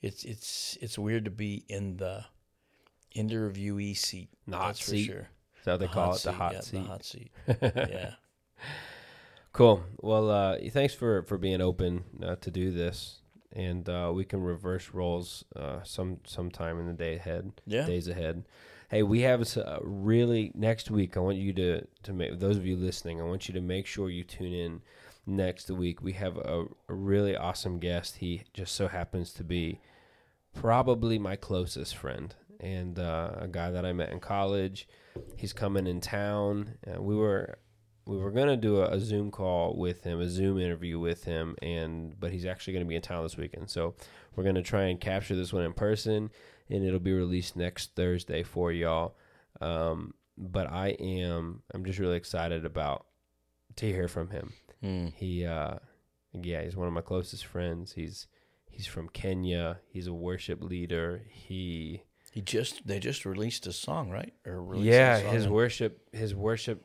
it's 0.00 0.24
it's 0.24 0.76
it's 0.80 0.98
weird 0.98 1.26
to 1.26 1.30
be 1.30 1.64
in 1.68 1.98
the 1.98 2.24
interviewee 3.14 3.96
seat. 3.96 4.30
Not 4.46 4.66
that's 4.68 4.80
for 4.80 4.96
sure. 4.96 5.28
Is 5.62 5.66
that 5.66 5.72
what 5.74 5.80
they 5.80 5.86
call 5.86 6.14
it? 6.14 6.22
The 6.22 6.32
hot 6.32 6.52
yeah, 6.54 6.60
seat. 6.60 6.82
The 6.82 6.88
hot 6.88 7.04
seat. 7.04 7.30
yeah. 7.62 8.14
Cool. 9.52 9.84
Well, 10.00 10.30
uh, 10.30 10.56
thanks 10.70 10.92
for 10.94 11.22
for 11.22 11.38
being 11.38 11.60
open 11.60 12.04
uh, 12.22 12.36
to 12.36 12.50
do 12.50 12.70
this, 12.72 13.20
and 13.54 13.88
uh, 13.88 14.10
we 14.14 14.24
can 14.24 14.42
reverse 14.42 14.90
roles 14.92 15.44
uh, 15.54 15.80
some 15.84 16.18
sometime 16.26 16.80
in 16.80 16.86
the 16.86 16.94
day 16.94 17.14
ahead, 17.16 17.52
Yeah. 17.66 17.86
days 17.86 18.08
ahead. 18.08 18.44
Hey, 18.88 19.02
we 19.02 19.20
have 19.20 19.40
s- 19.42 19.56
uh, 19.56 19.78
really 19.82 20.52
next 20.54 20.90
week. 20.90 21.16
I 21.16 21.20
want 21.20 21.36
you 21.36 21.52
to 21.52 21.86
to 22.02 22.12
make 22.12 22.40
those 22.40 22.56
of 22.56 22.66
you 22.66 22.76
listening. 22.76 23.20
I 23.20 23.24
want 23.24 23.46
you 23.46 23.54
to 23.54 23.60
make 23.60 23.86
sure 23.86 24.08
you 24.10 24.24
tune 24.24 24.52
in 24.54 24.80
next 25.26 25.70
week. 25.70 26.02
We 26.02 26.14
have 26.14 26.38
a, 26.38 26.64
a 26.88 26.94
really 26.94 27.36
awesome 27.36 27.78
guest. 27.78 28.16
He 28.16 28.42
just 28.54 28.74
so 28.74 28.88
happens 28.88 29.32
to 29.34 29.44
be 29.44 29.78
probably 30.54 31.18
my 31.18 31.36
closest 31.36 31.96
friend 31.96 32.34
and 32.62 32.98
uh, 32.98 33.32
a 33.38 33.48
guy 33.48 33.70
that 33.70 33.84
I 33.84 33.92
met 33.92 34.10
in 34.10 34.20
college. 34.20 34.88
He's 35.36 35.52
coming 35.52 35.86
in 35.86 36.00
town. 36.00 36.74
Uh, 36.86 37.02
we 37.02 37.14
were 37.14 37.58
we 38.06 38.16
were 38.16 38.30
gonna 38.30 38.56
do 38.56 38.78
a, 38.78 38.90
a 38.90 39.00
Zoom 39.00 39.30
call 39.30 39.76
with 39.76 40.04
him, 40.04 40.20
a 40.20 40.28
Zoom 40.28 40.58
interview 40.58 40.98
with 40.98 41.24
him, 41.24 41.56
and 41.62 42.18
but 42.18 42.32
he's 42.32 42.46
actually 42.46 42.72
gonna 42.74 42.86
be 42.86 42.96
in 42.96 43.02
town 43.02 43.22
this 43.22 43.36
weekend. 43.36 43.70
So 43.70 43.94
we're 44.34 44.44
gonna 44.44 44.62
try 44.62 44.84
and 44.84 45.00
capture 45.00 45.36
this 45.36 45.52
one 45.52 45.64
in 45.64 45.72
person, 45.72 46.30
and 46.70 46.84
it'll 46.84 47.00
be 47.00 47.12
released 47.12 47.56
next 47.56 47.94
Thursday 47.94 48.42
for 48.42 48.72
y'all. 48.72 49.16
Um, 49.60 50.14
but 50.38 50.70
I 50.70 50.88
am 50.98 51.62
I'm 51.74 51.84
just 51.84 51.98
really 51.98 52.16
excited 52.16 52.64
about 52.64 53.06
to 53.76 53.86
hear 53.86 54.08
from 54.08 54.30
him. 54.30 54.52
Mm. 54.82 55.12
He 55.14 55.44
uh, 55.44 55.74
yeah, 56.32 56.62
he's 56.62 56.76
one 56.76 56.88
of 56.88 56.94
my 56.94 57.02
closest 57.02 57.46
friends. 57.46 57.92
He's 57.92 58.26
he's 58.68 58.86
from 58.86 59.08
Kenya. 59.08 59.80
He's 59.88 60.06
a 60.06 60.14
worship 60.14 60.62
leader. 60.62 61.22
He 61.28 62.02
He 62.32 62.40
just 62.40 62.86
they 62.86 62.98
just 62.98 63.26
released 63.26 63.66
a 63.66 63.72
song, 63.72 64.08
right? 64.08 64.32
Or 64.46 64.62
released 64.62 64.86
yeah, 64.86 65.16
a 65.18 65.22
song 65.22 65.34
his 65.34 65.44
and- 65.44 65.52
worship, 65.52 66.08
his 66.12 66.34
worship 66.34 66.82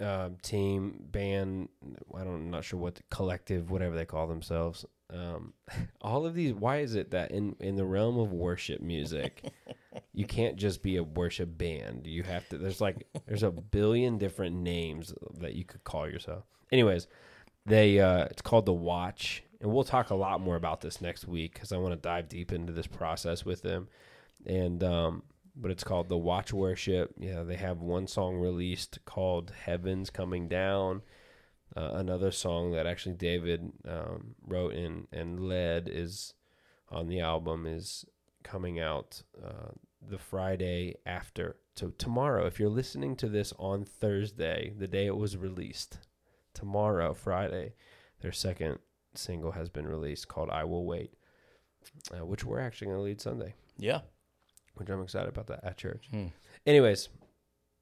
uh, 0.00 0.30
team, 0.42 1.04
band. 1.10 1.68
I 2.14 2.24
don't, 2.24 2.34
I'm 2.34 2.50
not 2.50 2.64
sure 2.64 2.80
what 2.80 2.94
the 2.94 3.02
collective, 3.10 3.70
whatever 3.70 3.94
they 3.94 4.06
call 4.06 4.26
themselves. 4.26 4.86
Um, 5.12 5.52
all 6.00 6.24
of 6.24 6.34
these. 6.34 6.54
Why 6.54 6.78
is 6.78 6.94
it 6.94 7.10
that 7.10 7.30
in 7.30 7.56
in 7.60 7.76
the 7.76 7.84
realm 7.84 8.18
of 8.18 8.32
worship 8.32 8.80
music, 8.80 9.44
you 10.14 10.24
can't 10.24 10.56
just 10.56 10.82
be 10.82 10.96
a 10.96 11.02
worship 11.02 11.58
band? 11.58 12.06
You 12.06 12.22
have 12.22 12.48
to. 12.48 12.56
There's 12.56 12.80
like 12.80 13.06
there's 13.26 13.42
a 13.42 13.50
billion 13.50 14.16
different 14.16 14.56
names 14.56 15.12
that 15.40 15.54
you 15.54 15.64
could 15.64 15.84
call 15.84 16.08
yourself. 16.08 16.44
Anyways, 16.72 17.06
they 17.66 18.00
uh, 18.00 18.24
it's 18.30 18.40
called 18.40 18.64
the 18.64 18.72
Watch, 18.72 19.42
and 19.60 19.70
we'll 19.70 19.84
talk 19.84 20.08
a 20.08 20.14
lot 20.14 20.40
more 20.40 20.56
about 20.56 20.80
this 20.80 21.02
next 21.02 21.28
week 21.28 21.52
because 21.52 21.70
I 21.70 21.76
want 21.76 21.92
to 21.92 22.00
dive 22.00 22.30
deep 22.30 22.50
into 22.50 22.72
this 22.72 22.86
process 22.86 23.44
with 23.44 23.60
them, 23.60 23.88
and 24.46 24.82
um, 24.82 25.22
but 25.56 25.70
it's 25.70 25.84
called 25.84 26.08
the 26.08 26.16
Watch 26.18 26.52
Worship. 26.52 27.14
Yeah, 27.18 27.42
they 27.42 27.56
have 27.56 27.80
one 27.80 28.06
song 28.06 28.36
released 28.36 28.98
called 29.04 29.52
Heaven's 29.64 30.10
Coming 30.10 30.48
Down. 30.48 31.02
Uh, 31.76 31.90
another 31.94 32.32
song 32.32 32.72
that 32.72 32.86
actually 32.86 33.14
David 33.14 33.72
um, 33.86 34.34
wrote 34.46 34.74
and 34.74 35.06
and 35.12 35.40
led 35.40 35.88
is 35.88 36.34
on 36.88 37.06
the 37.06 37.20
album 37.20 37.66
is 37.66 38.04
coming 38.42 38.80
out 38.80 39.22
uh, 39.42 39.72
the 40.00 40.18
Friday 40.18 40.96
after. 41.06 41.56
So 41.76 41.90
tomorrow, 41.90 42.46
if 42.46 42.58
you're 42.58 42.68
listening 42.68 43.16
to 43.16 43.28
this 43.28 43.52
on 43.58 43.84
Thursday, 43.84 44.72
the 44.76 44.88
day 44.88 45.06
it 45.06 45.16
was 45.16 45.36
released, 45.36 45.98
tomorrow, 46.52 47.14
Friday, 47.14 47.74
their 48.20 48.32
second 48.32 48.78
single 49.14 49.52
has 49.52 49.68
been 49.68 49.86
released 49.86 50.28
called 50.28 50.50
"I 50.50 50.64
Will 50.64 50.84
Wait," 50.84 51.14
uh, 52.12 52.24
which 52.26 52.44
we're 52.44 52.60
actually 52.60 52.86
going 52.88 52.98
to 52.98 53.02
lead 53.04 53.20
Sunday, 53.20 53.54
Yeah. 53.78 54.00
Which 54.74 54.88
I'm 54.88 55.02
excited 55.02 55.28
about 55.28 55.46
that 55.48 55.60
at 55.64 55.76
church. 55.76 56.08
Hmm. 56.10 56.26
Anyways, 56.66 57.08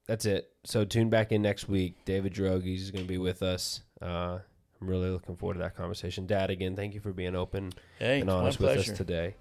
that's 0.07 0.25
it. 0.25 0.49
So 0.63 0.85
tune 0.85 1.09
back 1.09 1.31
in 1.31 1.41
next 1.41 1.69
week. 1.69 2.03
David 2.05 2.33
Drogies 2.33 2.77
is 2.79 2.91
going 2.91 3.05
to 3.05 3.07
be 3.07 3.17
with 3.17 3.43
us. 3.43 3.81
Uh, 4.01 4.39
I'm 4.81 4.87
really 4.87 5.09
looking 5.09 5.35
forward 5.35 5.55
to 5.55 5.59
that 5.59 5.75
conversation. 5.75 6.25
Dad, 6.25 6.49
again, 6.49 6.75
thank 6.75 6.93
you 6.93 6.99
for 6.99 7.11
being 7.11 7.35
open 7.35 7.73
Hey, 7.99 8.21
and 8.21 8.29
honest 8.29 8.59
with 8.59 8.77
us 8.77 8.97
today. 8.97 9.35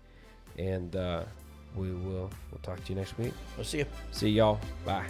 And 0.58 0.94
uh, 0.96 1.24
we 1.76 1.92
will 1.92 2.30
we'll 2.50 2.60
talk 2.62 2.82
to 2.84 2.92
you 2.92 2.98
next 2.98 3.16
week. 3.18 3.32
We'll 3.56 3.64
see 3.64 3.78
you. 3.78 3.86
See 4.10 4.30
y'all. 4.30 4.60
Bye. 4.84 5.06